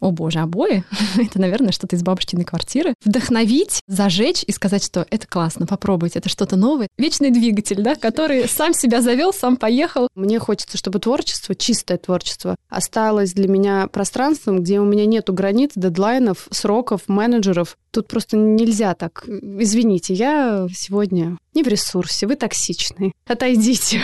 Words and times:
о 0.00 0.10
боже, 0.10 0.40
обои, 0.40 0.84
это, 1.18 1.40
наверное, 1.40 1.72
что-то 1.72 1.96
из 1.96 2.02
бабушкиной 2.02 2.44
квартиры. 2.44 2.94
Вдохновить, 3.04 3.80
зажечь 3.86 4.42
и 4.46 4.52
сказать, 4.52 4.84
что 4.84 5.06
это 5.10 5.26
классно, 5.26 5.66
попробуйте, 5.66 6.18
это 6.18 6.28
что-то 6.28 6.56
новое. 6.56 6.88
Вечный 6.98 7.30
двигатель, 7.30 7.82
да, 7.82 7.94
который 7.94 8.48
сам 8.48 8.74
себя 8.74 9.00
завел, 9.02 9.32
сам 9.32 9.56
поехал. 9.56 10.08
Мне 10.14 10.38
хочется, 10.38 10.78
чтобы 10.78 10.98
творчество, 10.98 11.54
чистое 11.54 11.98
творчество, 11.98 12.56
осталось 12.68 13.32
для 13.32 13.48
меня 13.48 13.86
пространством, 13.86 14.60
где 14.60 14.80
у 14.80 14.84
меня 14.84 15.06
нету 15.06 15.32
границ, 15.32 15.72
дедлайнов, 15.76 16.48
сроков, 16.50 17.02
менеджеров. 17.08 17.76
Тут 17.90 18.08
просто 18.08 18.36
нельзя 18.36 18.94
так. 18.94 19.24
Извините, 19.26 20.14
я 20.14 20.66
сегодня 20.72 21.36
не 21.54 21.62
в 21.62 21.68
ресурсе, 21.68 22.26
вы 22.26 22.36
токсичны. 22.36 23.12
Отойдите. 23.26 24.00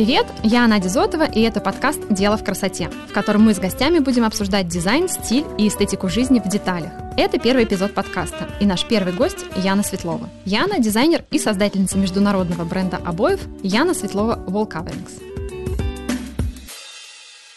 Привет, 0.00 0.26
я 0.42 0.66
Надя 0.66 0.88
Зотова, 0.88 1.24
и 1.24 1.42
это 1.42 1.60
подкаст 1.60 2.00
«Дело 2.08 2.38
в 2.38 2.42
красоте», 2.42 2.88
в 3.10 3.12
котором 3.12 3.42
мы 3.42 3.52
с 3.52 3.58
гостями 3.58 3.98
будем 3.98 4.24
обсуждать 4.24 4.66
дизайн, 4.66 5.10
стиль 5.10 5.44
и 5.58 5.68
эстетику 5.68 6.08
жизни 6.08 6.40
в 6.40 6.48
деталях. 6.48 6.90
Это 7.18 7.38
первый 7.38 7.64
эпизод 7.64 7.92
подкаста, 7.92 8.48
и 8.60 8.64
наш 8.64 8.86
первый 8.86 9.12
гость– 9.12 9.44
Яна 9.56 9.82
Светлова. 9.82 10.30
Яна– 10.46 10.78
дизайнер 10.78 11.26
и 11.30 11.38
создательница 11.38 11.98
международного 11.98 12.64
бренда 12.64 12.96
обоев 12.96 13.40
Яна 13.62 13.92
Светлова 13.92 14.42
Wall 14.46 14.66
Coverings. 14.66 15.22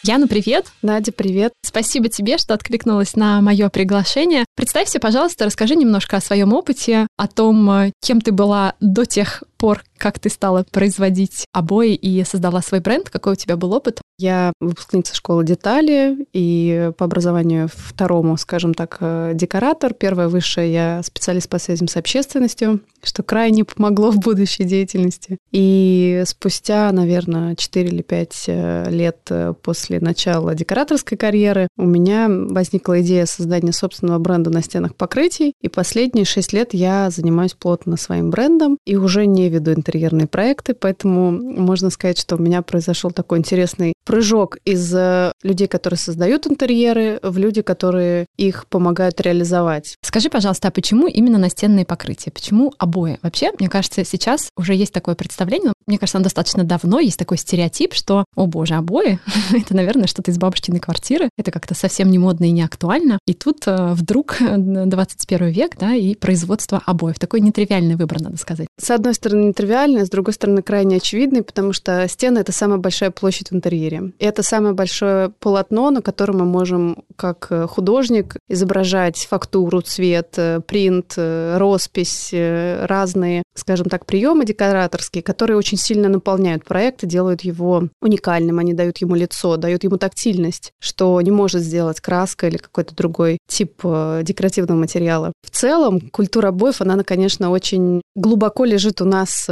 Яна, 0.02 0.28
привет. 0.28 0.66
Надя, 0.82 1.12
привет. 1.12 1.54
Спасибо 1.62 2.10
тебе, 2.10 2.36
что 2.36 2.52
откликнулась 2.52 3.16
на 3.16 3.40
мое 3.40 3.70
приглашение. 3.70 4.44
Представься, 4.54 5.00
пожалуйста, 5.00 5.46
расскажи 5.46 5.76
немножко 5.76 6.18
о 6.18 6.20
своем 6.20 6.52
опыте, 6.52 7.06
о 7.16 7.26
том, 7.26 7.70
э, 7.70 7.92
кем 8.02 8.20
ты 8.20 8.30
была 8.30 8.74
до 8.80 9.06
тех 9.06 9.42
пор, 9.56 9.82
как 10.04 10.18
ты 10.18 10.28
стала 10.28 10.66
производить 10.70 11.46
обои 11.54 11.94
и 11.94 12.22
создала 12.24 12.60
свой 12.60 12.80
бренд? 12.80 13.08
Какой 13.08 13.32
у 13.32 13.36
тебя 13.36 13.56
был 13.56 13.72
опыт? 13.72 14.02
Я 14.18 14.52
выпускница 14.60 15.14
школы 15.14 15.44
детали 15.44 16.26
и 16.34 16.92
по 16.98 17.06
образованию 17.06 17.70
второму, 17.72 18.36
скажем 18.36 18.74
так, 18.74 18.98
э, 19.00 19.32
декоратор. 19.34 19.94
Первое 19.94 20.28
высшее 20.28 20.70
я 20.72 21.02
специалист 21.02 21.48
по 21.48 21.58
связям 21.58 21.88
с 21.88 21.96
общественностью, 21.96 22.80
что 23.02 23.22
крайне 23.22 23.64
помогло 23.64 24.10
в 24.10 24.18
будущей 24.18 24.64
деятельности. 24.64 25.38
И 25.52 26.22
спустя, 26.26 26.92
наверное, 26.92 27.56
4 27.56 27.88
или 27.88 28.02
5 28.02 28.44
э, 28.48 28.90
лет 28.90 29.20
э, 29.30 29.54
после 29.62 30.00
начала 30.00 30.54
декораторской 30.54 31.16
карьеры 31.16 31.66
у 31.78 31.86
меня 31.86 32.28
возникла 32.28 33.00
идея 33.00 33.24
создания 33.24 33.72
собственного 33.72 34.18
бренда 34.18 34.50
на 34.50 34.62
стенах 34.62 34.94
покрытий. 34.96 35.54
И 35.62 35.68
последние 35.68 36.26
6 36.26 36.52
лет 36.52 36.74
я 36.74 37.08
занимаюсь 37.08 37.54
плотно 37.54 37.96
своим 37.96 38.28
брендом 38.28 38.76
и 38.84 38.96
уже 38.96 39.24
не 39.24 39.48
веду 39.48 39.72
интерьерные 39.94 40.26
проекты, 40.26 40.74
поэтому 40.74 41.30
можно 41.30 41.90
сказать, 41.90 42.18
что 42.18 42.36
у 42.36 42.38
меня 42.38 42.62
произошел 42.62 43.10
такой 43.10 43.38
интересный 43.38 43.94
прыжок 44.04 44.58
из 44.64 44.94
э, 44.94 45.32
людей, 45.42 45.68
которые 45.68 45.98
создают 45.98 46.46
интерьеры, 46.46 47.20
в 47.22 47.38
люди, 47.38 47.62
которые 47.62 48.26
их 48.36 48.66
помогают 48.68 49.20
реализовать. 49.20 49.96
Скажи, 50.02 50.28
пожалуйста, 50.28 50.68
а 50.68 50.70
почему 50.70 51.06
именно 51.06 51.38
настенные 51.38 51.86
покрытия? 51.86 52.30
Почему 52.30 52.72
обои? 52.78 53.18
Вообще, 53.22 53.52
мне 53.58 53.68
кажется, 53.68 54.04
сейчас 54.04 54.48
уже 54.56 54.74
есть 54.74 54.92
такое 54.92 55.14
представление, 55.14 55.72
мне 55.86 55.98
кажется, 55.98 56.18
оно 56.18 56.24
достаточно 56.24 56.64
давно, 56.64 56.98
есть 56.98 57.18
такой 57.18 57.38
стереотип, 57.38 57.94
что, 57.94 58.24
о 58.34 58.46
боже, 58.46 58.74
обои, 58.74 59.18
это, 59.52 59.74
наверное, 59.74 60.06
что-то 60.06 60.30
из 60.30 60.38
бабушкиной 60.38 60.80
квартиры, 60.80 61.28
это 61.38 61.50
как-то 61.50 61.74
совсем 61.74 62.10
не 62.10 62.18
модно 62.18 62.44
и 62.44 62.50
не 62.50 62.62
актуально. 62.62 63.18
И 63.26 63.34
тут 63.34 63.66
э, 63.66 63.92
вдруг 63.92 64.38
21 64.40 65.46
век, 65.48 65.76
да, 65.78 65.94
и 65.94 66.14
производство 66.14 66.82
обоев. 66.84 67.18
Такой 67.18 67.40
нетривиальный 67.40 67.96
выбор, 67.96 68.20
надо 68.20 68.36
сказать. 68.36 68.66
С 68.80 68.90
одной 68.90 69.14
стороны, 69.14 69.44
нетривиальный, 69.44 69.83
с 69.86 70.10
другой 70.10 70.34
стороны, 70.34 70.62
крайне 70.62 70.96
очевидный, 70.96 71.42
потому 71.42 71.72
что 71.72 72.06
стены— 72.08 72.38
это 72.40 72.52
самая 72.52 72.78
большая 72.78 73.10
площадь 73.10 73.50
в 73.50 73.54
интерьере. 73.54 74.12
И 74.18 74.24
это 74.24 74.42
самое 74.42 74.74
большое 74.74 75.30
полотно, 75.40 75.90
на 75.90 76.02
котором 76.02 76.38
мы 76.38 76.44
можем, 76.44 77.04
как 77.16 77.46
э, 77.50 77.66
художник, 77.66 78.36
изображать 78.48 79.26
фактуру, 79.26 79.80
цвет, 79.82 80.34
э, 80.36 80.60
принт, 80.66 81.14
э, 81.16 81.56
роспись, 81.58 82.30
разные, 82.32 83.42
скажем 83.54 83.88
так, 83.88 84.06
приемы 84.06 84.44
декораторские, 84.44 85.22
которые 85.22 85.56
очень 85.56 85.78
сильно 85.78 86.08
наполняют 86.08 86.64
проект 86.64 87.04
и 87.04 87.06
делают 87.06 87.42
его 87.42 87.88
уникальным. 88.00 88.58
Они 88.58 88.74
дают 88.74 88.98
ему 88.98 89.14
лицо, 89.14 89.56
дают 89.56 89.84
ему 89.84 89.98
тактильность, 89.98 90.72
что 90.80 91.20
не 91.20 91.30
может 91.30 91.62
сделать 91.62 92.00
краска 92.00 92.48
или 92.48 92.56
какой-то 92.56 92.94
другой 92.94 93.38
тип 93.48 93.82
декоративного 93.82 94.78
материала. 94.78 95.32
В 95.42 95.50
целом, 95.50 96.00
культура 96.10 96.48
обоев, 96.48 96.80
она, 96.80 97.02
конечно, 97.02 97.50
очень 97.50 98.00
глубоко 98.16 98.64
лежит 98.64 99.00
у 99.00 99.04
нас 99.04 99.46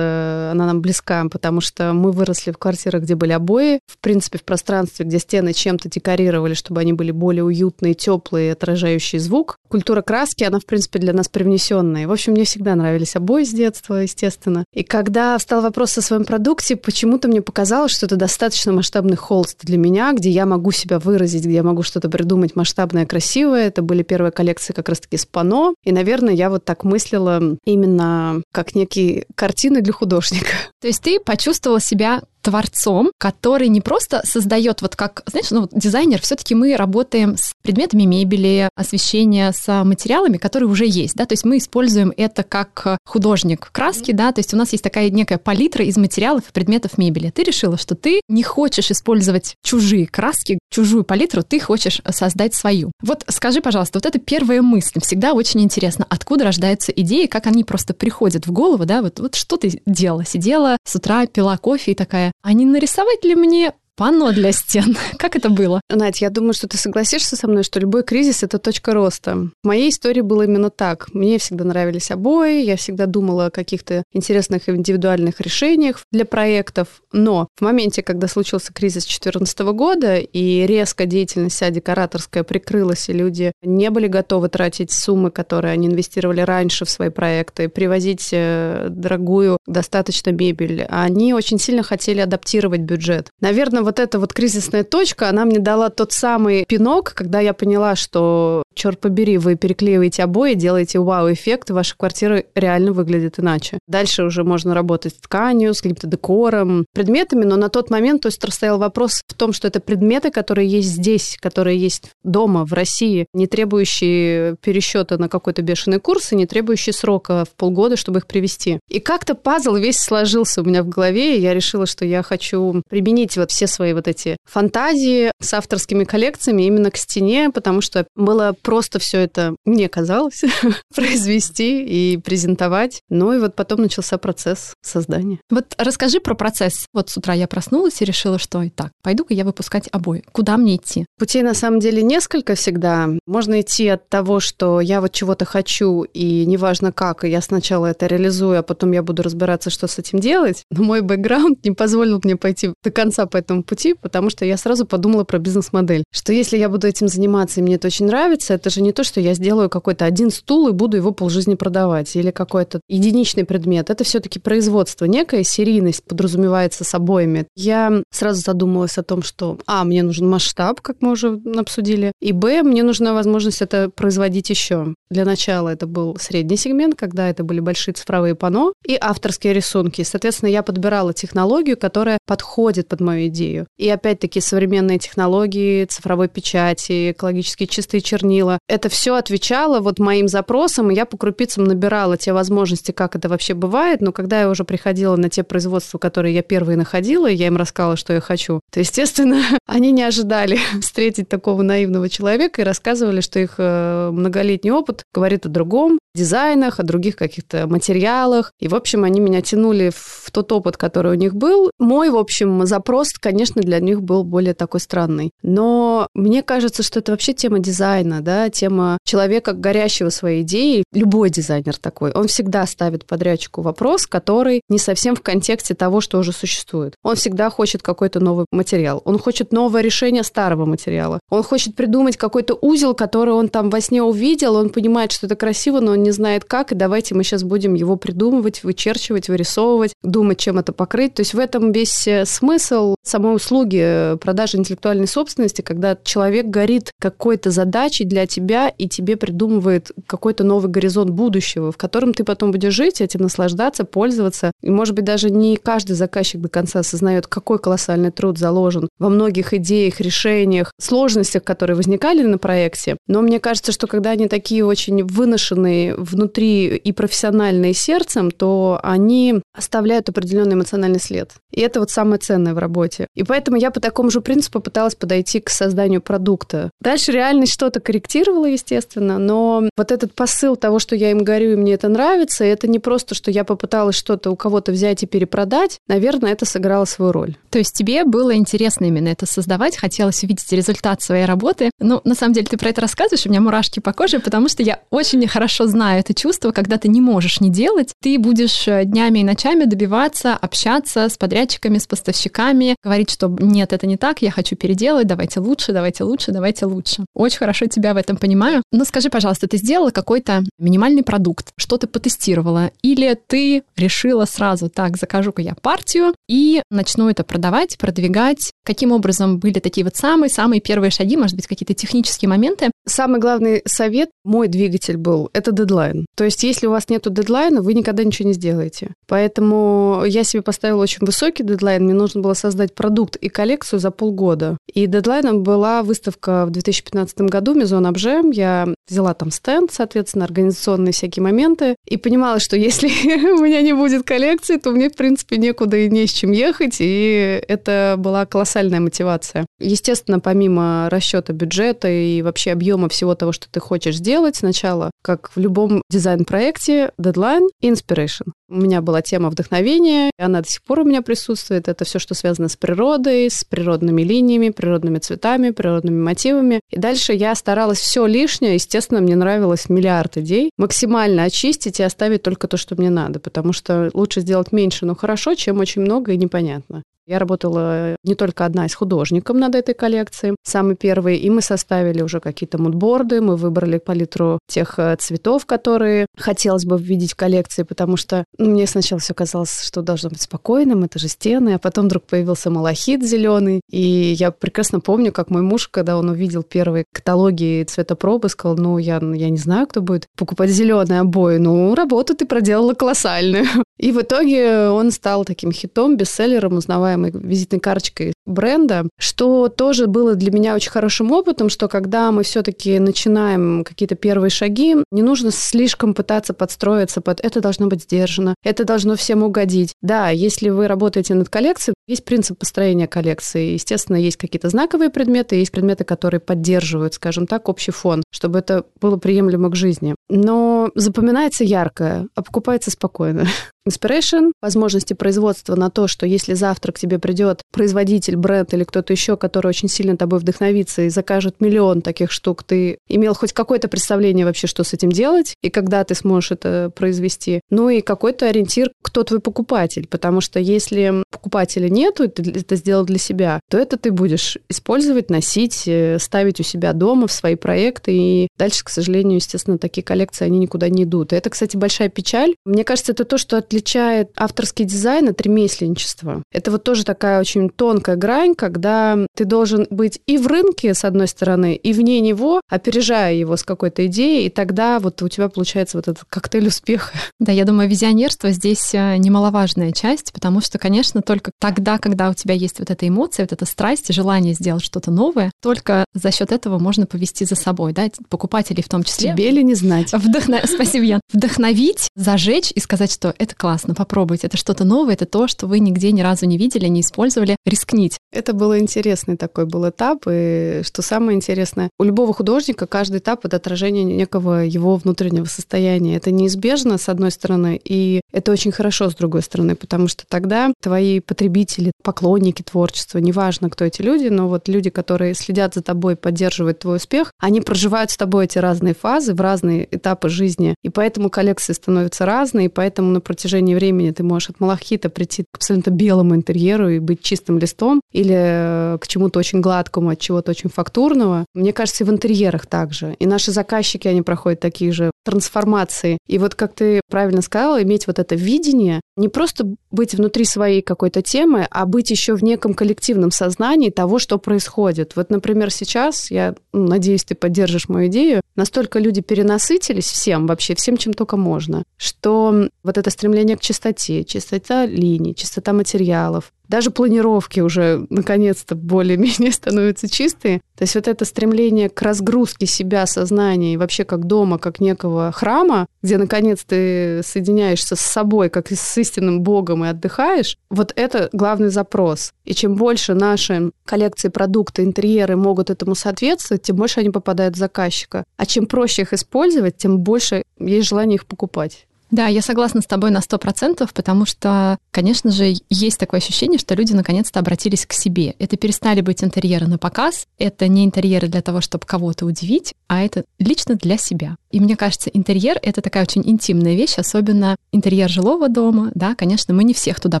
она 0.52 0.66
нам 0.66 0.80
близка, 0.80 1.24
потому 1.30 1.60
что 1.60 1.92
мы 1.92 2.12
выросли 2.12 2.50
в 2.50 2.58
квартирах, 2.58 3.02
где 3.02 3.14
были 3.14 3.32
обои, 3.32 3.80
в 3.86 3.98
принципе, 3.98 4.38
в 4.38 4.44
пространстве, 4.44 5.04
где 5.04 5.18
стены 5.18 5.52
чем-то 5.52 5.88
декорировали, 5.88 6.54
чтобы 6.54 6.80
они 6.80 6.92
были 6.92 7.10
более 7.10 7.44
уютные, 7.44 7.94
теплые, 7.94 8.52
отражающие 8.52 9.20
звук. 9.20 9.58
Культура 9.68 10.02
краски, 10.02 10.44
она, 10.44 10.58
в 10.58 10.66
принципе, 10.66 10.98
для 10.98 11.12
нас 11.12 11.28
привнесенная. 11.28 12.06
В 12.06 12.12
общем, 12.12 12.32
мне 12.32 12.44
всегда 12.44 12.74
нравились 12.74 13.16
обои 13.16 13.44
с 13.44 13.50
детства, 13.50 13.94
естественно. 13.96 14.64
И 14.74 14.82
когда 14.82 15.38
встал 15.38 15.62
вопрос 15.62 15.96
о 15.98 16.02
своем 16.02 16.24
продукте, 16.24 16.76
почему-то 16.76 17.28
мне 17.28 17.42
показалось, 17.42 17.92
что 17.92 18.06
это 18.06 18.16
достаточно 18.16 18.72
масштабный 18.72 19.16
холст 19.16 19.58
для 19.62 19.78
меня, 19.78 20.12
где 20.12 20.30
я 20.30 20.46
могу 20.46 20.72
себя 20.72 20.98
выразить, 20.98 21.44
где 21.44 21.56
я 21.56 21.62
могу 21.62 21.82
что-то 21.82 22.08
придумать 22.08 22.56
масштабное, 22.56 23.06
красивое. 23.06 23.68
Это 23.68 23.82
были 23.82 24.02
первые 24.02 24.32
коллекции 24.32 24.72
как 24.72 24.88
раз-таки 24.88 25.16
с 25.16 25.26
пано. 25.26 25.74
И, 25.84 25.92
наверное, 25.92 26.34
я 26.34 26.50
вот 26.50 26.64
так 26.64 26.84
мыслила 26.84 27.56
именно 27.64 28.42
как 28.52 28.72
картин 28.72 29.62
картины 29.62 29.82
для 29.82 29.92
художника. 30.02 30.50
То 30.80 30.88
есть 30.88 31.00
ты 31.00 31.20
почувствовала 31.20 31.80
себя 31.80 32.22
творцом, 32.42 33.10
который 33.18 33.68
не 33.68 33.80
просто 33.80 34.22
создает, 34.24 34.82
вот 34.82 34.96
как, 34.96 35.22
знаешь, 35.26 35.50
ну, 35.50 35.68
дизайнер, 35.72 36.20
все-таки 36.20 36.54
мы 36.54 36.76
работаем 36.76 37.36
с 37.36 37.52
предметами 37.62 38.02
мебели, 38.02 38.68
освещения, 38.76 39.52
с 39.52 39.84
материалами, 39.84 40.36
которые 40.36 40.68
уже 40.68 40.86
есть, 40.86 41.14
да, 41.14 41.24
то 41.24 41.32
есть 41.32 41.44
мы 41.44 41.58
используем 41.58 42.12
это 42.16 42.42
как 42.42 42.98
художник 43.04 43.70
краски, 43.72 44.12
да, 44.12 44.32
то 44.32 44.40
есть 44.40 44.52
у 44.52 44.56
нас 44.56 44.72
есть 44.72 44.84
такая 44.84 45.10
некая 45.10 45.38
палитра 45.38 45.84
из 45.84 45.96
материалов 45.96 46.44
и 46.48 46.52
предметов 46.52 46.98
мебели. 46.98 47.30
Ты 47.30 47.44
решила, 47.44 47.78
что 47.78 47.94
ты 47.94 48.20
не 48.28 48.42
хочешь 48.42 48.90
использовать 48.90 49.54
чужие 49.62 50.06
краски, 50.06 50.58
чужую 50.70 51.04
палитру, 51.04 51.42
ты 51.42 51.60
хочешь 51.60 52.00
создать 52.10 52.54
свою. 52.54 52.90
Вот 53.00 53.24
скажи, 53.28 53.60
пожалуйста, 53.60 53.98
вот 53.98 54.06
это 54.06 54.18
первая 54.18 54.62
мысль, 54.62 55.00
всегда 55.00 55.32
очень 55.32 55.60
интересно, 55.60 56.06
откуда 56.08 56.44
рождаются 56.44 56.92
идеи, 56.92 57.26
как 57.26 57.46
они 57.46 57.64
просто 57.64 57.94
приходят 57.94 58.46
в 58.46 58.52
голову, 58.52 58.84
да, 58.84 59.02
вот, 59.02 59.20
вот 59.20 59.34
что 59.34 59.56
ты 59.56 59.80
делала? 59.86 60.24
Сидела 60.24 60.76
с 60.84 60.96
утра, 60.96 61.26
пила 61.26 61.56
кофе 61.56 61.92
и 61.92 61.94
такая, 61.94 62.31
а 62.40 62.52
не 62.52 62.64
нарисовать 62.64 63.24
ли 63.24 63.34
мне 63.34 63.74
Панно 63.96 64.32
для 64.32 64.52
стен. 64.52 64.96
Как 65.18 65.36
это 65.36 65.50
было? 65.50 65.80
Надь, 65.90 66.22
я 66.22 66.30
думаю, 66.30 66.54
что 66.54 66.66
ты 66.66 66.78
согласишься 66.78 67.36
со 67.36 67.46
мной, 67.46 67.62
что 67.62 67.78
любой 67.78 68.02
кризис— 68.02 68.42
это 68.44 68.58
точка 68.58 68.94
роста. 68.94 69.50
В 69.62 69.66
моей 69.66 69.90
истории 69.90 70.22
было 70.22 70.42
именно 70.42 70.70
так. 70.70 71.12
Мне 71.12 71.38
всегда 71.38 71.64
нравились 71.64 72.10
обои, 72.10 72.62
я 72.62 72.76
всегда 72.76 73.06
думала 73.06 73.46
о 73.46 73.50
каких-то 73.50 74.02
интересных 74.12 74.68
индивидуальных 74.68 75.40
решениях 75.40 76.04
для 76.10 76.24
проектов. 76.24 77.02
Но 77.12 77.48
в 77.58 77.62
моменте, 77.62 78.02
когда 78.02 78.28
случился 78.28 78.72
кризис 78.72 79.04
2014 79.04 79.58
года, 79.60 80.16
и 80.16 80.66
резко 80.66 81.04
деятельность 81.04 81.56
вся 81.56 81.70
декораторская 81.70 82.44
прикрылась, 82.44 83.10
и 83.10 83.12
люди 83.12 83.52
не 83.62 83.90
были 83.90 84.06
готовы 84.06 84.48
тратить 84.48 84.90
суммы, 84.90 85.30
которые 85.30 85.72
они 85.72 85.88
инвестировали 85.88 86.40
раньше 86.40 86.86
в 86.86 86.90
свои 86.90 87.10
проекты, 87.10 87.68
привозить 87.68 88.30
э, 88.32 88.86
дорогую 88.88 89.58
достаточно 89.66 90.30
мебель, 90.30 90.86
они 90.88 91.34
очень 91.34 91.58
сильно 91.58 91.82
хотели 91.82 92.20
адаптировать 92.20 92.80
бюджет. 92.80 93.28
Наверное, 93.40 93.81
вот 93.82 93.98
эта 93.98 94.18
вот 94.18 94.32
кризисная 94.32 94.84
точка, 94.84 95.28
она 95.28 95.44
мне 95.44 95.58
дала 95.58 95.90
тот 95.90 96.12
самый 96.12 96.64
пинок, 96.64 97.12
когда 97.14 97.40
я 97.40 97.54
поняла, 97.54 97.96
что, 97.96 98.62
черт 98.74 99.00
побери, 99.00 99.38
вы 99.38 99.56
переклеиваете 99.56 100.24
обои, 100.24 100.54
делаете 100.54 100.98
вау-эффект, 100.98 101.70
ваша 101.70 101.96
квартира 101.96 102.44
реально 102.54 102.92
выглядит 102.92 103.38
иначе. 103.38 103.78
Дальше 103.86 104.24
уже 104.24 104.44
можно 104.44 104.74
работать 104.74 105.14
с 105.14 105.20
тканью, 105.20 105.74
с 105.74 105.80
каким-то 105.82 106.06
декором, 106.06 106.84
предметами, 106.94 107.44
но 107.44 107.56
на 107.56 107.68
тот 107.68 107.90
момент, 107.90 108.22
то 108.22 108.28
есть, 108.28 108.42
стоял 108.52 108.78
вопрос 108.78 109.22
в 109.26 109.34
том, 109.34 109.52
что 109.52 109.68
это 109.68 109.80
предметы, 109.80 110.30
которые 110.30 110.68
есть 110.68 110.88
здесь, 110.88 111.36
которые 111.40 111.78
есть 111.78 112.10
дома, 112.22 112.64
в 112.64 112.72
России, 112.72 113.26
не 113.32 113.46
требующие 113.46 114.56
пересчета 114.62 115.18
на 115.18 115.28
какой-то 115.28 115.62
бешеный 115.62 116.00
курс 116.00 116.32
и 116.32 116.36
не 116.36 116.46
требующие 116.46 116.92
срока 116.92 117.44
в 117.44 117.50
полгода, 117.56 117.96
чтобы 117.96 118.18
их 118.18 118.26
привести. 118.26 118.78
И 118.88 119.00
как-то 119.00 119.34
пазл 119.34 119.74
весь 119.74 119.98
сложился 119.98 120.62
у 120.62 120.64
меня 120.64 120.82
в 120.82 120.88
голове, 120.88 121.36
и 121.36 121.40
я 121.40 121.54
решила, 121.54 121.86
что 121.86 122.04
я 122.04 122.22
хочу 122.22 122.82
применить 122.88 123.36
вот 123.36 123.50
все 123.50 123.66
свои 123.66 123.92
вот 123.92 124.08
эти 124.08 124.36
фантазии 124.44 125.30
с 125.40 125.54
авторскими 125.54 126.04
коллекциями 126.04 126.62
именно 126.62 126.90
к 126.90 126.96
стене, 126.96 127.50
потому 127.50 127.80
что 127.80 128.06
было 128.14 128.54
просто 128.62 128.98
все 128.98 129.18
это, 129.18 129.56
мне 129.64 129.88
казалось, 129.88 130.42
произвести 130.94 131.84
и 131.84 132.16
презентовать. 132.16 133.02
Ну 133.08 133.32
и 133.32 133.38
вот 133.38 133.54
потом 133.54 133.82
начался 133.82 134.18
процесс 134.18 134.74
создания. 134.82 135.38
Вот 135.50 135.74
расскажи 135.78 136.20
про 136.20 136.34
процесс. 136.34 136.86
Вот 136.92 137.10
с 137.10 137.16
утра 137.16 137.34
я 137.34 137.46
проснулась 137.46 138.00
и 138.00 138.04
решила, 138.04 138.38
что 138.38 138.62
и 138.62 138.70
так, 138.70 138.92
пойду-ка 139.02 139.34
я 139.34 139.44
выпускать 139.44 139.88
обои. 139.92 140.24
Куда 140.32 140.56
мне 140.56 140.76
идти? 140.76 141.06
Путей 141.18 141.42
на 141.42 141.54
самом 141.54 141.80
деле 141.80 142.02
несколько 142.02 142.54
всегда. 142.54 143.08
Можно 143.26 143.60
идти 143.60 143.88
от 143.88 144.08
того, 144.08 144.40
что 144.40 144.80
я 144.80 145.00
вот 145.00 145.12
чего-то 145.12 145.44
хочу, 145.44 146.02
и 146.02 146.46
неважно 146.46 146.92
как, 146.92 147.24
и 147.24 147.30
я 147.30 147.40
сначала 147.40 147.86
это 147.86 148.06
реализую, 148.06 148.58
а 148.58 148.62
потом 148.62 148.92
я 148.92 149.02
буду 149.02 149.22
разбираться, 149.22 149.70
что 149.70 149.86
с 149.86 149.98
этим 149.98 150.18
делать. 150.18 150.64
Но 150.70 150.82
мой 150.84 151.00
бэкграунд 151.00 151.64
не 151.64 151.72
позволил 151.72 152.20
мне 152.22 152.36
пойти 152.36 152.72
до 152.82 152.90
конца 152.90 153.26
по 153.26 153.36
этому 153.36 153.62
пути, 153.62 153.94
потому 153.94 154.30
что 154.30 154.44
я 154.44 154.56
сразу 154.56 154.86
подумала 154.86 155.24
про 155.24 155.38
бизнес-модель. 155.38 156.04
Что 156.12 156.32
если 156.32 156.56
я 156.56 156.68
буду 156.68 156.86
этим 156.86 157.08
заниматься, 157.08 157.60
и 157.60 157.62
мне 157.62 157.76
это 157.76 157.88
очень 157.88 158.06
нравится, 158.06 158.51
это 158.54 158.70
же 158.70 158.82
не 158.82 158.92
то, 158.92 159.04
что 159.04 159.20
я 159.20 159.34
сделаю 159.34 159.68
какой-то 159.68 160.04
один 160.04 160.30
стул 160.30 160.68
и 160.68 160.72
буду 160.72 160.96
его 160.96 161.12
полжизни 161.12 161.54
продавать, 161.54 162.14
или 162.16 162.30
какой-то 162.30 162.80
единичный 162.88 163.44
предмет. 163.44 163.90
Это 163.90 164.04
все-таки 164.04 164.38
производство. 164.38 165.04
Некая 165.04 165.44
серийность 165.44 166.04
подразумевается 166.04 166.84
с 166.84 166.94
обоими. 166.94 167.46
Я 167.56 168.02
сразу 168.10 168.40
задумалась 168.40 168.98
о 168.98 169.02
том, 169.02 169.22
что, 169.22 169.58
а, 169.66 169.84
мне 169.84 170.02
нужен 170.02 170.28
масштаб, 170.28 170.80
как 170.80 170.96
мы 171.00 171.12
уже 171.12 171.40
обсудили, 171.56 172.12
и, 172.20 172.32
б, 172.32 172.62
мне 172.62 172.82
нужна 172.82 173.14
возможность 173.14 173.62
это 173.62 173.90
производить 173.94 174.50
еще. 174.50 174.94
Для 175.10 175.24
начала 175.24 175.68
это 175.68 175.86
был 175.86 176.16
средний 176.18 176.56
сегмент, 176.56 176.94
когда 176.94 177.28
это 177.28 177.44
были 177.44 177.60
большие 177.60 177.94
цифровые 177.94 178.34
панно 178.34 178.72
и 178.86 178.96
авторские 179.00 179.52
рисунки. 179.52 180.02
Соответственно, 180.02 180.48
я 180.48 180.62
подбирала 180.62 181.12
технологию, 181.12 181.76
которая 181.76 182.18
подходит 182.26 182.88
под 182.88 183.00
мою 183.00 183.28
идею. 183.28 183.66
И 183.78 183.88
опять-таки 183.88 184.40
современные 184.40 184.98
технологии 184.98 185.84
цифровой 185.84 186.28
печати, 186.28 187.12
экологически 187.12 187.66
чистые 187.66 188.00
чернила. 188.00 188.41
Это 188.68 188.88
все 188.88 189.14
отвечало 189.14 189.80
вот 189.80 189.98
моим 189.98 190.28
запросам, 190.28 190.90
и 190.90 190.94
я 190.94 191.06
по 191.06 191.16
крупицам 191.16 191.64
набирала 191.64 192.16
те 192.16 192.32
возможности, 192.32 192.92
как 192.92 193.16
это 193.16 193.28
вообще 193.28 193.54
бывает. 193.54 194.00
Но 194.00 194.12
когда 194.12 194.40
я 194.40 194.50
уже 194.50 194.64
приходила 194.64 195.16
на 195.16 195.28
те 195.28 195.42
производства, 195.42 195.98
которые 195.98 196.34
я 196.34 196.42
первые 196.42 196.76
находила, 196.76 197.26
я 197.26 197.46
им 197.46 197.56
рассказала, 197.56 197.96
что 197.96 198.12
я 198.12 198.20
хочу, 198.20 198.60
то, 198.70 198.80
естественно, 198.80 199.42
они 199.66 199.92
не 199.92 200.02
ожидали 200.02 200.58
встретить 200.80 201.28
такого 201.28 201.62
наивного 201.62 202.08
человека 202.08 202.62
и 202.62 202.64
рассказывали, 202.64 203.20
что 203.20 203.38
их 203.38 203.54
э, 203.58 204.10
многолетний 204.12 204.70
опыт 204.70 205.04
говорит 205.12 205.46
о 205.46 205.48
другом, 205.48 205.98
дизайнах, 206.14 206.78
о 206.78 206.82
других 206.82 207.16
каких-то 207.16 207.66
материалах. 207.66 208.52
И, 208.60 208.68
в 208.68 208.74
общем, 208.74 209.04
они 209.04 209.20
меня 209.20 209.40
тянули 209.40 209.90
в 209.94 210.30
тот 210.30 210.52
опыт, 210.52 210.76
который 210.76 211.12
у 211.12 211.14
них 211.14 211.34
был. 211.34 211.70
Мой, 211.78 212.10
в 212.10 212.16
общем, 212.16 212.66
запрос, 212.66 213.12
конечно, 213.12 213.62
для 213.62 213.80
них 213.80 214.02
был 214.02 214.24
более 214.24 214.54
такой 214.54 214.80
странный. 214.80 215.30
Но 215.42 216.06
мне 216.14 216.42
кажется, 216.42 216.82
что 216.82 216.98
это 217.00 217.12
вообще 217.12 217.32
тема 217.32 217.58
дизайна, 217.58 218.20
да, 218.20 218.31
тема 218.50 218.98
человека, 219.04 219.52
горящего 219.52 220.10
своей 220.10 220.42
идеей. 220.42 220.84
Любой 220.92 221.30
дизайнер 221.30 221.76
такой. 221.76 222.12
Он 222.12 222.26
всегда 222.26 222.66
ставит 222.66 223.04
подрядчику 223.06 223.62
вопрос, 223.62 224.06
который 224.06 224.62
не 224.68 224.78
совсем 224.78 225.14
в 225.16 225.22
контексте 225.22 225.74
того, 225.74 226.00
что 226.00 226.18
уже 226.18 226.32
существует. 226.32 226.94
Он 227.02 227.16
всегда 227.16 227.50
хочет 227.50 227.82
какой-то 227.82 228.20
новый 228.20 228.46
материал. 228.52 229.02
Он 229.04 229.18
хочет 229.18 229.52
новое 229.52 229.82
решение 229.82 230.22
старого 230.22 230.66
материала. 230.66 231.20
Он 231.30 231.42
хочет 231.42 231.74
придумать 231.74 232.16
какой-то 232.16 232.58
узел, 232.60 232.94
который 232.94 233.34
он 233.34 233.48
там 233.48 233.70
во 233.70 233.80
сне 233.80 234.02
увидел. 234.02 234.56
Он 234.56 234.70
понимает, 234.70 235.12
что 235.12 235.26
это 235.26 235.36
красиво, 235.36 235.80
но 235.80 235.92
он 235.92 236.02
не 236.02 236.10
знает 236.10 236.44
как, 236.44 236.72
и 236.72 236.74
давайте 236.74 237.14
мы 237.14 237.24
сейчас 237.24 237.42
будем 237.42 237.74
его 237.74 237.96
придумывать, 237.96 238.64
вычерчивать, 238.64 239.28
вырисовывать, 239.28 239.94
думать, 240.02 240.38
чем 240.38 240.58
это 240.58 240.72
покрыть. 240.72 241.14
То 241.14 241.20
есть 241.20 241.34
в 241.34 241.38
этом 241.38 241.72
весь 241.72 242.06
э, 242.06 242.24
смысл 242.24 242.94
самой 243.02 243.36
услуги 243.36 243.80
э, 243.80 244.16
продажи 244.16 244.58
интеллектуальной 244.58 245.06
собственности, 245.06 245.62
когда 245.62 245.96
человек 246.02 246.46
горит 246.46 246.90
какой-то 247.00 247.50
задачей 247.50 248.04
для 248.04 248.21
тебя 248.26 248.68
и 248.68 248.88
тебе 248.88 249.16
придумывает 249.16 249.92
какой-то 250.06 250.44
новый 250.44 250.70
горизонт 250.70 251.10
будущего, 251.10 251.72
в 251.72 251.76
котором 251.76 252.14
ты 252.14 252.24
потом 252.24 252.50
будешь 252.50 252.74
жить, 252.74 253.00
этим 253.00 253.22
наслаждаться, 253.22 253.84
пользоваться. 253.84 254.52
И, 254.62 254.70
может 254.70 254.94
быть, 254.94 255.04
даже 255.04 255.30
не 255.30 255.56
каждый 255.56 255.94
заказчик 255.94 256.40
до 256.40 256.48
конца 256.48 256.80
осознает, 256.80 257.26
какой 257.26 257.58
колоссальный 257.58 258.10
труд 258.10 258.38
заложен 258.38 258.88
во 258.98 259.08
многих 259.08 259.54
идеях, 259.54 260.00
решениях, 260.00 260.72
сложностях, 260.80 261.44
которые 261.44 261.76
возникали 261.76 262.22
на 262.22 262.38
проекте. 262.38 262.96
Но 263.06 263.22
мне 263.22 263.40
кажется, 263.40 263.72
что 263.72 263.86
когда 263.86 264.10
они 264.10 264.28
такие 264.28 264.64
очень 264.64 265.04
выношенные, 265.04 265.94
внутри 265.96 266.76
и 266.76 266.92
профессиональные 266.92 267.74
сердцем, 267.74 268.30
то 268.30 268.80
они 268.82 269.40
оставляют 269.56 270.08
определенный 270.08 270.54
эмоциональный 270.54 271.00
след. 271.00 271.32
И 271.50 271.60
это 271.60 271.80
вот 271.80 271.90
самое 271.90 272.18
ценное 272.18 272.54
в 272.54 272.58
работе. 272.58 273.06
И 273.14 273.22
поэтому 273.22 273.56
я 273.56 273.70
по 273.70 273.80
такому 273.80 274.10
же 274.10 274.20
принципу 274.20 274.60
пыталась 274.60 274.94
подойти 274.94 275.40
к 275.40 275.50
созданию 275.50 276.00
продукта. 276.00 276.70
Дальше 276.80 277.12
реальность 277.12 277.52
что-то 277.52 277.80
корректировала, 278.12 278.46
естественно, 278.46 279.18
но 279.18 279.68
вот 279.76 279.90
этот 279.90 280.14
посыл 280.14 280.56
того, 280.56 280.78
что 280.78 280.94
я 280.94 281.10
им 281.10 281.24
горю, 281.24 281.52
и 281.52 281.56
мне 281.56 281.74
это 281.74 281.88
нравится, 281.88 282.44
это 282.44 282.68
не 282.68 282.78
просто, 282.78 283.14
что 283.14 283.30
я 283.30 283.44
попыталась 283.44 283.96
что-то 283.96 284.30
у 284.30 284.36
кого-то 284.36 284.72
взять 284.72 285.02
и 285.02 285.06
перепродать. 285.06 285.78
Наверное, 285.88 286.32
это 286.32 286.44
сыграло 286.44 286.84
свою 286.84 287.12
роль. 287.12 287.36
То 287.50 287.58
есть 287.58 287.74
тебе 287.74 288.04
было 288.04 288.34
интересно 288.34 288.84
именно 288.86 289.08
это 289.08 289.26
создавать, 289.26 289.76
хотелось 289.76 290.22
увидеть 290.22 290.50
результат 290.52 291.02
своей 291.02 291.24
работы. 291.24 291.70
Ну, 291.80 292.00
на 292.04 292.14
самом 292.14 292.34
деле, 292.34 292.46
ты 292.46 292.56
про 292.58 292.68
это 292.68 292.80
рассказываешь, 292.80 293.26
у 293.26 293.30
меня 293.30 293.40
мурашки 293.40 293.80
по 293.80 293.92
коже, 293.92 294.20
потому 294.20 294.48
что 294.48 294.62
я 294.62 294.80
очень 294.90 295.26
хорошо 295.26 295.66
знаю, 295.66 296.00
это 296.00 296.14
чувство, 296.14 296.52
когда 296.52 296.76
ты 296.76 296.88
не 296.88 297.00
можешь 297.00 297.40
не 297.40 297.50
делать, 297.50 297.94
ты 298.02 298.18
будешь 298.18 298.68
э, 298.68 298.84
днями 298.84 299.20
и 299.20 299.24
ночами 299.24 299.64
добиваться, 299.64 300.34
общаться 300.34 301.08
с 301.08 301.16
подрядчиками, 301.16 301.78
с 301.78 301.86
поставщиками, 301.86 302.76
говорить, 302.82 303.10
что 303.10 303.28
нет, 303.40 303.72
это 303.72 303.86
не 303.86 303.96
так, 303.96 304.22
я 304.22 304.30
хочу 304.30 304.56
переделать, 304.56 305.06
давайте 305.06 305.40
лучше, 305.40 305.72
давайте 305.72 306.04
лучше, 306.04 306.32
давайте 306.32 306.66
лучше. 306.66 307.04
Очень 307.14 307.38
хорошо 307.38 307.66
тебя 307.66 307.94
в 307.94 308.01
этом 308.02 308.16
понимаю. 308.16 308.62
Но 308.70 308.84
скажи, 308.84 309.08
пожалуйста, 309.08 309.48
ты 309.48 309.56
сделала 309.56 309.90
какой-то 309.90 310.44
минимальный 310.58 311.02
продукт, 311.02 311.52
что 311.56 311.78
ты 311.78 311.86
потестировала, 311.86 312.70
или 312.82 313.18
ты 313.26 313.62
решила 313.76 314.24
сразу, 314.26 314.68
так, 314.68 314.96
закажу-ка 314.96 315.40
я 315.40 315.54
партию 315.54 316.14
и 316.28 316.62
начну 316.70 317.08
это 317.08 317.24
продавать, 317.24 317.78
продвигать? 317.78 318.52
Каким 318.64 318.92
образом 318.92 319.38
были 319.38 319.58
такие 319.58 319.84
вот 319.84 319.96
самые-самые 319.96 320.60
первые 320.60 320.90
шаги, 320.90 321.16
может 321.16 321.36
быть, 321.36 321.46
какие-то 321.46 321.74
технические 321.74 322.28
моменты? 322.28 322.70
Самый 322.86 323.20
главный 323.20 323.62
совет, 323.64 324.10
мой 324.24 324.48
двигатель 324.48 324.96
был, 324.96 325.30
это 325.32 325.52
дедлайн. 325.52 326.06
То 326.16 326.24
есть, 326.24 326.42
если 326.42 326.66
у 326.66 326.70
вас 326.70 326.88
нет 326.88 327.02
дедлайна, 327.08 327.62
вы 327.62 327.74
никогда 327.74 328.04
ничего 328.04 328.28
не 328.28 328.34
сделаете. 328.34 328.94
Поэтому 329.06 330.04
я 330.06 330.24
себе 330.24 330.42
поставила 330.42 330.82
очень 330.82 331.04
высокий 331.04 331.42
дедлайн. 331.42 331.84
Мне 331.84 331.94
нужно 331.94 332.20
было 332.20 332.34
создать 332.34 332.74
продукт 332.74 333.16
и 333.16 333.28
коллекцию 333.28 333.80
за 333.80 333.90
полгода. 333.90 334.56
И 334.72 334.86
дедлайном 334.86 335.42
была 335.42 335.82
выставка 335.82 336.46
в 336.46 336.50
2015 336.50 337.22
году 337.22 337.54
Мизон 337.82 337.86
Обжем. 337.86 338.30
Я 338.30 338.68
взяла 338.88 339.14
там 339.14 339.30
стенд, 339.30 339.72
соответственно, 339.72 340.24
организационные 340.24 340.92
всякие 340.92 341.22
моменты. 341.22 341.76
И 341.86 341.96
понимала, 341.96 342.40
что 342.40 342.56
если 342.56 342.88
у 343.32 343.42
меня 343.42 343.62
не 343.62 343.72
будет 343.72 344.04
коллекции, 344.04 344.56
то 344.56 344.70
мне, 344.70 344.88
в 344.88 344.96
принципе, 344.96 345.36
некуда 345.36 345.76
и 345.76 345.90
не 345.90 346.06
с 346.06 346.12
чем 346.12 346.32
ехать. 346.32 346.76
И 346.80 347.42
это 347.48 347.96
была 347.98 348.26
колоссальная 348.26 348.80
мотивация. 348.80 349.46
Естественно, 349.58 350.20
помимо 350.20 350.88
расчета 350.90 351.32
бюджета 351.32 351.88
и 351.88 352.22
вообще 352.22 352.52
объема 352.52 352.88
всего 352.88 353.14
того, 353.14 353.32
что 353.32 353.48
ты 353.50 353.60
хочешь 353.60 353.96
сделать, 353.96 354.36
сначала, 354.36 354.90
как 355.02 355.30
в 355.34 355.38
любом 355.38 355.82
дизайн-проекте 355.90 356.92
дедлайн 356.98 357.48
и 357.60 357.70
inspiration. 357.70 358.32
У 358.52 358.56
меня 358.56 358.82
была 358.82 359.00
тема 359.00 359.30
вдохновения, 359.30 360.10
и 360.18 360.22
она 360.22 360.42
до 360.42 360.48
сих 360.48 360.62
пор 360.62 360.80
у 360.80 360.84
меня 360.84 361.00
присутствует. 361.00 361.68
Это 361.68 361.86
все, 361.86 361.98
что 361.98 362.12
связано 362.12 362.50
с 362.50 362.56
природой, 362.56 363.30
с 363.30 363.44
природными 363.44 364.02
линиями, 364.02 364.50
природными 364.50 364.98
цветами, 364.98 365.50
природными 365.50 365.98
мотивами. 365.98 366.60
И 366.70 366.78
дальше 366.78 367.14
я 367.14 367.34
старалась 367.34 367.78
все 367.78 368.04
лишнее, 368.04 368.54
естественно, 368.54 369.00
мне 369.00 369.16
нравилось 369.16 369.70
миллиард 369.70 370.18
идей, 370.18 370.50
максимально 370.58 371.24
очистить 371.24 371.80
и 371.80 371.82
оставить 371.82 372.22
только 372.22 372.46
то, 372.46 372.58
что 372.58 372.76
мне 372.76 372.90
надо, 372.90 373.20
потому 373.20 373.54
что 373.54 373.90
лучше 373.94 374.20
сделать 374.20 374.52
меньше, 374.52 374.84
но 374.84 374.94
хорошо, 374.94 375.34
чем 375.34 375.58
очень 375.58 375.80
много 375.80 376.12
и 376.12 376.18
непонятно. 376.18 376.82
Я 377.06 377.18
работала 377.18 377.96
не 378.04 378.14
только 378.14 378.44
одна 378.44 378.68
с 378.68 378.74
художником 378.74 379.38
над 379.38 379.54
этой 379.54 379.74
коллекцией, 379.74 380.36
самый 380.44 380.76
первый, 380.76 381.16
и 381.16 381.30
мы 381.30 381.42
составили 381.42 382.02
уже 382.02 382.20
какие-то 382.20 382.58
мудборды, 382.58 383.20
мы 383.20 383.36
выбрали 383.36 383.78
палитру 383.78 384.38
тех 384.46 384.78
э, 384.78 384.96
цветов, 384.98 385.44
которые 385.44 386.06
хотелось 386.16 386.64
бы 386.64 386.78
видеть 386.78 387.12
в 387.12 387.16
коллекции, 387.16 387.64
потому 387.64 387.96
что 387.96 388.24
ну, 388.38 388.50
мне 388.50 388.66
сначала 388.66 389.00
все 389.00 389.14
казалось, 389.14 389.62
что 389.64 389.82
должно 389.82 390.10
быть 390.10 390.22
спокойным, 390.22 390.84
это 390.84 390.98
же 390.98 391.08
стены, 391.08 391.54
а 391.54 391.58
потом 391.58 391.86
вдруг 391.86 392.04
появился 392.04 392.50
малахит 392.50 393.02
зеленый, 393.04 393.60
и 393.68 393.80
я 393.80 394.30
прекрасно 394.30 394.78
помню, 394.78 395.12
как 395.12 395.28
мой 395.30 395.42
муж, 395.42 395.68
когда 395.68 395.98
он 395.98 396.08
увидел 396.08 396.44
первые 396.44 396.84
каталоги 396.92 397.64
цветопробы, 397.68 398.28
сказал, 398.28 398.56
ну, 398.56 398.78
я, 398.78 399.00
я 399.14 399.30
не 399.30 399.38
знаю, 399.38 399.66
кто 399.66 399.82
будет 399.82 400.06
покупать 400.16 400.50
зеленые 400.50 401.00
обои, 401.00 401.38
ну, 401.38 401.74
работу 401.74 402.14
ты 402.14 402.26
проделала 402.26 402.74
колоссальную. 402.74 403.46
И 403.78 403.90
в 403.90 404.00
итоге 404.00 404.68
он 404.68 404.92
стал 404.92 405.24
таким 405.24 405.50
хитом, 405.50 405.96
бестселлером, 405.96 406.56
узнаваемым 406.56 406.91
называемой 406.96 407.12
визитной 407.12 407.60
карточкой 407.60 408.12
бренда, 408.24 408.88
что 408.98 409.48
тоже 409.48 409.86
было 409.86 410.14
для 410.14 410.30
меня 410.30 410.54
очень 410.54 410.70
хорошим 410.70 411.12
опытом, 411.12 411.48
что 411.48 411.68
когда 411.68 412.10
мы 412.12 412.22
все-таки 412.22 412.78
начинаем 412.78 413.64
какие-то 413.64 413.94
первые 413.94 414.30
шаги, 414.30 414.76
не 414.90 415.02
нужно 415.02 415.30
слишком 415.30 415.94
пытаться 415.94 416.34
подстроиться 416.34 417.00
под 417.00 417.20
это 417.20 417.40
должно 417.40 417.66
быть 417.66 417.82
сдержано, 417.82 418.34
это 418.44 418.64
должно 418.64 418.96
всем 418.96 419.22
угодить. 419.22 419.74
Да, 419.82 420.10
если 420.10 420.48
вы 420.50 420.68
работаете 420.68 421.14
над 421.14 421.28
коллекцией, 421.28 421.74
есть 421.88 422.04
принцип 422.04 422.38
построения 422.38 422.86
коллекции. 422.86 423.52
Естественно, 423.54 423.96
есть 423.96 424.16
какие-то 424.16 424.48
знаковые 424.48 424.90
предметы, 424.90 425.36
есть 425.36 425.50
предметы, 425.50 425.84
которые 425.84 426.20
поддерживают, 426.20 426.94
скажем 426.94 427.26
так, 427.26 427.48
общий 427.48 427.72
фон, 427.72 428.02
чтобы 428.10 428.38
это 428.38 428.64
было 428.80 428.96
приемлемо 428.96 429.50
к 429.50 429.56
жизни. 429.56 429.94
Но 430.08 430.70
запоминается 430.74 431.44
яркое, 431.44 432.06
а 432.14 432.22
покупается 432.22 432.70
спокойно. 432.70 433.26
Inspiration, 433.68 434.32
возможности 434.40 434.94
производства 434.94 435.54
на 435.54 435.70
то, 435.70 435.86
что 435.86 436.06
если 436.06 436.34
завтра 436.34 436.72
к 436.72 436.78
тебе 436.82 436.98
придет 436.98 437.42
производитель, 437.52 438.16
бренд 438.16 438.52
или 438.54 438.64
кто-то 438.64 438.92
еще, 438.92 439.16
который 439.16 439.46
очень 439.46 439.68
сильно 439.68 439.96
тобой 439.96 440.18
вдохновится 440.18 440.82
и 440.82 440.88
закажет 440.88 441.40
миллион 441.40 441.80
таких 441.80 442.10
штук, 442.10 442.42
ты 442.42 442.78
имел 442.88 443.14
хоть 443.14 443.32
какое-то 443.32 443.68
представление 443.68 444.26
вообще, 444.26 444.48
что 444.48 444.64
с 444.64 444.72
этим 444.72 444.90
делать, 444.90 445.34
и 445.42 445.50
когда 445.50 445.84
ты 445.84 445.94
сможешь 445.94 446.32
это 446.32 446.72
произвести. 446.74 447.40
Ну 447.50 447.68
и 447.68 447.80
какой-то 447.80 448.28
ориентир, 448.28 448.72
кто 448.82 449.04
твой 449.04 449.20
покупатель, 449.20 449.86
потому 449.86 450.20
что 450.20 450.40
если 450.40 451.04
покупателя 451.10 451.68
нету, 451.68 452.08
ты 452.08 452.22
это 452.32 452.56
сделал 452.56 452.84
для 452.84 452.98
себя, 452.98 453.40
то 453.48 453.58
это 453.58 453.76
ты 453.76 453.92
будешь 453.92 454.38
использовать, 454.48 455.08
носить, 455.08 455.64
э, 455.66 455.98
ставить 456.00 456.40
у 456.40 456.42
себя 456.42 456.72
дома 456.72 457.06
в 457.06 457.12
свои 457.12 457.36
проекты, 457.36 457.92
и 457.94 458.28
дальше, 458.36 458.64
к 458.64 458.70
сожалению, 458.70 459.16
естественно, 459.16 459.58
такие 459.58 459.84
коллекции, 459.84 460.24
они 460.24 460.38
никуда 460.38 460.68
не 460.68 460.82
идут. 460.82 461.12
Это, 461.12 461.30
кстати, 461.30 461.56
большая 461.56 461.88
печаль. 461.88 462.34
Мне 462.44 462.64
кажется, 462.64 462.92
это 462.92 463.04
то, 463.04 463.18
что 463.18 463.36
отличает 463.36 464.10
авторский 464.16 464.64
дизайн 464.64 465.08
от 465.08 465.20
ремесленничества. 465.20 466.24
Это 466.32 466.50
вот 466.50 466.64
тоже 466.72 466.84
такая 466.86 467.20
очень 467.20 467.50
тонкая 467.50 467.96
грань, 467.96 468.34
когда 468.34 468.96
ты 469.14 469.26
должен 469.26 469.66
быть 469.68 470.00
и 470.06 470.16
в 470.16 470.26
рынке, 470.26 470.72
с 470.72 470.86
одной 470.86 471.06
стороны, 471.06 471.54
и 471.54 471.74
вне 471.74 472.00
него, 472.00 472.40
опережая 472.48 473.12
его 473.12 473.36
с 473.36 473.42
какой-то 473.42 473.84
идеей, 473.88 474.24
и 474.24 474.30
тогда 474.30 474.78
вот 474.78 475.02
у 475.02 475.08
тебя 475.08 475.28
получается 475.28 475.76
вот 475.76 475.86
этот 475.86 476.04
коктейль 476.08 476.48
успеха. 476.48 476.96
Да, 477.20 477.30
я 477.30 477.44
думаю, 477.44 477.68
визионерство 477.68 478.30
здесь 478.30 478.72
э, 478.72 478.96
немаловажная 478.96 479.72
часть, 479.72 480.14
потому 480.14 480.40
что, 480.40 480.58
конечно, 480.58 481.02
только 481.02 481.30
тогда, 481.38 481.76
когда 481.76 482.08
у 482.08 482.14
тебя 482.14 482.32
есть 482.32 482.58
вот 482.58 482.70
эта 482.70 482.88
эмоция, 482.88 483.24
вот 483.24 483.32
эта 483.32 483.44
страсть, 483.44 483.92
желание 483.92 484.32
сделать 484.32 484.64
что-то 484.64 484.90
новое, 484.90 485.30
только 485.42 485.84
за 485.92 486.10
счет 486.10 486.32
этого 486.32 486.58
можно 486.58 486.86
повести 486.86 487.26
за 487.26 487.34
собой, 487.34 487.74
да, 487.74 487.90
покупателей 488.08 488.62
в 488.62 488.68
том 488.70 488.82
числе. 488.82 489.12
Тебе 489.12 489.30
ли 489.30 489.44
не 489.44 489.54
знать? 489.54 489.92
Вдохно... 489.92 490.40
Спасибо, 490.46 490.86
Ян. 490.86 491.00
Вдохновить, 491.12 491.90
зажечь 491.96 492.50
и 492.54 492.60
сказать, 492.60 492.90
что 492.90 493.14
это 493.18 493.34
классно, 493.36 493.74
попробуйте, 493.74 494.28
это 494.28 494.38
что-то 494.38 494.64
новое, 494.64 494.94
это 494.94 495.04
то, 495.04 495.28
что 495.28 495.46
вы 495.46 495.58
нигде 495.58 495.92
ни 495.92 496.00
разу 496.00 496.24
не 496.24 496.38
видели, 496.38 496.61
не 496.68 496.80
использовали, 496.80 497.36
рискните. 497.46 497.98
Это 498.12 498.32
был 498.32 498.56
интересный 498.56 499.16
такой 499.16 499.46
был 499.46 499.68
этап, 499.68 500.04
и 500.10 500.60
что 500.64 500.82
самое 500.82 501.16
интересное, 501.16 501.70
у 501.78 501.84
любого 501.84 502.12
художника 502.12 502.66
каждый 502.66 502.98
этап— 502.98 503.20
это 503.24 503.36
отражение 503.36 503.84
некого 503.84 504.44
его 504.44 504.76
внутреннего 504.76 505.24
состояния. 505.24 505.96
Это 505.96 506.10
неизбежно, 506.10 506.78
с 506.78 506.88
одной 506.88 507.10
стороны, 507.10 507.60
и 507.62 508.00
это 508.12 508.32
очень 508.32 508.52
хорошо, 508.52 508.90
с 508.90 508.94
другой 508.94 509.22
стороны, 509.22 509.56
потому 509.56 509.88
что 509.88 510.04
тогда 510.08 510.52
твои 510.60 511.00
потребители, 511.00 511.72
поклонники 511.82 512.42
творчества, 512.42 512.98
неважно, 512.98 513.50
кто 513.50 513.64
эти 513.64 513.82
люди, 513.82 514.08
но 514.08 514.28
вот 514.28 514.48
люди, 514.48 514.70
которые 514.70 515.14
следят 515.14 515.54
за 515.54 515.62
тобой, 515.62 515.96
поддерживают 515.96 516.60
твой 516.60 516.76
успех, 516.76 517.12
они 517.18 517.40
проживают 517.40 517.90
с 517.90 517.96
тобой 517.96 518.26
эти 518.26 518.38
разные 518.38 518.74
фазы 518.74 519.14
в 519.14 519.20
разные 519.20 519.66
этапы 519.70 520.08
жизни, 520.08 520.54
и 520.62 520.68
поэтому 520.68 521.10
коллекции 521.10 521.52
становятся 521.52 522.04
разные, 522.06 522.46
и 522.46 522.48
поэтому 522.48 522.90
на 522.90 523.00
протяжении 523.00 523.54
времени 523.54 523.90
ты 523.90 524.02
можешь 524.02 524.30
от 524.30 524.40
малахита 524.40 524.90
прийти 524.90 525.24
к 525.24 525.36
абсолютно 525.36 525.70
белому 525.70 526.14
интерьеру 526.14 526.51
и 526.68 526.78
быть 526.78 527.02
чистым 527.02 527.38
листом, 527.38 527.80
или 527.92 528.14
э, 528.16 528.78
к 528.80 528.86
чему-то 528.86 529.18
очень 529.18 529.40
гладкому, 529.40 529.90
от 529.90 529.98
чего-то 529.98 530.30
очень 530.30 530.50
фактурного. 530.50 531.26
Мне 531.34 531.52
кажется, 531.52 531.84
и 531.84 531.86
в 531.86 531.90
интерьерах 531.90 532.46
также. 532.46 532.94
И 532.98 533.06
наши 533.06 533.32
заказчики, 533.32 533.88
они 533.88 534.02
проходят 534.02 534.40
такие 534.40 534.72
же 534.72 534.90
трансформации. 535.04 535.98
И 536.06 536.18
вот, 536.18 536.34
как 536.34 536.54
ты 536.54 536.80
правильно 536.88 537.22
сказала, 537.22 537.62
иметь 537.62 537.86
вот 537.86 537.98
это 537.98 538.14
видение, 538.14 538.80
не 538.96 539.08
просто 539.08 539.46
быть 539.70 539.94
внутри 539.94 540.24
своей 540.24 540.62
какой-то 540.62 541.02
темы, 541.02 541.46
а 541.50 541.66
быть 541.66 541.90
еще 541.90 542.14
в 542.14 542.22
неком 542.22 542.54
коллективном 542.54 543.10
сознании 543.10 543.70
того, 543.70 543.98
что 543.98 544.18
происходит. 544.18 544.96
Вот, 544.96 545.10
например, 545.10 545.50
сейчас, 545.50 546.10
я 546.10 546.34
ну, 546.52 546.66
надеюсь, 546.68 547.04
ты 547.04 547.14
поддержишь 547.14 547.68
мою 547.68 547.88
идею, 547.88 548.20
настолько 548.36 548.78
люди 548.78 549.00
перенасытились 549.00 549.86
всем, 549.86 550.26
вообще 550.26 550.54
всем, 550.54 550.76
чем 550.76 550.92
только 550.92 551.16
можно, 551.16 551.64
что 551.76 552.48
вот 552.62 552.78
это 552.78 552.90
стремление 552.90 553.36
к 553.36 553.40
чистоте, 553.40 554.04
чистота 554.04 554.66
линий, 554.66 555.14
чистота 555.14 555.52
материалов, 555.52 556.32
даже 556.52 556.70
планировки 556.70 557.40
уже 557.40 557.86
наконец-то 557.88 558.54
более-менее 558.54 559.32
становятся 559.32 559.88
чистые. 559.88 560.42
То 560.54 560.64
есть 560.64 560.74
вот 560.74 560.86
это 560.86 561.06
стремление 561.06 561.70
к 561.70 561.80
разгрузке 561.80 562.44
себя, 562.44 562.84
сознания 562.84 563.54
и 563.54 563.56
вообще 563.56 563.84
как 563.84 564.04
дома, 564.04 564.36
как 564.36 564.60
некого 564.60 565.12
храма, 565.12 565.66
где 565.82 565.96
наконец 565.96 566.44
ты 566.44 567.00
соединяешься 567.04 567.74
с 567.74 567.80
собой, 567.80 568.28
как 568.28 568.52
и 568.52 568.54
с 568.54 568.76
истинным 568.76 569.22
Богом 569.22 569.64
и 569.64 569.68
отдыхаешь, 569.68 570.36
вот 570.50 570.74
это 570.76 571.08
главный 571.14 571.48
запрос. 571.48 572.12
И 572.26 572.34
чем 572.34 572.54
больше 572.54 572.92
наши 572.92 573.52
коллекции 573.64 574.10
продукты, 574.10 574.62
интерьеры 574.62 575.16
могут 575.16 575.48
этому 575.48 575.74
соответствовать, 575.74 576.42
тем 576.42 576.56
больше 576.56 576.80
они 576.80 576.90
попадают 576.90 577.34
в 577.34 577.38
заказчика. 577.38 578.04
А 578.18 578.26
чем 578.26 578.44
проще 578.44 578.82
их 578.82 578.92
использовать, 578.92 579.56
тем 579.56 579.78
больше 579.78 580.24
есть 580.38 580.68
желание 580.68 580.96
их 580.96 581.06
покупать. 581.06 581.66
Да, 581.92 582.06
я 582.06 582.22
согласна 582.22 582.62
с 582.62 582.66
тобой 582.66 582.90
на 582.90 583.02
сто 583.02 583.18
процентов, 583.18 583.74
потому 583.74 584.06
что, 584.06 584.56
конечно 584.70 585.10
же, 585.10 585.34
есть 585.50 585.78
такое 585.78 586.00
ощущение, 586.00 586.38
что 586.38 586.54
люди 586.54 586.72
наконец-то 586.72 587.20
обратились 587.20 587.66
к 587.66 587.74
себе. 587.74 588.14
Это 588.18 588.38
перестали 588.38 588.80
быть 588.80 589.04
интерьеры 589.04 589.46
на 589.46 589.58
показ, 589.58 590.06
это 590.18 590.48
не 590.48 590.64
интерьеры 590.64 591.08
для 591.08 591.20
того, 591.20 591.42
чтобы 591.42 591.66
кого-то 591.66 592.06
удивить, 592.06 592.54
а 592.66 592.82
это 592.82 593.04
лично 593.18 593.56
для 593.56 593.76
себя. 593.76 594.16
И 594.30 594.40
мне 594.40 594.56
кажется, 594.56 594.88
интерьер— 594.88 595.38
это 595.42 595.60
такая 595.60 595.82
очень 595.82 596.02
интимная 596.08 596.54
вещь, 596.54 596.78
особенно 596.78 597.36
интерьер 597.52 597.90
жилого 597.90 598.30
дома. 598.30 598.70
Да, 598.74 598.94
конечно, 598.94 599.34
мы 599.34 599.44
не 599.44 599.52
всех 599.52 599.78
туда 599.78 600.00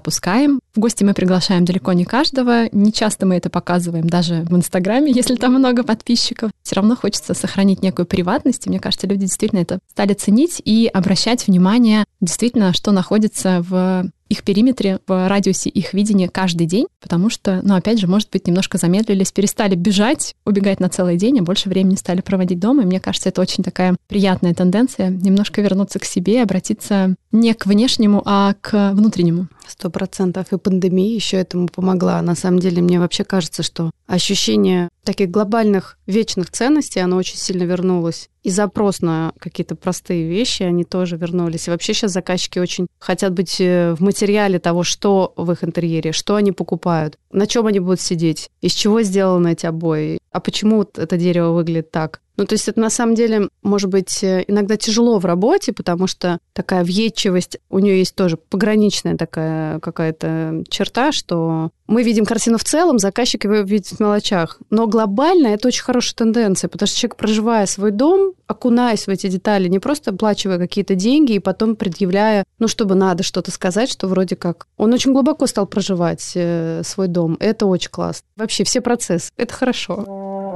пускаем. 0.00 0.60
В 0.74 0.80
гости 0.80 1.04
мы 1.04 1.12
приглашаем 1.12 1.66
далеко 1.66 1.92
не 1.92 2.06
каждого. 2.06 2.74
Не 2.74 2.94
часто 2.94 3.26
мы 3.26 3.36
это 3.36 3.50
показываем 3.50 4.08
даже 4.08 4.44
в 4.48 4.56
Инстаграме, 4.56 5.12
если 5.14 5.36
там 5.36 5.52
много 5.52 5.84
подписчиков. 5.84 6.50
Все 6.72 6.80
равно 6.80 6.96
хочется 6.96 7.34
сохранить 7.34 7.82
некую 7.82 8.06
приватность. 8.06 8.66
И 8.66 8.70
мне 8.70 8.80
кажется, 8.80 9.06
люди 9.06 9.26
действительно 9.26 9.60
это 9.60 9.78
стали 9.90 10.14
ценить 10.14 10.62
и 10.64 10.86
обращать 10.90 11.46
внимание 11.46 12.06
действительно, 12.22 12.72
что 12.72 12.92
находится 12.92 13.62
в 13.68 14.10
их 14.30 14.42
периметре, 14.42 14.98
в 15.06 15.28
радиусе 15.28 15.68
их 15.68 15.92
видения 15.92 16.30
каждый 16.30 16.66
день, 16.66 16.86
потому 17.02 17.28
что, 17.28 17.60
ну, 17.62 17.74
опять 17.74 18.00
же, 18.00 18.06
может 18.06 18.30
быть, 18.30 18.46
немножко 18.46 18.78
замедлились, 18.78 19.30
перестали 19.30 19.74
бежать, 19.74 20.34
убегать 20.46 20.80
на 20.80 20.88
целый 20.88 21.18
день, 21.18 21.40
а 21.40 21.42
больше 21.42 21.68
времени 21.68 21.96
стали 21.96 22.22
проводить 22.22 22.58
дома. 22.58 22.84
И 22.84 22.86
мне 22.86 23.00
кажется, 23.00 23.28
это 23.28 23.42
очень 23.42 23.62
такая 23.62 23.94
приятная 24.08 24.54
тенденция, 24.54 25.10
немножко 25.10 25.60
вернуться 25.60 25.98
к 25.98 26.06
себе 26.06 26.36
и 26.36 26.38
обратиться 26.38 27.14
не 27.32 27.54
к 27.54 27.66
внешнему, 27.66 28.22
а 28.24 28.54
к 28.60 28.92
внутреннему. 28.92 29.48
Сто 29.66 29.90
процентов. 29.90 30.52
И 30.52 30.58
пандемия 30.58 31.14
еще 31.14 31.38
этому 31.38 31.68
помогла. 31.68 32.20
На 32.22 32.34
самом 32.34 32.58
деле, 32.58 32.82
мне 32.82 33.00
вообще 33.00 33.24
кажется, 33.24 33.62
что 33.62 33.90
ощущение 34.06 34.88
таких 35.02 35.30
глобальных 35.30 35.98
вечных 36.06 36.50
ценностей, 36.50 37.00
оно 37.00 37.16
очень 37.16 37.38
сильно 37.38 37.64
вернулось. 37.64 38.28
И 38.42 38.50
запрос 38.50 39.00
на 39.00 39.32
какие-то 39.38 39.76
простые 39.76 40.28
вещи, 40.28 40.62
они 40.62 40.84
тоже 40.84 41.16
вернулись. 41.16 41.66
И 41.66 41.70
вообще 41.70 41.94
сейчас 41.94 42.12
заказчики 42.12 42.58
очень 42.58 42.86
хотят 42.98 43.32
быть 43.32 43.60
э, 43.60 43.94
в 43.94 44.00
материале 44.00 44.58
того, 44.58 44.82
что 44.82 45.32
в 45.36 45.50
их 45.52 45.64
интерьере, 45.64 46.12
что 46.12 46.34
они 46.34 46.52
покупают, 46.52 47.18
на 47.30 47.46
чем 47.46 47.66
они 47.66 47.80
будут 47.80 48.00
сидеть, 48.00 48.50
из 48.60 48.72
чего 48.72 49.02
сделаны 49.02 49.52
эти 49.52 49.66
обои, 49.66 50.18
а 50.32 50.40
почему 50.40 50.78
вот 50.78 50.98
это 50.98 51.16
дерево 51.16 51.52
выглядит 51.52 51.90
так. 51.90 52.20
Ну, 52.36 52.46
то 52.46 52.54
есть 52.54 52.68
это 52.68 52.80
на 52.80 52.90
самом 52.90 53.14
деле 53.14 53.48
может 53.62 53.90
быть 53.90 54.22
э, 54.24 54.44
иногда 54.48 54.76
тяжело 54.76 55.18
в 55.18 55.26
работе, 55.26 55.72
потому 55.72 56.06
что 56.06 56.38
такая 56.54 56.84
въедчивость, 56.84 57.58
у 57.68 57.78
нее 57.78 57.98
есть 57.98 58.14
тоже 58.14 58.36
пограничная 58.36 59.16
такая 59.16 59.80
какая-то 59.80 60.64
черта, 60.68 61.12
что 61.12 61.70
мы 61.86 62.02
видим 62.02 62.24
картину 62.24 62.56
в 62.56 62.64
целом, 62.64 62.98
заказчик 62.98 63.44
его 63.44 63.56
видит 63.56 63.88
в 63.88 64.00
мелочах. 64.00 64.58
Но 64.70 64.86
глобально 64.86 65.48
это 65.48 65.68
очень 65.68 65.82
хорошая 65.82 66.14
тенденция, 66.16 66.68
потому 66.68 66.86
что 66.86 66.98
человек, 66.98 67.16
проживая 67.16 67.66
свой 67.66 67.90
дом, 67.90 68.32
окунаясь 68.46 69.06
в 69.06 69.10
эти 69.10 69.26
детали, 69.28 69.68
не 69.68 69.78
просто 69.78 70.10
оплачивая 70.10 70.58
какие-то 70.58 70.94
деньги 70.94 71.32
и 71.32 71.38
потом 71.38 71.76
предъявляя, 71.76 72.44
ну, 72.58 72.66
чтобы 72.68 72.94
надо 72.94 73.22
что-то 73.22 73.50
сказать, 73.50 73.90
что 73.90 74.06
вроде 74.06 74.36
как... 74.36 74.66
Он 74.78 74.92
очень 74.94 75.12
глубоко 75.12 75.46
стал 75.46 75.66
проживать 75.66 76.32
э, 76.34 76.82
свой 76.84 77.08
дом. 77.08 77.36
Это 77.40 77.66
очень 77.66 77.90
классно. 77.90 78.26
Вообще 78.36 78.64
все 78.64 78.80
процессы. 78.80 79.30
Это 79.36 79.52
хорошо. 79.52 80.52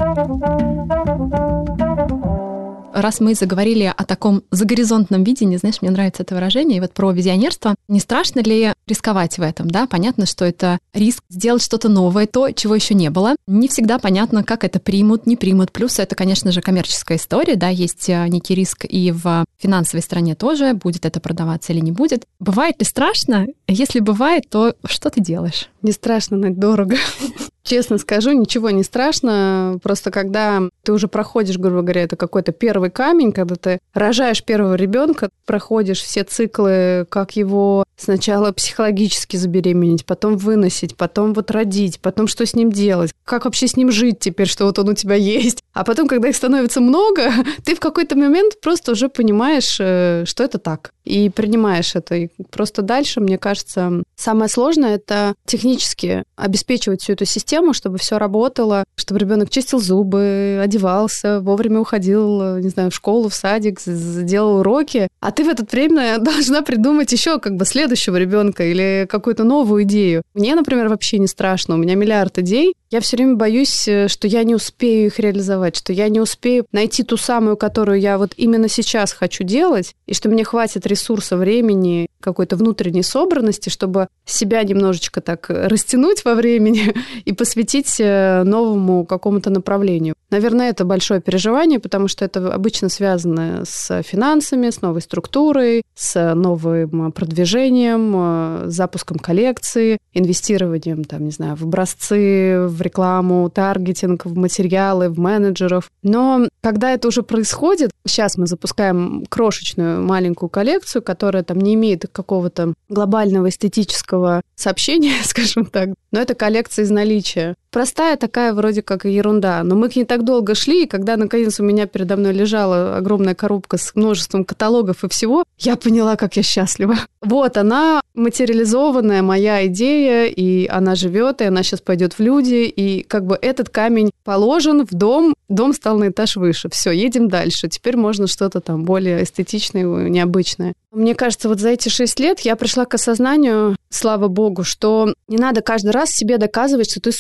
Раз 3.01 3.21
мы 3.21 3.35
заговорили 3.35 3.93
о 3.95 4.05
таком 4.05 4.43
загоризонтном 4.51 5.25
видении, 5.25 5.57
знаешь, 5.57 5.83
мне 5.83 5.91
нравится 5.91 6.23
это 6.23 6.35
выражение, 6.35 6.79
и 6.79 6.81
вот 6.81 6.93
про 6.93 7.13
визионерство, 7.13 7.75
не 7.89 8.01
страшно 8.01 8.41
ли 8.41 8.73
рисковать 8.87 9.39
в 9.39 9.43
этом, 9.43 9.71
да? 9.71 9.87
Понятно, 9.87 10.27
что 10.27 10.45
это 10.45 10.79
риск 10.95 11.23
сделать 11.29 11.63
что-то 11.63 11.89
новое, 11.89 12.27
то, 12.27 12.51
чего 12.51 12.75
еще 12.75 12.95
не 12.95 13.11
было. 13.11 13.37
Не 13.47 13.69
всегда 13.69 13.99
понятно, 13.99 14.43
как 14.43 14.65
это 14.65 14.81
примут, 14.81 15.27
не 15.27 15.37
примут. 15.37 15.73
Плюс 15.73 15.99
это, 15.99 16.15
конечно 16.15 16.53
же, 16.53 16.61
коммерческая 16.61 17.19
история, 17.19 17.57
да, 17.57 17.69
есть 17.69 18.09
э, 18.09 18.27
некий 18.29 18.55
риск 18.55 18.85
и 18.89 19.13
в 19.13 19.45
финансовой 19.59 20.03
стороне 20.03 20.35
тоже, 20.35 20.75
будет 20.75 21.05
это 21.07 21.21
продаваться 21.21 21.73
или 21.73 21.81
не 21.81 21.93
будет. 21.93 22.25
Бывает 22.41 22.77
ли 22.79 22.85
страшно? 22.85 23.47
Если 23.69 24.01
бывает, 24.01 24.49
то 24.49 24.75
что 24.85 25.11
ты 25.11 25.21
делаешь? 25.21 25.69
Не 25.83 25.93
страшно, 25.93 26.37
но 26.37 26.51
дорого. 26.51 26.97
Честно 27.67 27.99
скажу, 27.99 28.31
ничего 28.31 28.71
не 28.71 28.85
страшно. 28.85 29.81
Просто 29.83 30.13
когда 30.13 30.63
ты 30.85 30.93
уже 30.93 31.09
проходишь, 31.09 31.59
грубо 31.59 31.83
говоря, 31.83 32.05
это 32.05 32.15
какой-то 32.15 32.53
первый 32.53 32.91
камень, 32.91 33.33
когда 33.33 33.57
ты 33.57 33.81
рожаешь 33.93 34.45
первого 34.45 34.75
ребенка, 34.75 35.31
проходишь 35.47 36.01
все 36.01 36.23
циклы, 36.23 37.07
как 37.09 37.35
его 37.35 37.85
сначала 37.97 38.53
психологически 38.53 39.37
забеременеть, 39.37 40.05
потом 40.05 40.37
выносить, 40.37 40.97
потом 40.97 41.33
вот 41.33 41.51
родить, 41.51 42.01
потом 42.01 42.29
что 42.29 42.47
с 42.47 42.55
ним 42.55 42.71
делать, 42.71 43.13
как 43.25 43.45
вообще 43.45 43.67
с 43.67 43.77
ним 43.77 43.91
жить 43.91 44.19
теперь, 44.21 44.47
что 44.49 44.65
вот 44.65 44.79
он 44.79 44.91
у 44.91 44.95
тебя 44.95 45.15
есть. 45.17 45.63
А 45.73 45.85
потом, 45.85 46.09
когда 46.09 46.29
их 46.29 46.37
становится 46.37 46.81
много, 46.81 47.33
ты 47.65 47.75
в 47.75 47.81
какой-то 47.81 48.17
момент 48.17 48.61
просто 48.61 48.93
уже 48.93 49.09
понимаешь, 49.09 49.77
э, 49.81 50.25
что 50.27 50.45
это 50.45 50.59
так, 50.59 50.93
и 51.05 51.29
принимаешь 51.31 51.95
это. 51.95 52.15
И 52.17 52.29
просто 52.51 52.83
дальше, 52.83 53.21
мне 53.21 53.39
кажется, 53.39 54.03
самое 54.17 54.49
сложное 54.49 54.97
это 54.97 55.35
технически 55.47 56.25
обеспечивать 56.37 57.03
всю 57.03 57.13
эту 57.13 57.25
систему, 57.25 57.73
чтобы 57.73 57.99
все 57.99 58.19
работало, 58.19 58.85
чтобы 58.97 59.21
ребенок 59.21 59.51
чистил 59.51 59.79
зубы, 59.79 60.61
одевался, 60.63 61.41
вовремя 61.41 61.81
уходил, 61.81 62.57
не 62.59 62.69
знаю, 62.69 62.91
в 62.91 62.95
школу, 62.95 63.29
в 63.29 63.35
садик, 63.35 63.81
делал 63.85 64.61
уроки. 64.61 65.09
А 65.21 65.31
ты 65.31 65.45
в 65.45 65.49
это 65.49 65.67
время 65.71 66.19
должна 66.21 66.63
придумать 66.63 67.13
еще 67.13 67.39
как 67.39 67.57
бы 67.57 67.65
следующего 67.87 68.17
ребенка 68.17 68.65
или 68.65 69.07
какую-то 69.09 69.45
новую 69.45 69.85
идею. 69.85 70.23
Мне, 70.35 70.55
например, 70.57 70.89
вообще 70.89 71.19
не 71.19 71.29
страшно. 71.29 71.75
У 71.75 71.79
меня 71.79 71.95
миллиард 71.95 72.39
идей. 72.39 72.75
Я 72.91 73.01
все 73.01 73.17
время 73.17 73.37
боюсь, 73.37 73.87
э, 73.87 74.09
что 74.09 74.27
я 74.27 74.43
не 74.45 74.55
успею 74.55 75.07
их 75.07 75.19
реализовать, 75.19 75.77
что 75.77 75.93
я 75.93 76.09
не 76.09 76.21
успею 76.21 76.67
найти 76.73 77.03
ту 77.03 77.17
самую, 77.17 77.57
которую 77.57 78.01
я 78.01 78.19
вот 78.19 78.33
именно 78.37 78.69
сейчас 78.69 79.13
хочу 79.13 79.45
делать, 79.45 79.95
и 80.07 80.15
что 80.15 80.29
мне 80.29 80.45
хватит 80.45 80.87
ресурса, 80.87 81.37
времени, 81.37 82.09
какой-то 82.27 82.57
внутренней 82.57 83.05
собранности, 83.05 83.71
чтобы 83.71 84.09
себя 84.25 84.63
немножечко 84.65 85.21
так 85.21 85.47
растянуть 85.49 86.25
во 86.25 86.35
времени 86.35 86.93
и 87.25 87.33
посвятить 87.33 87.97
э, 88.01 88.43
новому 88.43 89.07
какому-то 89.07 89.51
направлению. 89.51 90.15
Наверное, 90.31 90.71
это 90.71 90.85
большое 90.85 91.21
переживание, 91.21 91.79
потому 91.79 92.09
что 92.09 92.25
это 92.25 92.53
обычно 92.53 92.89
связано 92.89 93.63
с 93.65 94.03
финансами, 94.03 94.71
с 94.71 94.83
новой 94.83 95.03
структурой, 95.03 95.83
с 95.95 96.35
новым 96.35 97.13
продвижением, 97.13 98.13
э, 98.17 98.65
запуском 98.67 99.19
коллекции, 99.19 99.99
инвестированием, 100.13 101.05
там, 101.05 101.25
не 101.25 101.31
знаю, 101.31 101.55
в 101.55 101.63
образцы, 101.63 102.67
в 102.67 102.83
рекламу, 102.83 103.49
таргетинг, 103.51 104.27
в 104.27 104.37
материалы, 104.37 105.09
в 105.11 105.19
менеджеров. 105.21 105.91
Но 106.03 106.49
когда 106.61 106.91
это 106.91 107.07
уже 107.07 107.23
происходит, 107.23 107.93
сейчас 108.05 108.37
мы 108.37 108.49
запускаем 108.49 109.25
крошечную 109.29 110.03
маленькую 110.03 110.49
коллекцию, 110.49 111.03
которая 111.03 111.45
там 111.45 111.61
не 111.61 111.75
имеет 111.75 112.05
какого-то 112.17 112.73
глобального 112.89 113.51
эстетического 113.51 114.41
сообщения, 114.55 115.13
скажем 115.25 115.67
так, 115.67 115.91
но 116.11 116.21
это 116.21 116.35
коллекция 116.35 116.85
из 116.85 116.91
наличия. 116.91 117.57
Простая 117.77 118.17
такая 118.17 118.55
вроде 118.55 118.81
как 118.81 119.05
ерунда, 119.05 119.63
но 119.63 119.75
мы 119.75 119.91
к 119.91 119.97
ней 119.97 120.07
так 120.07 120.25
долго 120.25 120.55
шли, 120.55 120.85
и 120.85 120.87
когда 120.87 121.19
наконец 121.19 121.61
у 121.61 121.63
меня 121.63 121.87
передо 121.87 122.17
мной 122.17 122.33
лежала 122.33 122.97
огромная 122.97 123.35
коробка 123.35 123.77
с 123.77 123.95
множеством 123.95 124.47
каталогов 124.47 125.05
и 125.05 125.11
всего, 125.11 125.45
я 125.59 125.77
поняла, 125.77 126.17
как 126.17 126.39
я 126.39 126.43
счастлива. 126.43 126.95
Вот 127.21 127.59
она, 127.59 128.01
материализованная 128.15 129.21
моя 129.21 129.67
идея, 129.67 130.25
и 130.25 130.67
она 130.69 130.95
живет, 130.95 131.43
и 131.43 131.45
она 131.45 131.63
сейчас 131.63 131.83
пойдет 131.83 132.15
в 132.15 132.21
люди, 132.21 132.65
и 132.65 133.03
как 133.03 133.27
бы 133.27 133.39
этот 133.43 133.69
камень 133.69 134.11
положен 134.25 134.87
в 134.87 134.95
дом, 134.95 135.35
дом 135.49 135.75
стал 135.75 135.99
на 135.99 136.09
этаж 136.09 136.37
выше. 136.37 136.71
Все, 136.71 136.93
едем 136.93 137.29
дальше. 137.29 137.69
Теперь 137.69 137.99
можно 137.99 138.27
что-то 138.27 138.61
там 138.61 138.85
более 138.85 139.23
эстетичное, 139.23 139.85
необычное. 140.09 140.73
Мне 140.93 141.15
кажется, 141.15 141.51
вот 141.51 141.61
за 141.61 141.71
эти 141.71 141.91
шесть 141.91 142.19
лет 142.21 142.41
я 142.41 142.57
пришла 142.57 142.87
к 142.87 142.95
осознанию, 142.95 143.77
слава 143.91 144.29
богу, 144.29 144.65
что 144.65 145.13
не 145.29 145.37
надо 145.37 145.61
каждый 145.61 145.91
раз 145.91 146.11
себе 146.11 146.39
доказывать, 146.39 146.91
что 146.91 147.01
ты 147.01 147.13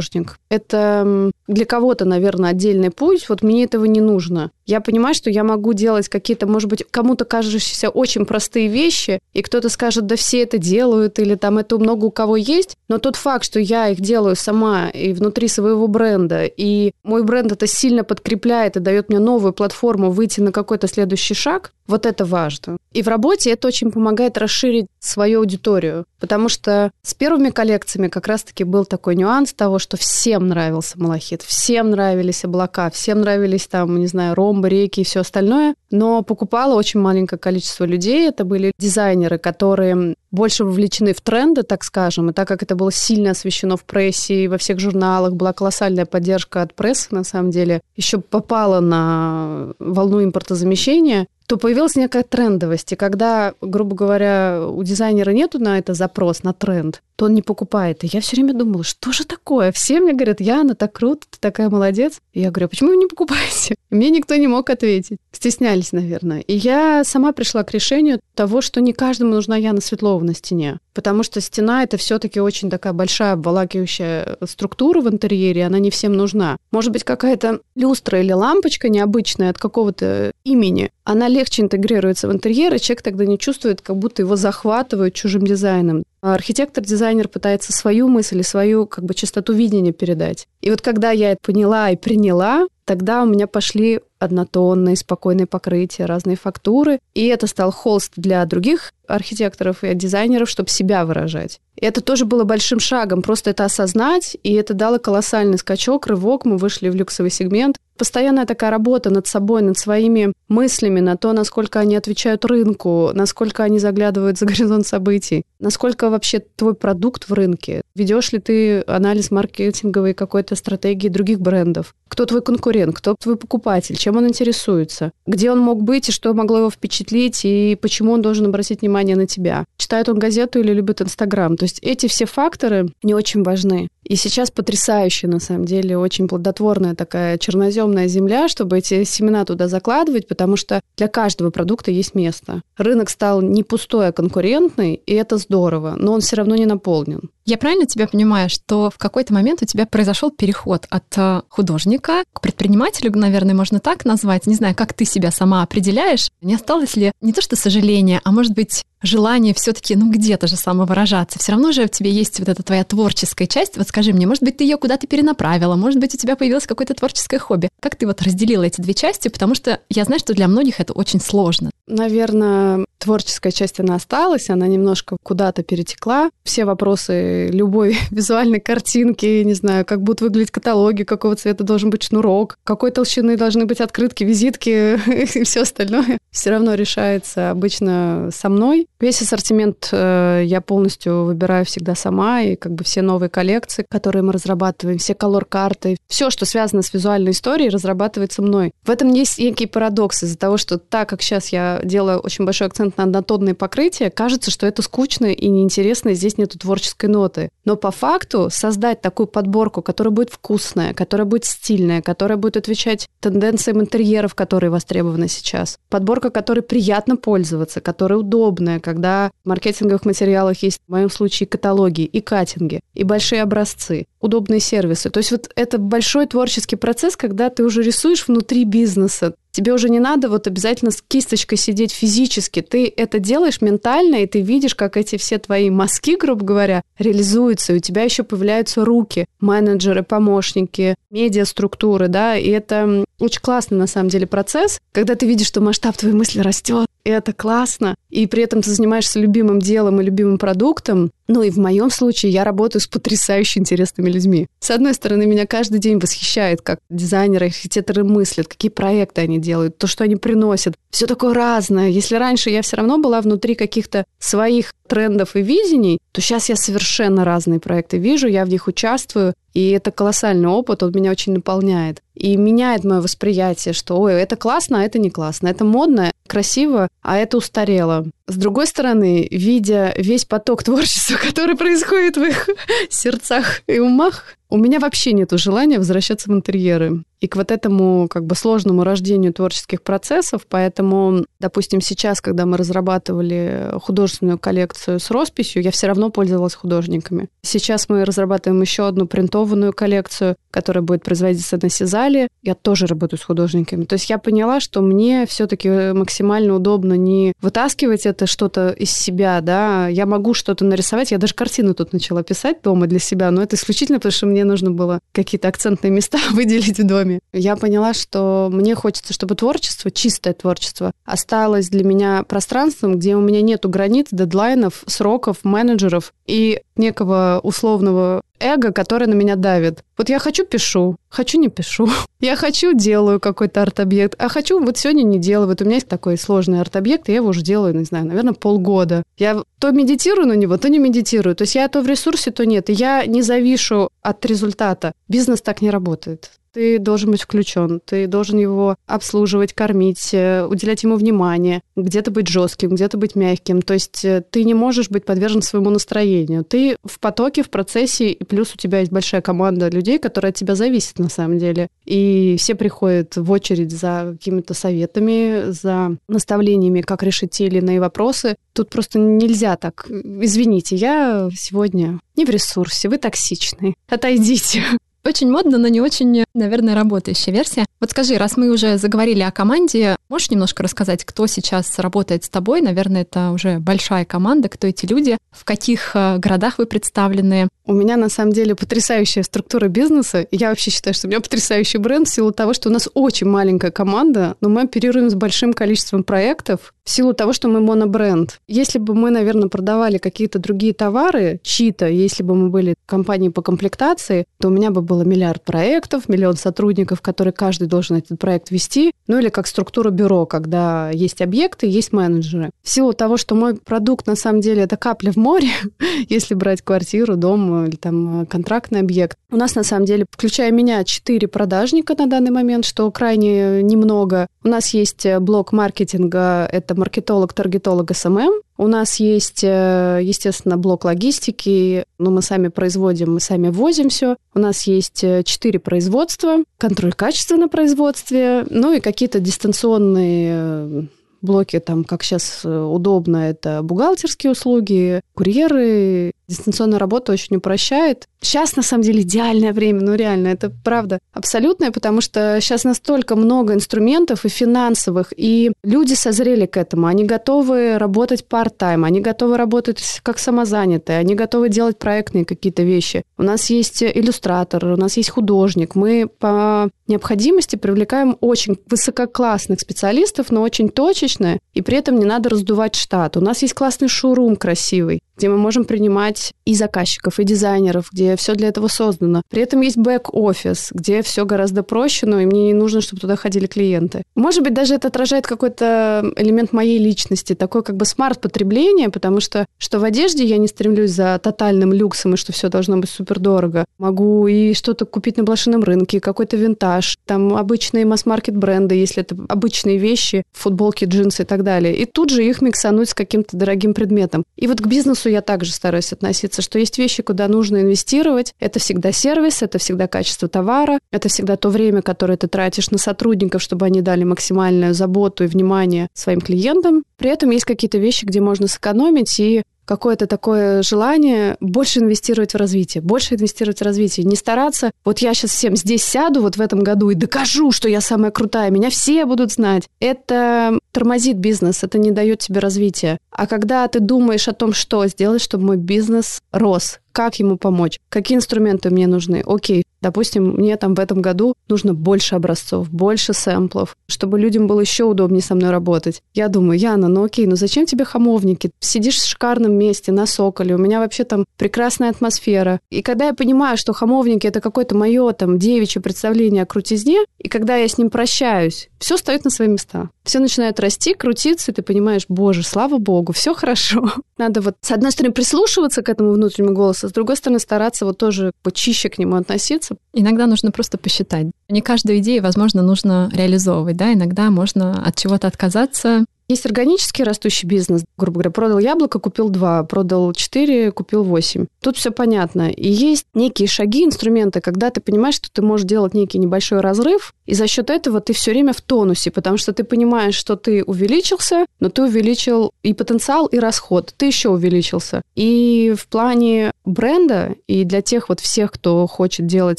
суперхудожник. 0.00 0.38
Это 0.48 1.30
для 1.46 1.64
кого-то, 1.64 2.04
наверное, 2.04 2.50
отдельный 2.50 2.90
путь. 2.90 3.28
Вот 3.28 3.42
мне 3.42 3.64
этого 3.64 3.84
не 3.84 4.00
нужно. 4.00 4.50
Я 4.66 4.80
понимаю, 4.80 5.14
что 5.14 5.28
я 5.28 5.44
могу 5.44 5.74
делать 5.74 6.08
какие-то, 6.08 6.46
может 6.46 6.70
быть, 6.70 6.84
кому-то 6.90 7.24
кажущиеся 7.24 7.90
очень 7.90 8.24
простые 8.24 8.68
вещи, 8.68 9.18
и 9.34 9.42
кто-то 9.42 9.68
скажет, 9.68 10.06
да 10.06 10.16
все 10.16 10.42
это 10.42 10.56
делают, 10.56 11.18
или 11.18 11.34
там 11.34 11.58
это 11.58 11.78
много 11.78 12.06
у 12.06 12.10
кого 12.10 12.36
есть, 12.36 12.76
но 12.88 12.98
тот 12.98 13.16
факт, 13.16 13.44
что 13.44 13.60
я 13.60 13.88
их 13.88 14.00
делаю 14.00 14.36
сама 14.36 14.88
и 14.88 15.12
внутри 15.12 15.48
своего 15.48 15.86
бренда, 15.86 16.44
и 16.44 16.92
мой 17.02 17.22
бренд 17.22 17.52
это 17.52 17.66
сильно 17.66 18.04
подкрепляет 18.04 18.76
и 18.76 18.80
дает 18.80 19.10
мне 19.10 19.18
новую 19.18 19.52
платформу 19.52 20.10
выйти 20.10 20.40
на 20.40 20.50
какой-то 20.52 20.88
следующий 20.88 21.34
шаг, 21.34 21.72
вот 21.86 22.06
это 22.06 22.24
важно. 22.24 22.78
И 22.92 23.02
в 23.02 23.08
работе 23.08 23.50
это 23.50 23.68
очень 23.68 23.90
помогает 23.90 24.38
расширить 24.38 24.86
свою 25.00 25.40
аудиторию, 25.40 26.06
потому 26.20 26.48
что 26.48 26.90
с 27.02 27.12
первыми 27.12 27.50
коллекциями 27.50 28.08
как 28.08 28.26
раз-таки 28.26 28.64
был 28.64 28.86
такой 28.86 29.16
нюанс 29.16 29.52
того, 29.52 29.78
что 29.78 29.96
всем 29.96 30.48
нравился 30.48 30.98
малахит, 30.98 31.33
всем 31.42 31.90
нравились 31.90 32.44
облака, 32.44 32.90
всем 32.90 33.20
нравились 33.20 33.66
там, 33.66 33.98
не 33.98 34.06
знаю, 34.06 34.34
ромбы, 34.34 34.68
реки 34.68 35.00
и 35.00 35.04
все 35.04 35.20
остальное, 35.20 35.74
но 35.90 36.22
покупало 36.22 36.74
очень 36.74 37.00
маленькое 37.00 37.38
количество 37.38 37.84
людей. 37.84 38.28
Это 38.28 38.44
были 38.44 38.72
дизайнеры, 38.78 39.38
которые 39.38 40.14
больше 40.30 40.64
вовлечены 40.64 41.14
в 41.14 41.20
тренды, 41.20 41.62
так 41.62 41.84
скажем, 41.84 42.30
и 42.30 42.32
так 42.32 42.48
как 42.48 42.62
это 42.62 42.74
было 42.74 42.90
сильно 42.90 43.30
освещено 43.30 43.76
в 43.76 43.84
прессе 43.84 44.44
и 44.44 44.48
во 44.48 44.58
всех 44.58 44.80
журналах, 44.80 45.34
была 45.34 45.52
колоссальная 45.52 46.06
поддержка 46.06 46.62
от 46.62 46.74
прессы, 46.74 47.08
на 47.10 47.22
самом 47.22 47.50
деле, 47.50 47.80
еще 47.94 48.18
попала 48.18 48.80
на 48.80 49.72
волну 49.78 50.24
импортозамещения, 50.24 51.28
то 51.46 51.56
появилась 51.56 51.96
некая 51.96 52.22
трендовость. 52.22 52.92
И 52.92 52.96
когда, 52.96 53.54
грубо 53.60 53.94
говоря, 53.94 54.66
у 54.66 54.82
дизайнера 54.82 55.30
нету 55.30 55.58
на 55.58 55.78
это 55.78 55.94
запрос, 55.94 56.42
на 56.42 56.52
тренд, 56.52 57.02
то 57.16 57.26
он 57.26 57.34
не 57.34 57.42
покупает. 57.42 58.02
И 58.04 58.10
я 58.12 58.20
все 58.20 58.36
время 58.36 58.54
думала, 58.54 58.82
что 58.82 59.12
же 59.12 59.24
такое? 59.24 59.70
Все 59.72 60.00
мне 60.00 60.14
говорят, 60.14 60.40
Яна, 60.40 60.74
так 60.74 60.92
круто, 60.92 61.26
ты 61.30 61.38
такая 61.38 61.68
молодец. 61.68 62.20
И 62.32 62.40
я 62.40 62.50
говорю, 62.50 62.66
«А 62.66 62.68
почему 62.68 62.90
вы 62.90 62.96
не 62.96 63.06
покупаете? 63.06 63.76
И 63.90 63.94
мне 63.94 64.10
никто 64.10 64.34
не 64.36 64.48
мог 64.48 64.70
ответить. 64.70 65.18
Стеснялись, 65.32 65.92
наверное. 65.92 66.40
И 66.40 66.54
я 66.54 67.04
сама 67.04 67.32
пришла 67.32 67.62
к 67.62 67.72
решению 67.72 68.20
того, 68.34 68.60
что 68.60 68.80
не 68.80 68.92
каждому 68.92 69.32
нужна 69.32 69.56
Яна 69.56 69.80
Светлова 69.80 70.22
на 70.24 70.34
стене. 70.34 70.78
Потому 70.94 71.24
что 71.24 71.40
стена 71.40 71.82
это 71.82 71.96
все-таки 71.96 72.40
очень 72.40 72.70
такая 72.70 72.92
большая 72.92 73.32
обволакивающая 73.32 74.38
структура 74.46 75.00
в 75.00 75.08
интерьере, 75.08 75.66
она 75.66 75.80
не 75.80 75.90
всем 75.90 76.12
нужна. 76.12 76.56
Может 76.70 76.92
быть, 76.92 77.04
какая-то 77.04 77.60
люстра 77.74 78.20
или 78.20 78.32
лампочка 78.32 78.88
необычная 78.88 79.50
от 79.50 79.58
какого-то 79.58 80.32
имени, 80.44 80.90
она 81.04 81.28
легче 81.28 81.62
интегрируется 81.62 82.28
в 82.28 82.32
интерьер, 82.32 82.72
и 82.74 82.80
человек 82.80 83.02
тогда 83.02 83.26
не 83.26 83.38
чувствует, 83.38 83.82
как 83.82 83.96
будто 83.96 84.22
его 84.22 84.36
захватывают 84.36 85.14
чужим 85.14 85.44
дизайном. 85.44 86.04
А 86.22 86.34
архитектор-дизайнер 86.34 87.28
пытается 87.28 87.72
свою 87.72 88.08
мысль 88.08 88.40
и 88.40 88.42
свою 88.44 88.86
как 88.86 89.04
бы 89.04 89.12
частоту 89.12 89.52
видения 89.52 89.92
передать. 89.92 90.46
И 90.62 90.70
вот 90.70 90.80
когда 90.80 91.10
я 91.10 91.32
это 91.32 91.40
поняла 91.42 91.90
и 91.90 91.96
приняла, 91.96 92.66
тогда 92.86 93.22
у 93.22 93.26
меня 93.26 93.46
пошли 93.46 94.00
однотонные, 94.18 94.96
спокойные 94.96 95.46
покрытия, 95.46 96.06
разные 96.06 96.36
фактуры. 96.36 97.00
И 97.12 97.26
это 97.26 97.46
стал 97.46 97.70
холст 97.70 98.12
для 98.16 98.44
других 98.46 98.94
архитекторов 99.06 99.84
и 99.84 99.94
дизайнеров, 99.94 100.48
чтобы 100.48 100.68
себя 100.68 101.04
выражать. 101.04 101.60
И 101.76 101.84
это 101.84 102.00
тоже 102.00 102.24
было 102.24 102.44
большим 102.44 102.78
шагом, 102.78 103.22
просто 103.22 103.50
это 103.50 103.64
осознать, 103.64 104.36
и 104.42 104.52
это 104.54 104.74
дало 104.74 104.98
колоссальный 104.98 105.58
скачок, 105.58 106.06
рывок, 106.06 106.44
мы 106.44 106.56
вышли 106.56 106.88
в 106.88 106.94
люксовый 106.94 107.30
сегмент. 107.30 107.76
Постоянная 107.96 108.44
такая 108.44 108.70
работа 108.70 109.10
над 109.10 109.28
собой, 109.28 109.62
над 109.62 109.78
своими 109.78 110.32
мыслями, 110.48 110.98
на 110.98 111.16
то, 111.16 111.32
насколько 111.32 111.78
они 111.78 111.94
отвечают 111.94 112.44
рынку, 112.44 113.10
насколько 113.14 113.62
они 113.62 113.78
заглядывают 113.78 114.36
за 114.36 114.46
горизонт 114.46 114.86
событий, 114.86 115.44
насколько 115.60 116.10
вообще 116.10 116.40
твой 116.40 116.74
продукт 116.74 117.28
в 117.28 117.32
рынке. 117.32 117.82
Ведешь 117.94 118.32
ли 118.32 118.40
ты 118.40 118.80
анализ 118.88 119.30
маркетинговой 119.30 120.14
какой-то 120.14 120.56
стратегии 120.56 121.08
других 121.08 121.40
брендов? 121.40 121.94
Кто 122.08 122.26
твой 122.26 122.42
конкурент, 122.42 122.96
кто 122.96 123.14
твой 123.14 123.36
покупатель, 123.36 123.96
чем 123.96 124.16
он 124.16 124.28
интересуется, 124.28 125.12
где 125.26 125.52
он 125.52 125.60
мог 125.60 125.82
быть 125.82 126.08
и 126.08 126.12
что 126.12 126.34
могло 126.34 126.58
его 126.58 126.70
впечатлить, 126.70 127.44
и 127.44 127.78
почему 127.80 128.12
он 128.12 128.22
должен 128.22 128.46
обратить 128.46 128.80
внимание 128.80 128.93
внимание 128.94 129.16
на 129.16 129.26
тебя. 129.26 129.64
Читает 129.76 130.08
он 130.08 130.18
газету 130.18 130.60
или 130.60 130.72
любит 130.72 131.02
Инстаграм. 131.02 131.56
То 131.56 131.64
есть 131.64 131.80
эти 131.82 132.06
все 132.06 132.26
факторы 132.26 132.92
не 133.02 133.14
очень 133.14 133.42
важны. 133.42 133.88
И 134.04 134.16
сейчас 134.16 134.50
потрясающе, 134.50 135.26
на 135.28 135.40
самом 135.40 135.64
деле, 135.64 135.96
очень 135.96 136.28
плодотворная 136.28 136.94
такая 136.94 137.38
черноземная 137.38 138.06
земля, 138.06 138.48
чтобы 138.48 138.78
эти 138.78 139.04
семена 139.04 139.44
туда 139.44 139.66
закладывать, 139.66 140.28
потому 140.28 140.56
что 140.56 140.80
для 140.96 141.08
каждого 141.08 141.50
продукта 141.50 141.90
есть 141.90 142.14
место. 142.14 142.62
Рынок 142.76 143.08
стал 143.08 143.40
не 143.40 143.62
пустой, 143.62 144.08
а 144.08 144.12
конкурентный, 144.12 144.94
и 144.94 145.14
это 145.14 145.38
здорово, 145.38 145.94
но 145.98 146.12
он 146.12 146.20
все 146.20 146.36
равно 146.36 146.54
не 146.54 146.66
наполнен. 146.66 147.30
Я 147.46 147.58
правильно 147.58 147.86
тебя 147.86 148.08
понимаю, 148.08 148.48
что 148.48 148.90
в 148.90 148.96
какой-то 148.96 149.34
момент 149.34 149.62
у 149.62 149.66
тебя 149.66 149.86
произошел 149.86 150.30
переход 150.30 150.86
от 150.88 151.04
э, 151.16 151.42
художника 151.50 152.24
к 152.32 152.40
предпринимателю, 152.40 153.12
наверное, 153.14 153.54
можно 153.54 153.80
так 153.80 154.06
назвать. 154.06 154.46
Не 154.46 154.54
знаю, 154.54 154.74
как 154.74 154.94
ты 154.94 155.04
себя 155.04 155.30
сама 155.30 155.62
определяешь. 155.62 156.30
Не 156.44 156.56
осталось 156.56 156.94
ли 156.94 157.10
не 157.22 157.32
то 157.32 157.40
что 157.40 157.56
сожаление, 157.56 158.20
а 158.22 158.30
может 158.30 158.52
быть 158.52 158.84
желание 159.04 159.54
все-таки, 159.54 159.96
ну, 159.96 160.10
где-то 160.10 160.46
же 160.46 160.56
самовыражаться. 160.56 161.38
Все 161.38 161.52
равно 161.52 161.72
же 161.72 161.86
в 161.86 161.90
тебе 161.90 162.10
есть 162.10 162.38
вот 162.38 162.48
эта 162.48 162.62
твоя 162.62 162.84
творческая 162.84 163.46
часть. 163.46 163.76
Вот 163.76 163.88
скажи 163.88 164.12
мне, 164.12 164.26
может 164.26 164.42
быть, 164.42 164.56
ты 164.56 164.64
ее 164.64 164.76
куда-то 164.76 165.06
перенаправила, 165.06 165.76
может 165.76 166.00
быть, 166.00 166.14
у 166.14 166.18
тебя 166.18 166.36
появилось 166.36 166.66
какое-то 166.66 166.94
творческое 166.94 167.38
хобби. 167.38 167.68
Как 167.80 167.96
ты 167.96 168.06
вот 168.06 168.22
разделила 168.22 168.64
эти 168.64 168.80
две 168.80 168.94
части? 168.94 169.28
Потому 169.28 169.54
что 169.54 169.80
я 169.88 170.04
знаю, 170.04 170.20
что 170.20 170.34
для 170.34 170.48
многих 170.48 170.80
это 170.80 170.92
очень 170.92 171.20
сложно. 171.20 171.70
Наверное, 171.86 172.86
творческая 173.04 173.52
часть, 173.52 173.78
она 173.80 173.96
осталась, 173.96 174.48
она 174.48 174.66
немножко 174.66 175.18
куда-то 175.22 175.62
перетекла. 175.62 176.30
Все 176.42 176.64
вопросы 176.64 177.48
любой 177.52 177.98
визуальной 178.10 178.60
картинки, 178.60 179.42
не 179.42 179.54
знаю, 179.54 179.84
как 179.84 180.02
будут 180.02 180.22
выглядеть 180.22 180.50
каталоги, 180.50 181.02
какого 181.02 181.36
цвета 181.36 181.64
должен 181.64 181.90
быть 181.90 182.04
шнурок, 182.04 182.56
какой 182.64 182.90
толщины 182.90 183.36
должны 183.36 183.66
быть 183.66 183.80
открытки, 183.80 184.24
визитки 184.24 184.98
и 185.38 185.44
все 185.44 185.62
остальное, 185.62 186.18
все 186.30 186.50
равно 186.50 186.74
решается 186.74 187.50
обычно 187.50 188.30
со 188.34 188.48
мной. 188.48 188.86
Весь 189.00 189.20
ассортимент 189.20 189.88
э, 189.92 190.42
я 190.44 190.60
полностью 190.60 191.24
выбираю 191.24 191.64
всегда 191.64 191.94
сама, 191.94 192.42
и 192.42 192.56
как 192.56 192.72
бы 192.72 192.84
все 192.84 193.02
новые 193.02 193.28
коллекции, 193.28 193.84
которые 193.88 194.22
мы 194.22 194.32
разрабатываем, 194.32 194.98
все 194.98 195.14
колор-карты, 195.14 195.96
все, 196.06 196.30
что 196.30 196.46
связано 196.46 196.82
с 196.82 196.94
визуальной 196.94 197.32
историей, 197.32 197.70
разрабатывается 197.70 198.40
мной. 198.40 198.72
В 198.84 198.90
этом 198.90 199.12
есть 199.12 199.38
некий 199.38 199.66
парадокс 199.66 200.22
из-за 200.22 200.38
того, 200.38 200.56
что 200.56 200.78
так 200.78 201.08
как 201.08 201.22
сейчас 201.22 201.48
я 201.48 201.80
делаю 201.82 202.20
очень 202.20 202.44
большой 202.44 202.68
акцент 202.68 202.96
на 202.96 203.04
однотонные 203.04 203.54
покрытия, 203.54 204.10
кажется, 204.10 204.50
что 204.50 204.66
это 204.66 204.80
скучно 204.80 205.26
и 205.26 205.48
неинтересно, 205.48 206.10
и 206.10 206.14
здесь 206.14 206.38
нету 206.38 206.58
творческой 206.58 207.06
ноты. 207.06 207.50
Но 207.64 207.76
по 207.76 207.90
факту 207.90 208.48
создать 208.50 209.00
такую 209.00 209.26
подборку, 209.26 209.82
которая 209.82 210.12
будет 210.12 210.30
вкусная, 210.30 210.94
которая 210.94 211.26
будет 211.26 211.44
стильная, 211.44 212.00
которая 212.00 212.38
будет 212.38 212.56
отвечать 212.56 213.08
тенденциям 213.20 213.80
интерьеров, 213.80 214.34
которые 214.34 214.70
востребованы 214.70 215.28
сейчас, 215.28 215.78
подборка, 215.88 216.30
которой 216.30 216.60
приятно 216.60 217.16
пользоваться, 217.16 217.80
которая 217.80 218.20
удобная, 218.20 218.80
когда 218.94 219.30
в 219.44 219.48
маркетинговых 219.48 220.04
материалах 220.04 220.62
есть, 220.62 220.78
в 220.86 220.90
моем 220.92 221.10
случае, 221.10 221.48
каталоги 221.48 222.02
и 222.02 222.20
катинги, 222.20 222.80
и 222.94 223.02
большие 223.02 223.42
образцы, 223.42 224.06
удобные 224.20 224.60
сервисы. 224.60 225.10
То 225.10 225.18
есть 225.18 225.32
вот 225.32 225.50
это 225.56 225.78
большой 225.78 226.26
творческий 226.26 226.76
процесс, 226.76 227.16
когда 227.16 227.50
ты 227.50 227.64
уже 227.64 227.82
рисуешь 227.82 228.26
внутри 228.26 228.64
бизнеса. 228.64 229.34
Тебе 229.50 229.72
уже 229.72 229.88
не 229.88 230.00
надо 230.00 230.28
вот 230.28 230.46
обязательно 230.46 230.90
с 230.90 231.02
кисточкой 231.06 231.58
сидеть 231.58 231.92
физически. 231.92 232.60
Ты 232.60 232.92
это 232.96 233.18
делаешь 233.18 233.60
ментально, 233.60 234.16
и 234.16 234.26
ты 234.26 234.40
видишь, 234.40 234.74
как 234.74 234.96
эти 234.96 235.16
все 235.16 235.38
твои 235.38 235.70
мазки, 235.70 236.16
грубо 236.16 236.44
говоря, 236.44 236.82
реализуются. 236.98 237.72
И 237.72 237.76
у 237.76 237.80
тебя 237.80 238.02
еще 238.02 238.22
появляются 238.22 238.84
руки, 238.84 239.26
менеджеры, 239.40 240.02
помощники, 240.02 240.96
медиаструктуры, 241.10 242.08
да, 242.08 242.36
и 242.36 242.48
это 242.48 243.04
очень 243.20 243.40
классный 243.40 243.78
на 243.78 243.86
самом 243.86 244.08
деле 244.08 244.26
процесс, 244.26 244.80
когда 244.92 245.14
ты 245.14 245.26
видишь, 245.26 245.46
что 245.46 245.60
масштаб 245.60 245.96
твоей 245.96 246.14
мысли 246.14 246.40
растет, 246.40 246.86
и 247.04 247.10
это 247.10 247.32
классно, 247.32 247.96
и 248.08 248.26
при 248.26 248.42
этом 248.42 248.62
ты 248.62 248.70
занимаешься 248.70 249.20
любимым 249.20 249.60
делом 249.60 250.00
и 250.00 250.04
любимым 250.04 250.38
продуктом. 250.38 251.10
Ну 251.28 251.42
и 251.42 251.50
в 251.50 251.58
моем 251.58 251.90
случае 251.90 252.32
я 252.32 252.44
работаю 252.44 252.80
с 252.80 252.86
потрясающе 252.86 253.60
интересными 253.60 254.10
людьми. 254.10 254.46
С 254.60 254.70
одной 254.70 254.94
стороны, 254.94 255.26
меня 255.26 255.46
каждый 255.46 255.80
день 255.80 255.98
восхищает, 255.98 256.62
как 256.62 256.80
дизайнеры, 256.88 257.46
архитекторы 257.46 258.04
мыслят, 258.04 258.48
какие 258.48 258.70
проекты 258.70 259.20
они 259.20 259.38
делают, 259.38 259.76
то, 259.76 259.86
что 259.86 260.04
они 260.04 260.16
приносят. 260.16 260.76
Все 260.90 261.06
такое 261.06 261.34
разное. 261.34 261.88
Если 261.88 262.16
раньше 262.16 262.50
я 262.50 262.62
все 262.62 262.76
равно 262.76 262.98
была 262.98 263.20
внутри 263.20 263.54
каких-то 263.54 264.04
своих 264.18 264.72
трендов 264.86 265.36
и 265.36 265.42
видений, 265.42 265.98
то 266.12 266.20
сейчас 266.20 266.48
я 266.48 266.56
совершенно 266.56 267.24
разные 267.24 267.60
проекты 267.60 267.98
вижу, 267.98 268.28
я 268.28 268.44
в 268.44 268.48
них 268.48 268.66
участвую, 268.66 269.34
и 269.52 269.70
это 269.70 269.90
колоссальный 269.90 270.48
опыт, 270.48 270.82
он 270.82 270.92
меня 270.92 271.10
очень 271.10 271.34
наполняет. 271.34 272.02
И 272.14 272.36
меняет 272.36 272.84
мое 272.84 273.00
восприятие, 273.00 273.74
что, 273.74 274.00
ой, 274.00 274.14
это 274.14 274.36
классно, 274.36 274.80
а 274.80 274.84
это 274.84 274.98
не 274.98 275.10
классно. 275.10 275.48
Это 275.48 275.64
модно, 275.64 276.12
красиво, 276.26 276.88
а 277.02 277.16
это 277.16 277.36
устарело. 277.36 278.06
С 278.26 278.36
другой 278.36 278.66
стороны, 278.66 279.28
видя 279.30 279.92
весь 279.96 280.24
поток 280.24 280.62
творчества, 280.64 281.16
который 281.16 281.56
происходит 281.56 282.16
в 282.16 282.22
их 282.22 282.48
сердцах 282.90 283.62
и 283.66 283.78
умах, 283.78 284.24
у 284.50 284.56
меня 284.56 284.78
вообще 284.78 285.12
нет 285.12 285.32
желания 285.32 285.78
возвращаться 285.78 286.30
в 286.30 286.32
интерьеры 286.32 287.02
и 287.20 287.26
к 287.26 287.36
вот 287.36 287.50
этому 287.50 288.06
как 288.08 288.24
бы 288.26 288.36
сложному 288.36 288.84
рождению 288.84 289.32
творческих 289.32 289.82
процессов. 289.82 290.46
Поэтому, 290.48 291.24
допустим, 291.40 291.80
сейчас, 291.80 292.20
когда 292.20 292.44
мы 292.44 292.56
разрабатывали 292.56 293.70
художественную 293.80 294.38
коллекцию 294.38 295.00
с 295.00 295.10
росписью, 295.10 295.62
я 295.62 295.70
все 295.70 295.86
равно 295.86 296.10
пользовалась 296.10 296.54
художниками. 296.54 297.28
Сейчас 297.42 297.88
мы 297.88 298.04
разрабатываем 298.04 298.60
еще 298.60 298.86
одну 298.86 299.06
принтованную 299.06 299.72
коллекцию, 299.72 300.36
которая 300.50 300.82
будет 300.82 301.02
производиться 301.02 301.58
на 301.60 301.68
Сизале. 302.04 302.28
Я 302.42 302.54
тоже 302.54 302.86
работаю 302.86 303.18
с 303.18 303.24
художниками. 303.24 303.84
То 303.84 303.94
есть 303.94 304.10
я 304.10 304.18
поняла, 304.18 304.60
что 304.60 304.80
мне 304.80 305.26
все-таки 305.26 305.92
максимально 305.92 306.54
удобно 306.54 306.94
не 306.94 307.32
вытаскивать 307.40 308.06
это 308.06 308.26
что-то 308.26 308.70
из 308.70 308.90
себя, 308.90 309.40
да. 309.40 309.88
Я 309.88 310.06
могу 310.06 310.34
что-то 310.34 310.64
нарисовать. 310.64 311.10
Я 311.10 311.18
даже 311.18 311.34
картину 311.34 311.74
тут 311.74 311.92
начала 311.92 312.22
писать 312.22 312.62
дома 312.62 312.86
для 312.86 312.98
себя, 312.98 313.30
но 313.30 313.42
это 313.42 313.56
исключительно 313.56 313.98
потому, 313.98 314.12
что 314.12 314.26
мне 314.26 314.44
нужно 314.44 314.70
было 314.70 315.00
какие-то 315.12 315.48
акцентные 315.48 315.90
места 315.90 316.18
выделить 316.30 316.78
в 316.78 316.86
доме. 316.86 317.20
Я 317.32 317.56
поняла, 317.56 317.94
что 317.94 318.48
мне 318.52 318.74
хочется, 318.74 319.12
чтобы 319.12 319.34
творчество, 319.34 319.90
чистое 319.90 320.34
творчество, 320.34 320.92
осталось 321.04 321.68
для 321.68 321.84
меня 321.84 322.22
пространством, 322.24 322.96
где 322.98 323.16
у 323.16 323.20
меня 323.20 323.40
нету 323.40 323.68
границ, 323.68 324.08
дедлайнов, 324.10 324.84
сроков, 324.86 325.38
менеджеров 325.44 326.12
и 326.26 326.60
некого 326.76 327.40
условного 327.42 328.22
эго, 328.40 328.72
которое 328.72 329.06
на 329.06 329.14
меня 329.14 329.36
давит. 329.36 329.84
Вот 329.96 330.08
я 330.08 330.18
хочу 330.18 330.44
пишу, 330.44 330.96
хочу 331.08 331.38
не 331.38 331.48
пишу. 331.48 331.88
Я 332.20 332.36
хочу 332.36 332.72
делаю 332.72 333.20
какой-то 333.20 333.62
арт-объект, 333.62 334.14
а 334.18 334.28
хочу 334.28 334.58
вот 334.58 334.78
сегодня 334.78 335.02
не 335.02 335.18
делаю. 335.18 335.48
Вот 335.48 335.60
у 335.60 335.64
меня 335.64 335.74
есть 335.74 335.88
такой 335.88 336.16
сложный 336.16 336.60
арт-объект, 336.60 337.08
и 337.08 337.12
я 337.12 337.16
его 337.16 337.28
уже 337.28 337.42
делаю, 337.42 337.76
не 337.76 337.84
знаю, 337.84 338.06
наверное, 338.06 338.32
полгода. 338.32 339.02
Я 339.18 339.42
то 339.58 339.70
медитирую 339.72 340.26
на 340.26 340.34
него, 340.34 340.56
то 340.56 340.68
не 340.68 340.78
медитирую. 340.78 341.36
То 341.36 341.42
есть 341.42 341.54
я 341.54 341.68
то 341.68 341.82
в 341.82 341.86
ресурсе, 341.86 342.30
то 342.30 342.46
нет. 342.46 342.70
И 342.70 342.72
я 342.72 343.04
не 343.06 343.22
завишу 343.22 343.90
от 344.00 344.24
результата. 344.24 344.92
Бизнес 345.08 345.42
так 345.42 345.60
не 345.60 345.70
работает 345.70 346.30
ты 346.54 346.78
должен 346.78 347.10
быть 347.10 347.22
включен, 347.22 347.80
ты 347.84 348.06
должен 348.06 348.38
его 348.38 348.76
обслуживать, 348.86 349.52
кормить, 349.52 350.10
э, 350.12 350.46
уделять 350.46 350.84
ему 350.84 350.94
внимание, 350.94 351.62
где-то 351.74 352.12
быть 352.12 352.28
жестким, 352.28 352.70
где-то 352.70 352.96
быть 352.96 353.16
мягким. 353.16 353.60
То 353.60 353.74
есть 353.74 354.04
э, 354.04 354.24
ты 354.30 354.44
не 354.44 354.54
можешь 354.54 354.88
быть 354.88 355.04
подвержен 355.04 355.42
своему 355.42 355.70
настроению. 355.70 356.44
Ты 356.44 356.76
в 356.84 357.00
потоке, 357.00 357.42
в 357.42 357.50
процессе, 357.50 358.10
и 358.10 358.24
плюс 358.24 358.54
у 358.54 358.56
тебя 358.56 358.78
есть 358.78 358.92
большая 358.92 359.20
команда 359.20 359.68
людей, 359.68 359.98
которая 359.98 360.30
от 360.30 360.36
тебя 360.36 360.54
зависит 360.54 361.00
на 361.00 361.08
самом 361.08 361.38
деле. 361.38 361.68
И 361.84 362.36
все 362.38 362.54
приходят 362.54 363.16
в 363.16 363.30
очередь 363.32 363.72
за 363.72 364.10
какими-то 364.12 364.54
советами, 364.54 365.50
за 365.50 365.96
наставлениями, 366.06 366.82
как 366.82 367.02
решить 367.02 367.32
те 367.32 367.46
или 367.46 367.58
иные 367.58 367.80
вопросы. 367.80 368.36
Тут 368.52 368.70
просто 368.70 369.00
нельзя 369.00 369.56
так. 369.56 369.86
Извините, 369.90 370.76
я 370.76 371.28
сегодня 371.34 371.98
не 372.14 372.24
в 372.24 372.30
ресурсе, 372.30 372.88
вы 372.88 372.98
токсичны. 372.98 373.74
Отойдите. 373.88 374.62
Очень 375.06 375.30
модно, 375.30 375.58
но 375.58 375.68
не 375.68 375.82
очень, 375.82 376.24
наверное, 376.34 376.74
работающая 376.74 377.32
версия. 377.32 377.66
Вот 377.78 377.90
скажи, 377.90 378.16
раз 378.16 378.38
мы 378.38 378.50
уже 378.50 378.78
заговорили 378.78 379.20
о 379.20 379.30
команде, 379.30 379.96
можешь 380.08 380.30
немножко 380.30 380.62
рассказать, 380.62 381.04
кто 381.04 381.26
сейчас 381.26 381.78
работает 381.78 382.24
с 382.24 382.30
тобой? 382.30 382.62
Наверное, 382.62 383.02
это 383.02 383.30
уже 383.30 383.58
большая 383.58 384.06
команда, 384.06 384.48
кто 384.48 384.66
эти 384.66 384.86
люди, 384.86 385.18
в 385.30 385.44
каких 385.44 385.94
э, 385.94 386.16
городах 386.16 386.56
вы 386.56 386.64
представлены? 386.64 387.48
У 387.66 387.72
меня, 387.72 387.96
на 387.96 388.08
самом 388.08 388.32
деле, 388.32 388.54
потрясающая 388.54 389.22
структура 389.22 389.68
бизнеса. 389.68 390.26
Я 390.30 390.50
вообще 390.50 390.70
считаю, 390.70 390.94
что 390.94 391.06
у 391.06 391.10
меня 391.10 391.20
потрясающий 391.20 391.78
бренд 391.78 392.08
в 392.08 392.14
силу 392.14 392.30
того, 392.30 392.54
что 392.54 392.68
у 392.68 392.72
нас 392.72 392.88
очень 392.94 393.26
маленькая 393.26 393.70
команда, 393.70 394.36
но 394.40 394.48
мы 394.48 394.62
оперируем 394.62 395.10
с 395.10 395.14
большим 395.14 395.52
количеством 395.52 396.04
проектов 396.04 396.74
в 396.84 396.90
силу 396.90 397.14
того, 397.14 397.32
что 397.32 397.48
мы 397.48 397.60
монобренд. 397.60 398.38
Если 398.46 398.78
бы 398.78 398.94
мы, 398.94 399.10
наверное, 399.10 399.48
продавали 399.48 399.98
какие-то 399.98 400.38
другие 400.38 400.74
товары, 400.74 401.40
чьи-то, 401.42 401.88
если 401.88 402.22
бы 402.22 402.34
мы 402.34 402.50
были 402.50 402.74
компанией 402.86 403.30
по 403.30 403.42
комплектации, 403.42 404.26
то 404.38 404.48
у 404.48 404.50
меня 404.50 404.70
бы 404.70 404.82
было 404.94 405.02
миллиард 405.02 405.42
проектов, 405.42 406.08
миллион 406.08 406.36
сотрудников, 406.36 407.00
которые 407.00 407.32
каждый 407.32 407.66
должен 407.66 407.96
этот 407.96 408.16
проект 408.18 408.52
вести, 408.52 408.92
ну 409.08 409.18
или 409.18 409.28
как 409.28 409.48
структура 409.48 409.90
бюро, 409.90 410.24
когда 410.24 410.90
есть 410.90 411.20
объекты, 411.20 411.66
есть 411.66 411.92
менеджеры. 411.92 412.50
В 412.62 412.68
силу 412.68 412.92
того, 412.92 413.16
что 413.16 413.34
мой 413.34 413.56
продукт 413.56 414.06
на 414.06 414.14
самом 414.14 414.40
деле 414.40 414.62
это 414.62 414.76
капля 414.76 415.10
в 415.10 415.16
море, 415.16 415.48
если 416.08 416.34
брать 416.34 416.62
квартиру, 416.62 417.16
дом 417.16 417.66
или 417.66 417.74
там 417.74 418.22
э, 418.22 418.26
контрактный 418.26 418.80
объект, 418.80 419.18
у 419.32 419.36
нас 419.36 419.56
на 419.56 419.64
самом 419.64 419.84
деле, 419.84 420.06
включая 420.08 420.52
меня, 420.52 420.84
четыре 420.84 421.26
продажника 421.26 421.96
на 421.98 422.06
данный 422.06 422.30
момент, 422.30 422.64
что 422.64 422.88
крайне 422.92 423.62
немного. 423.64 424.28
У 424.44 424.48
нас 424.48 424.74
есть 424.74 425.04
э, 425.06 425.18
блок 425.18 425.52
маркетинга, 425.52 426.48
это 426.50 426.78
маркетолог, 426.78 427.32
таргетолог, 427.32 427.90
SMM, 427.94 428.42
У 428.56 428.68
нас 428.68 429.00
есть, 429.00 429.42
э, 429.42 430.00
естественно, 430.02 430.56
блок 430.56 430.84
логистики, 430.84 431.84
но 431.98 432.10
мы 432.10 432.22
сами 432.22 432.48
производим, 432.48 433.14
мы 433.14 433.20
сами 433.20 433.48
возим 433.48 433.88
все. 433.88 434.16
У 434.32 434.38
нас 434.38 434.66
есть 434.66 435.02
э, 435.02 435.24
четыре 435.24 435.58
производства, 435.58 436.44
контроль 436.58 436.92
качества 436.92 437.36
на 437.36 437.48
производстве, 437.48 438.46
ну 438.50 438.72
и 438.72 438.80
какие-то 438.80 439.18
дистанционные 439.18 440.32
э, 440.32 440.82
блоки, 441.20 441.58
там, 441.58 441.84
как 441.84 442.04
сейчас 442.04 442.44
удобно, 442.44 443.16
это 443.16 443.62
бухгалтерские 443.62 444.32
услуги, 444.32 445.00
курьеры, 445.14 446.12
Дистанционная 446.26 446.78
работа 446.78 447.12
очень 447.12 447.36
упрощает. 447.36 448.06
Сейчас, 448.20 448.56
на 448.56 448.62
самом 448.62 448.82
деле, 448.82 449.02
идеальное 449.02 449.52
время, 449.52 449.82
ну 449.82 449.94
реально, 449.94 450.28
это 450.28 450.50
правда 450.64 450.98
абсолютное, 451.12 451.70
потому 451.70 452.00
что 452.00 452.38
сейчас 452.40 452.64
настолько 452.64 453.16
много 453.16 453.52
инструментов 453.52 454.24
и 454.24 454.30
финансовых, 454.30 455.12
и 455.14 455.52
люди 455.62 455.92
созрели 455.92 456.46
к 456.46 456.56
этому. 456.56 456.86
Они 456.86 457.04
готовы 457.04 457.76
работать 457.76 458.24
part-time, 458.28 458.86
они 458.86 459.00
готовы 459.00 459.36
работать 459.36 460.00
как 460.02 460.18
самозанятые, 460.18 460.98
они 460.98 461.14
готовы 461.14 461.50
делать 461.50 461.78
проектные 461.78 462.24
какие-то 462.24 462.62
вещи. 462.62 463.02
У 463.18 463.22
нас 463.22 463.50
есть 463.50 463.82
иллюстратор, 463.82 464.64
у 464.64 464.76
нас 464.76 464.96
есть 464.96 465.10
художник. 465.10 465.74
Мы 465.74 466.08
по 466.18 466.70
необходимости 466.86 467.56
привлекаем 467.56 468.16
очень 468.20 468.56
высококлассных 468.66 469.60
специалистов, 469.60 470.30
но 470.30 470.42
очень 470.42 470.70
точечно, 470.70 471.38
и 471.52 471.60
при 471.60 471.76
этом 471.76 471.98
не 471.98 472.04
надо 472.06 472.30
раздувать 472.30 472.74
штат. 472.74 473.16
У 473.16 473.20
нас 473.20 473.42
есть 473.42 473.54
классный 473.54 473.88
шоурум 473.88 474.36
красивый, 474.36 475.00
где 475.16 475.28
мы 475.28 475.36
можем 475.36 475.64
принимать 475.64 476.13
и 476.44 476.54
заказчиков, 476.54 477.18
и 477.18 477.24
дизайнеров, 477.24 477.88
где 477.92 478.16
все 478.16 478.34
для 478.34 478.48
этого 478.48 478.68
создано. 478.68 479.22
При 479.28 479.42
этом 479.42 479.60
есть 479.60 479.76
бэк-офис, 479.76 480.70
где 480.72 481.02
все 481.02 481.24
гораздо 481.24 481.62
проще, 481.62 482.06
но 482.06 482.20
и 482.20 482.26
мне 482.26 482.46
не 482.46 482.54
нужно, 482.54 482.80
чтобы 482.80 483.00
туда 483.00 483.16
ходили 483.16 483.46
клиенты. 483.46 484.02
Может 484.14 484.42
быть, 484.42 484.54
даже 484.54 484.74
это 484.74 484.88
отражает 484.88 485.26
какой-то 485.26 486.12
элемент 486.16 486.52
моей 486.52 486.78
личности, 486.78 487.34
такой 487.34 487.62
как 487.62 487.76
бы 487.76 487.84
смарт-потребление, 487.84 488.90
потому 488.90 489.20
что 489.20 489.46
что 489.58 489.78
в 489.78 489.84
одежде 489.84 490.24
я 490.24 490.38
не 490.38 490.48
стремлюсь 490.48 490.90
за 490.90 491.18
тотальным 491.22 491.72
люксом 491.72 492.14
и 492.14 492.16
что 492.16 492.32
все 492.32 492.48
должно 492.48 492.76
быть 492.76 492.90
супер 492.90 493.18
дорого. 493.18 493.64
Могу 493.78 494.26
и 494.26 494.54
что-то 494.54 494.84
купить 494.84 495.16
на 495.16 495.24
блошином 495.24 495.62
рынке, 495.62 496.00
какой-то 496.00 496.36
винтаж, 496.36 496.96
там 497.06 497.34
обычные 497.34 497.84
масс-маркет 497.84 498.36
бренды, 498.36 498.74
если 498.74 499.02
это 499.02 499.16
обычные 499.28 499.78
вещи, 499.78 500.24
футболки, 500.32 500.84
джинсы 500.84 501.22
и 501.22 501.26
так 501.26 501.42
далее. 501.42 501.76
И 501.76 501.86
тут 501.86 502.10
же 502.10 502.24
их 502.24 502.42
миксануть 502.42 502.90
с 502.90 502.94
каким-то 502.94 503.36
дорогим 503.36 503.74
предметом. 503.74 504.24
И 504.36 504.46
вот 504.46 504.60
к 504.60 504.66
бизнесу 504.66 505.08
я 505.08 505.22
также 505.22 505.52
стараюсь 505.52 505.92
относиться, 505.92 506.03
что 506.42 506.58
есть 506.58 506.78
вещи, 506.78 507.02
куда 507.02 507.28
нужно 507.28 507.62
инвестировать. 507.62 508.34
Это 508.40 508.58
всегда 508.58 508.92
сервис, 508.92 509.42
это 509.42 509.58
всегда 509.58 509.86
качество 509.86 510.28
товара, 510.28 510.78
это 510.90 511.08
всегда 511.08 511.36
то 511.36 511.48
время, 511.48 511.82
которое 511.82 512.16
ты 512.16 512.28
тратишь 512.28 512.70
на 512.70 512.78
сотрудников, 512.78 513.42
чтобы 513.42 513.66
они 513.66 513.80
дали 513.80 514.04
максимальную 514.04 514.74
заботу 514.74 515.24
и 515.24 515.28
внимание 515.28 515.88
своим 515.94 516.20
клиентам. 516.20 516.82
При 516.96 517.10
этом 517.10 517.30
есть 517.30 517.44
какие-то 517.44 517.78
вещи, 517.78 518.04
где 518.04 518.20
можно 518.20 518.46
сэкономить 518.46 519.18
и 519.18 519.42
какое-то 519.64 520.06
такое 520.06 520.62
желание 520.62 521.36
больше 521.40 521.80
инвестировать 521.80 522.34
в 522.34 522.36
развитие, 522.36 522.82
больше 522.82 523.14
инвестировать 523.14 523.60
в 523.60 523.64
развитие, 523.64 524.04
не 524.04 524.16
стараться, 524.16 524.70
вот 524.84 524.98
я 524.98 525.14
сейчас 525.14 525.30
всем 525.30 525.56
здесь 525.56 525.84
сяду 525.84 526.20
вот 526.22 526.36
в 526.36 526.40
этом 526.40 526.60
году 526.60 526.90
и 526.90 526.94
докажу, 526.94 527.52
что 527.52 527.68
я 527.68 527.80
самая 527.80 528.10
крутая, 528.10 528.50
меня 528.50 528.70
все 528.70 529.04
будут 529.06 529.32
знать. 529.32 529.68
Это 529.80 530.58
тормозит 530.72 531.16
бизнес, 531.16 531.62
это 531.62 531.78
не 531.78 531.90
дает 531.90 532.20
тебе 532.20 532.40
развития. 532.40 532.98
А 533.10 533.26
когда 533.26 533.66
ты 533.68 533.80
думаешь 533.80 534.28
о 534.28 534.32
том, 534.32 534.52
что 534.52 534.86
сделать, 534.86 535.22
чтобы 535.22 535.44
мой 535.44 535.56
бизнес 535.56 536.20
рос, 536.32 536.78
как 536.94 537.18
ему 537.18 537.36
помочь, 537.36 537.80
какие 537.88 538.16
инструменты 538.16 538.70
мне 538.70 538.86
нужны. 538.86 539.22
Окей, 539.26 539.64
допустим, 539.82 540.36
мне 540.36 540.56
там 540.56 540.74
в 540.74 540.80
этом 540.80 541.02
году 541.02 541.34
нужно 541.48 541.74
больше 541.74 542.14
образцов, 542.14 542.70
больше 542.70 543.12
сэмплов, 543.12 543.76
чтобы 543.88 544.18
людям 544.18 544.46
было 544.46 544.60
еще 544.60 544.84
удобнее 544.84 545.20
со 545.20 545.34
мной 545.34 545.50
работать. 545.50 546.02
Я 546.14 546.28
думаю, 546.28 546.58
Яна, 546.58 546.88
ну 546.88 547.04
окей, 547.04 547.26
ну 547.26 547.34
зачем 547.34 547.66
тебе 547.66 547.84
хамовники? 547.84 548.52
Сидишь 548.60 548.98
в 548.98 549.06
шикарном 549.06 549.52
месте 549.52 549.90
на 549.90 550.06
Соколе, 550.06 550.54
у 550.54 550.58
меня 550.58 550.78
вообще 550.78 551.02
там 551.02 551.24
прекрасная 551.36 551.90
атмосфера. 551.90 552.60
И 552.70 552.80
когда 552.80 553.06
я 553.06 553.12
понимаю, 553.12 553.58
что 553.58 553.72
хамовники— 553.72 554.26
это 554.28 554.40
какое-то 554.40 554.76
мое 554.76 555.12
там 555.12 555.38
девичье 555.38 555.82
представление 555.82 556.44
о 556.44 556.46
крутизне, 556.46 557.00
и 557.18 557.28
когда 557.28 557.56
я 557.56 557.66
с 557.66 557.76
ним 557.76 557.90
прощаюсь, 557.90 558.68
все 558.78 558.96
стоит 558.96 559.24
на 559.24 559.30
свои 559.30 559.48
места. 559.48 559.90
Все 560.04 560.18
начинает 560.18 560.60
расти, 560.60 560.94
крутиться, 560.94 561.50
и 561.50 561.54
ты 561.54 561.62
понимаешь, 561.62 562.04
боже, 562.08 562.42
слава 562.42 562.78
богу, 562.78 563.12
все 563.12 563.34
хорошо. 563.34 563.90
Надо 564.18 564.42
вот, 564.42 564.56
с 564.60 564.70
одной 564.70 564.92
стороны, 564.92 565.12
прислушиваться 565.12 565.82
к 565.82 565.88
этому 565.88 566.12
внутреннему 566.12 566.54
голосу, 566.54 566.83
с 566.88 566.92
другой 566.92 567.16
стороны, 567.16 567.38
стараться 567.38 567.84
вот 567.84 567.98
тоже 567.98 568.32
почище 568.42 568.88
к 568.88 568.98
нему 568.98 569.16
относиться. 569.16 569.76
Иногда 569.92 570.26
нужно 570.26 570.50
просто 570.50 570.78
посчитать. 570.78 571.26
Не 571.48 571.60
каждую 571.60 571.98
идею, 571.98 572.22
возможно, 572.22 572.62
нужно 572.62 573.10
реализовывать, 573.12 573.76
да, 573.76 573.92
иногда 573.92 574.30
можно 574.30 574.82
от 574.84 574.96
чего-то 574.96 575.26
отказаться, 575.26 576.04
есть 576.28 576.46
органический 576.46 577.04
растущий 577.04 577.46
бизнес, 577.46 577.84
грубо 577.98 578.14
говоря, 578.14 578.30
продал 578.30 578.58
яблоко, 578.58 578.98
купил 578.98 579.28
два, 579.28 579.62
продал 579.64 580.12
четыре, 580.14 580.72
купил 580.72 581.04
восемь. 581.04 581.46
Тут 581.60 581.76
все 581.76 581.90
понятно. 581.90 582.50
И 582.50 582.68
есть 582.70 583.06
некие 583.12 583.46
шаги, 583.46 583.84
инструменты, 583.84 584.40
когда 584.40 584.70
ты 584.70 584.80
понимаешь, 584.80 585.16
что 585.16 585.30
ты 585.30 585.42
можешь 585.42 585.66
делать 585.66 585.92
некий 585.92 586.18
небольшой 586.18 586.60
разрыв, 586.60 587.14
и 587.26 587.34
за 587.34 587.46
счет 587.46 587.68
этого 587.68 588.00
ты 588.00 588.14
все 588.14 588.30
время 588.30 588.54
в 588.54 588.62
тонусе, 588.62 589.10
потому 589.10 589.36
что 589.36 589.52
ты 589.52 589.64
понимаешь, 589.64 590.14
что 590.14 590.36
ты 590.36 590.62
увеличился, 590.64 591.44
но 591.60 591.68
ты 591.68 591.82
увеличил 591.82 592.52
и 592.62 592.72
потенциал, 592.72 593.26
и 593.26 593.38
расход. 593.38 593.92
Ты 593.96 594.06
еще 594.06 594.30
увеличился. 594.30 595.02
И 595.14 595.74
в 595.76 595.86
плане 595.88 596.52
бренда, 596.64 597.34
и 597.46 597.64
для 597.64 597.82
тех 597.82 598.08
вот 598.08 598.20
всех, 598.20 598.52
кто 598.52 598.86
хочет 598.86 599.26
делать 599.26 599.58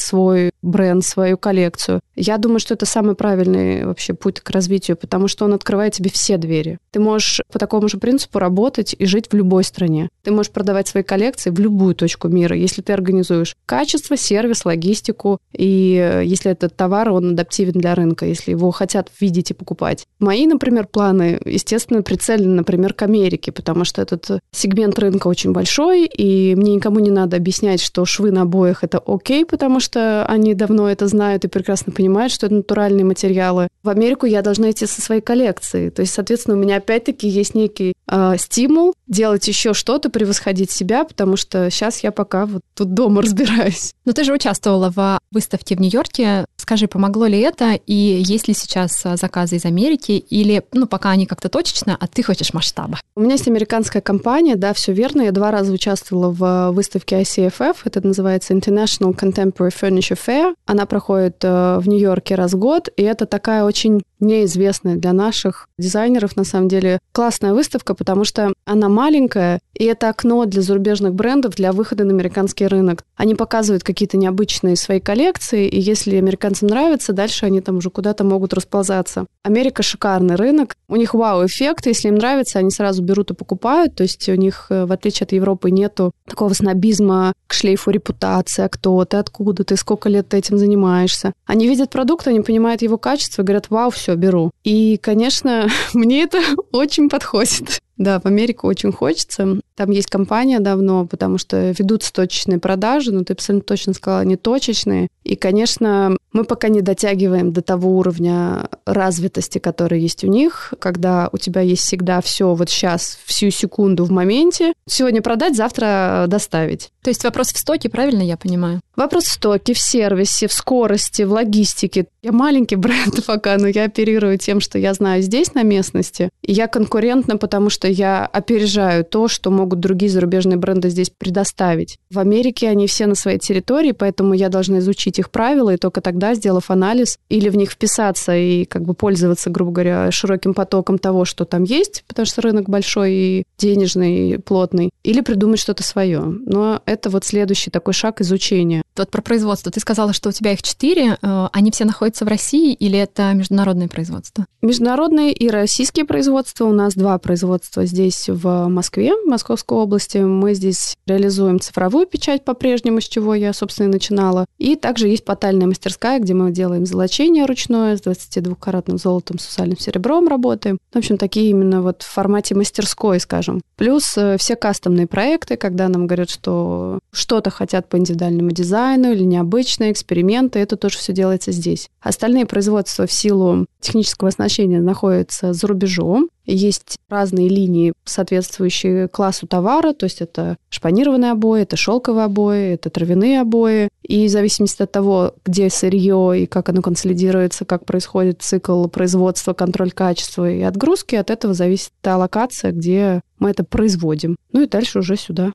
свой 0.00 0.50
бренд, 0.62 1.04
свою 1.04 1.38
коллекцию, 1.38 2.00
я 2.16 2.38
думаю, 2.38 2.58
что 2.58 2.74
это 2.74 2.86
самый 2.86 3.14
правильный 3.14 3.84
вообще 3.84 4.14
путь 4.14 4.40
к 4.40 4.50
развитию, 4.50 4.96
потому 4.96 5.28
что 5.28 5.44
он 5.44 5.52
открывает 5.52 5.92
тебе 5.92 6.10
все 6.10 6.38
двери 6.38 6.55
двери. 6.56 6.78
Ты 6.90 7.00
можешь 7.00 7.40
по 7.52 7.58
такому 7.58 7.88
же 7.88 7.98
принципу 7.98 8.38
работать 8.38 8.94
и 8.98 9.06
жить 9.06 9.26
в 9.30 9.34
любой 9.34 9.64
стране. 9.64 10.08
Ты 10.22 10.30
можешь 10.30 10.52
продавать 10.52 10.88
свои 10.88 11.02
коллекции 11.02 11.50
в 11.50 11.60
любую 11.60 11.94
точку 11.94 12.28
мира, 12.28 12.56
если 12.56 12.82
ты 12.82 12.92
организуешь 12.92 13.54
качество, 13.66 14.16
сервис, 14.16 14.64
логистику, 14.64 15.38
и 15.52 15.96
э, 15.96 16.24
если 16.24 16.50
этот 16.50 16.76
товар, 16.76 17.10
он 17.10 17.32
адаптивен 17.32 17.72
для 17.72 17.94
рынка, 17.94 18.26
если 18.26 18.52
его 18.52 18.70
хотят 18.70 19.10
видеть 19.20 19.50
и 19.50 19.54
покупать. 19.54 20.06
Мои, 20.18 20.46
например, 20.46 20.86
планы, 20.86 21.40
естественно, 21.44 22.02
прицелены, 22.02 22.54
например, 22.54 22.94
к 22.94 23.02
Америке, 23.02 23.52
потому 23.52 23.84
что 23.84 24.02
этот 24.02 24.40
сегмент 24.52 24.98
рынка 24.98 25.28
очень 25.28 25.52
большой, 25.52 26.06
и 26.06 26.54
мне 26.54 26.74
никому 26.74 27.00
не 27.00 27.10
надо 27.10 27.36
объяснять, 27.36 27.80
что 27.80 28.04
швы 28.04 28.30
на 28.30 28.42
обоях 28.42 28.84
это 28.84 28.98
окей, 28.98 29.44
потому 29.44 29.80
что 29.80 30.24
они 30.26 30.54
давно 30.54 30.88
это 30.88 31.06
знают 31.06 31.44
и 31.44 31.48
прекрасно 31.48 31.92
понимают, 31.92 32.32
что 32.32 32.46
это 32.46 32.56
натуральные 32.56 33.04
материалы. 33.04 33.68
В 33.82 33.88
Америку 33.88 34.26
я 34.26 34.42
должна 34.42 34.70
идти 34.70 34.86
со 34.86 35.00
своей 35.00 35.20
коллекцией. 35.20 35.90
То 35.90 36.02
есть, 36.02 36.14
соответственно, 36.14 36.45
соответственно, 36.46 36.56
у 36.56 36.60
меня 36.60 36.76
опять-таки 36.76 37.28
есть 37.28 37.54
некий 37.54 37.94
э, 38.10 38.34
стимул 38.38 38.94
делать 39.06 39.46
еще 39.46 39.74
что-то, 39.74 40.10
превосходить 40.10 40.70
себя, 40.70 41.04
потому 41.04 41.36
что 41.36 41.70
сейчас 41.70 42.02
я 42.02 42.12
пока 42.12 42.46
вот 42.46 42.62
тут 42.74 42.94
дома 42.94 43.22
разбираюсь. 43.22 43.94
Но 44.04 44.12
ты 44.12 44.24
же 44.24 44.32
участвовала 44.32 44.90
в 44.90 45.18
выставке 45.30 45.76
в 45.76 45.80
Нью-Йорке. 45.80 46.46
Скажи, 46.56 46.88
помогло 46.88 47.26
ли 47.26 47.38
это, 47.38 47.74
и 47.74 47.94
есть 47.94 48.48
ли 48.48 48.54
сейчас 48.54 49.04
а, 49.04 49.16
заказы 49.16 49.56
из 49.56 49.64
Америки, 49.64 50.12
или, 50.12 50.64
ну, 50.72 50.86
пока 50.86 51.10
они 51.10 51.26
как-то 51.26 51.48
точечно, 51.48 51.96
а 51.98 52.06
ты 52.06 52.22
хочешь 52.22 52.52
масштаба? 52.52 52.98
У 53.14 53.20
меня 53.20 53.32
есть 53.32 53.46
американская 53.46 54.02
компания, 54.02 54.56
да, 54.56 54.72
все 54.72 54.92
верно. 54.92 55.22
Я 55.22 55.32
два 55.32 55.50
раза 55.50 55.72
участвовала 55.72 56.30
в 56.30 56.72
выставке 56.72 57.20
ICFF, 57.20 57.76
это 57.84 58.04
называется 58.04 58.54
International 58.54 59.14
Contemporary 59.14 59.72
Furniture 59.72 60.18
Fair. 60.18 60.54
Она 60.66 60.86
проходит 60.86 61.36
э, 61.42 61.78
в 61.78 61.88
Нью-Йорке 61.88 62.34
раз 62.34 62.52
в 62.52 62.58
год, 62.58 62.88
и 62.96 63.02
это 63.02 63.26
такая 63.26 63.64
очень 63.64 64.02
неизвестная 64.20 64.96
для 64.96 65.12
наших 65.12 65.68
дизайнеров, 65.78 66.36
на 66.36 66.44
самом 66.44 66.68
деле, 66.68 66.98
классная 67.12 67.52
выставка, 67.52 67.94
потому 67.96 68.24
что 68.24 68.52
она 68.64 68.88
маленькая, 68.88 69.60
и 69.74 69.84
это 69.84 70.08
окно 70.08 70.44
для 70.44 70.62
зарубежных 70.62 71.14
брендов 71.14 71.54
для 71.54 71.72
выхода 71.72 72.04
на 72.04 72.12
американский 72.12 72.66
рынок. 72.66 73.04
Они 73.16 73.34
показывают 73.34 73.82
какие-то 73.82 74.16
необычные 74.16 74.76
свои 74.76 75.00
коллекции, 75.00 75.66
и 75.66 75.80
если 75.80 76.16
американцам 76.16 76.68
нравится, 76.68 77.12
дальше 77.12 77.46
они 77.46 77.60
там 77.60 77.78
уже 77.78 77.90
куда-то 77.90 78.24
могут 78.24 78.52
расползаться. 78.52 79.26
Америка 79.42 79.82
шикарный 79.82 80.34
рынок, 80.34 80.74
у 80.88 80.96
них 80.96 81.14
вау-эффект, 81.14 81.86
если 81.86 82.08
им 82.08 82.16
нравится, 82.16 82.58
они 82.58 82.70
сразу 82.70 83.02
берут 83.02 83.30
и 83.30 83.34
покупают, 83.34 83.94
то 83.94 84.02
есть 84.02 84.28
у 84.28 84.34
них, 84.34 84.66
э, 84.70 84.84
в 84.84 84.92
отличие 84.92 85.24
от 85.24 85.32
Европы, 85.32 85.70
нету 85.70 86.12
такого 86.28 86.52
снобизма 86.52 87.32
к 87.46 87.54
шлейфу 87.54 87.90
репутации, 87.90 88.64
а 88.64 88.68
кто 88.68 89.04
ты, 89.04 89.16
откуда 89.16 89.64
ты, 89.64 89.76
сколько 89.76 90.08
лет 90.08 90.28
ты 90.28 90.38
этим 90.38 90.58
занимаешься. 90.58 91.32
Они 91.46 91.68
видят 91.68 91.90
продукт, 91.90 92.26
они 92.26 92.40
понимают 92.40 92.82
его 92.82 92.98
качество 92.98 93.42
говорят, 93.46 93.70
вау, 93.70 93.90
все, 93.90 94.14
беру. 94.14 94.50
И, 94.64 94.98
конечно, 94.98 95.68
мне 95.94 96.22
это 96.22 96.40
очень 96.72 97.08
подходит. 97.08 97.80
Да, 97.96 98.20
в 98.20 98.26
Америку 98.26 98.66
очень 98.66 98.92
хочется. 98.92 99.60
Там 99.76 99.90
есть 99.90 100.08
компания 100.08 100.58
давно, 100.58 101.06
потому 101.06 101.38
что 101.38 101.70
ведутся 101.70 102.12
точечные 102.12 102.58
продажи, 102.58 103.12
но 103.12 103.24
ты 103.24 103.34
абсолютно 103.34 103.66
точно 103.66 103.92
сказала, 103.92 104.22
не 104.22 104.36
точечные. 104.36 105.08
И, 105.22 105.36
конечно, 105.36 106.16
мы 106.32 106.44
пока 106.44 106.68
не 106.68 106.82
дотягиваем 106.82 107.52
до 107.52 107.62
того 107.62 107.98
уровня 107.98 108.68
развитости, 108.84 109.58
которая 109.58 110.00
есть 110.00 110.24
у 110.24 110.28
них, 110.28 110.72
когда 110.78 111.28
у 111.32 111.38
тебя 111.38 111.60
есть 111.60 111.82
всегда 111.82 112.20
все 112.20 112.54
вот 112.54 112.70
сейчас, 112.70 113.18
всю 113.24 113.50
секунду 113.50 114.04
в 114.04 114.10
моменте. 114.10 114.72
Сегодня 114.88 115.20
продать, 115.20 115.56
завтра 115.56 116.26
доставить. 116.28 116.90
То 117.02 117.10
есть 117.10 117.22
вопрос 117.24 117.52
в 117.52 117.58
стоке, 117.58 117.88
правильно 117.88 118.22
я 118.22 118.36
понимаю? 118.36 118.80
Вопрос 118.96 119.24
в 119.24 119.32
стоке, 119.32 119.74
в 119.74 119.78
сервисе, 119.78 120.48
в 120.48 120.52
скорости, 120.52 121.22
в 121.22 121.32
логистике. 121.32 122.06
Я 122.22 122.32
маленький 122.32 122.76
бренд 122.76 123.24
пока, 123.26 123.56
но 123.58 123.68
я 123.68 123.84
оперирую 123.84 124.38
тем, 124.38 124.60
что 124.60 124.78
я 124.78 124.94
знаю 124.94 125.22
здесь 125.22 125.54
на 125.54 125.62
местности. 125.62 126.30
И 126.42 126.52
я 126.52 126.66
конкурентна, 126.66 127.36
потому 127.36 127.70
что 127.70 127.88
я 127.88 128.26
опережаю 128.26 129.04
то, 129.04 129.28
что 129.28 129.50
могут 129.50 129.65
другие 129.74 130.10
зарубежные 130.10 130.56
бренды 130.56 130.90
здесь 130.90 131.10
предоставить. 131.10 131.98
В 132.10 132.18
Америке 132.18 132.68
они 132.68 132.86
все 132.86 133.06
на 133.06 133.14
своей 133.14 133.38
территории, 133.38 133.92
поэтому 133.92 134.34
я 134.34 134.48
должна 134.48 134.78
изучить 134.78 135.18
их 135.18 135.30
правила, 135.30 135.70
и 135.70 135.76
только 135.76 136.00
тогда, 136.00 136.34
сделав 136.34 136.70
анализ, 136.70 137.18
или 137.28 137.48
в 137.48 137.56
них 137.56 137.70
вписаться 137.70 138.36
и 138.36 138.64
как 138.64 138.82
бы 138.82 138.94
пользоваться, 138.94 139.50
грубо 139.50 139.72
говоря, 139.72 140.10
широким 140.10 140.54
потоком 140.54 140.98
того, 140.98 141.24
что 141.24 141.44
там 141.44 141.64
есть, 141.64 142.04
потому 142.06 142.26
что 142.26 142.42
рынок 142.42 142.68
большой 142.68 143.12
и 143.12 143.44
денежный, 143.58 144.30
и 144.30 144.36
плотный, 144.38 144.90
или 145.02 145.20
придумать 145.20 145.60
что-то 145.60 145.82
свое. 145.82 146.20
Но 146.20 146.82
это 146.86 147.10
вот 147.10 147.24
следующий 147.24 147.70
такой 147.70 147.94
шаг 147.94 148.20
изучения. 148.20 148.82
Вот 148.96 149.10
про 149.10 149.22
производство. 149.22 149.72
Ты 149.72 149.80
сказала, 149.80 150.12
что 150.12 150.28
у 150.28 150.32
тебя 150.32 150.52
их 150.52 150.62
четыре. 150.62 151.18
Э, 151.22 151.48
они 151.52 151.70
все 151.70 151.84
находятся 151.84 152.24
в 152.24 152.28
России 152.28 152.72
или 152.72 152.98
это 152.98 153.32
международное 153.34 153.88
производство? 153.88 154.46
Международные 154.62 155.32
и 155.32 155.48
российские 155.48 156.04
производства. 156.04 156.64
У 156.64 156.72
нас 156.72 156.94
два 156.94 157.18
производства 157.18 157.84
здесь 157.84 158.28
в 158.28 158.68
Москве, 158.68 159.12
в 159.14 159.28
Московской 159.28 159.55
области. 159.64 160.18
Мы 160.18 160.54
здесь 160.54 160.96
реализуем 161.06 161.60
цифровую 161.60 162.06
печать 162.06 162.44
по-прежнему, 162.44 163.00
с 163.00 163.04
чего 163.08 163.34
я, 163.34 163.52
собственно, 163.52 163.88
и 163.88 163.92
начинала. 163.92 164.46
И 164.58 164.76
также 164.76 165.08
есть 165.08 165.24
потальная 165.24 165.66
мастерская, 165.66 166.18
где 166.20 166.34
мы 166.34 166.50
делаем 166.50 166.86
золочение 166.86 167.46
ручное 167.46 167.96
с 167.96 168.00
22-каратным 168.02 168.98
золотом, 168.98 169.38
с 169.38 169.48
усальным 169.48 169.78
серебром 169.78 170.28
работаем. 170.28 170.78
В 170.92 170.96
общем, 170.98 171.18
такие 171.18 171.50
именно 171.50 171.82
вот 171.82 172.02
в 172.02 172.12
формате 172.12 172.54
мастерской, 172.54 173.20
скажем. 173.20 173.60
Плюс 173.76 174.16
э, 174.16 174.36
все 174.38 174.56
кастомные 174.56 175.06
проекты, 175.06 175.56
когда 175.56 175.88
нам 175.88 176.06
говорят, 176.06 176.30
что 176.30 176.98
что-то 177.12 177.50
хотят 177.50 177.88
по 177.88 177.98
индивидуальному 177.98 178.50
дизайну 178.50 179.12
или 179.12 179.22
необычные 179.22 179.92
эксперименты, 179.92 180.58
это 180.58 180.76
тоже 180.76 180.98
все 180.98 181.12
делается 181.12 181.52
здесь. 181.52 181.88
Остальные 182.00 182.46
производства 182.46 183.06
в 183.06 183.12
силу 183.12 183.66
технического 183.80 184.28
оснащения 184.28 184.80
находятся 184.80 185.52
за 185.52 185.66
рубежом. 185.66 186.28
Есть 186.46 186.98
разные 187.08 187.48
линии, 187.48 187.92
соответствующие 188.04 189.08
классу 189.08 189.46
товара, 189.46 189.92
то 189.92 190.04
есть 190.04 190.20
это 190.20 190.56
шпанированные 190.70 191.32
обои, 191.32 191.62
это 191.62 191.76
шелковые 191.76 192.24
обои, 192.24 192.74
это 192.74 192.88
травяные 192.88 193.40
обои. 193.40 193.88
И 194.02 194.26
в 194.26 194.30
зависимости 194.30 194.82
от 194.82 194.92
того, 194.92 195.34
где 195.44 195.68
сырье 195.68 196.42
и 196.42 196.46
как 196.46 196.68
оно 196.68 196.82
консолидируется, 196.82 197.64
как 197.64 197.84
происходит 197.84 198.42
цикл 198.42 198.86
производства, 198.86 199.52
контроль 199.52 199.90
качества 199.90 200.48
и 200.48 200.62
отгрузки, 200.62 201.16
от 201.16 201.30
этого 201.30 201.54
зависит 201.54 201.90
та 202.00 202.16
локация, 202.16 202.70
где 202.70 203.20
мы 203.38 203.50
это 203.50 203.64
производим. 203.64 204.36
Ну 204.52 204.62
и 204.62 204.68
дальше 204.68 205.00
уже 205.00 205.16
сюда. 205.16 205.52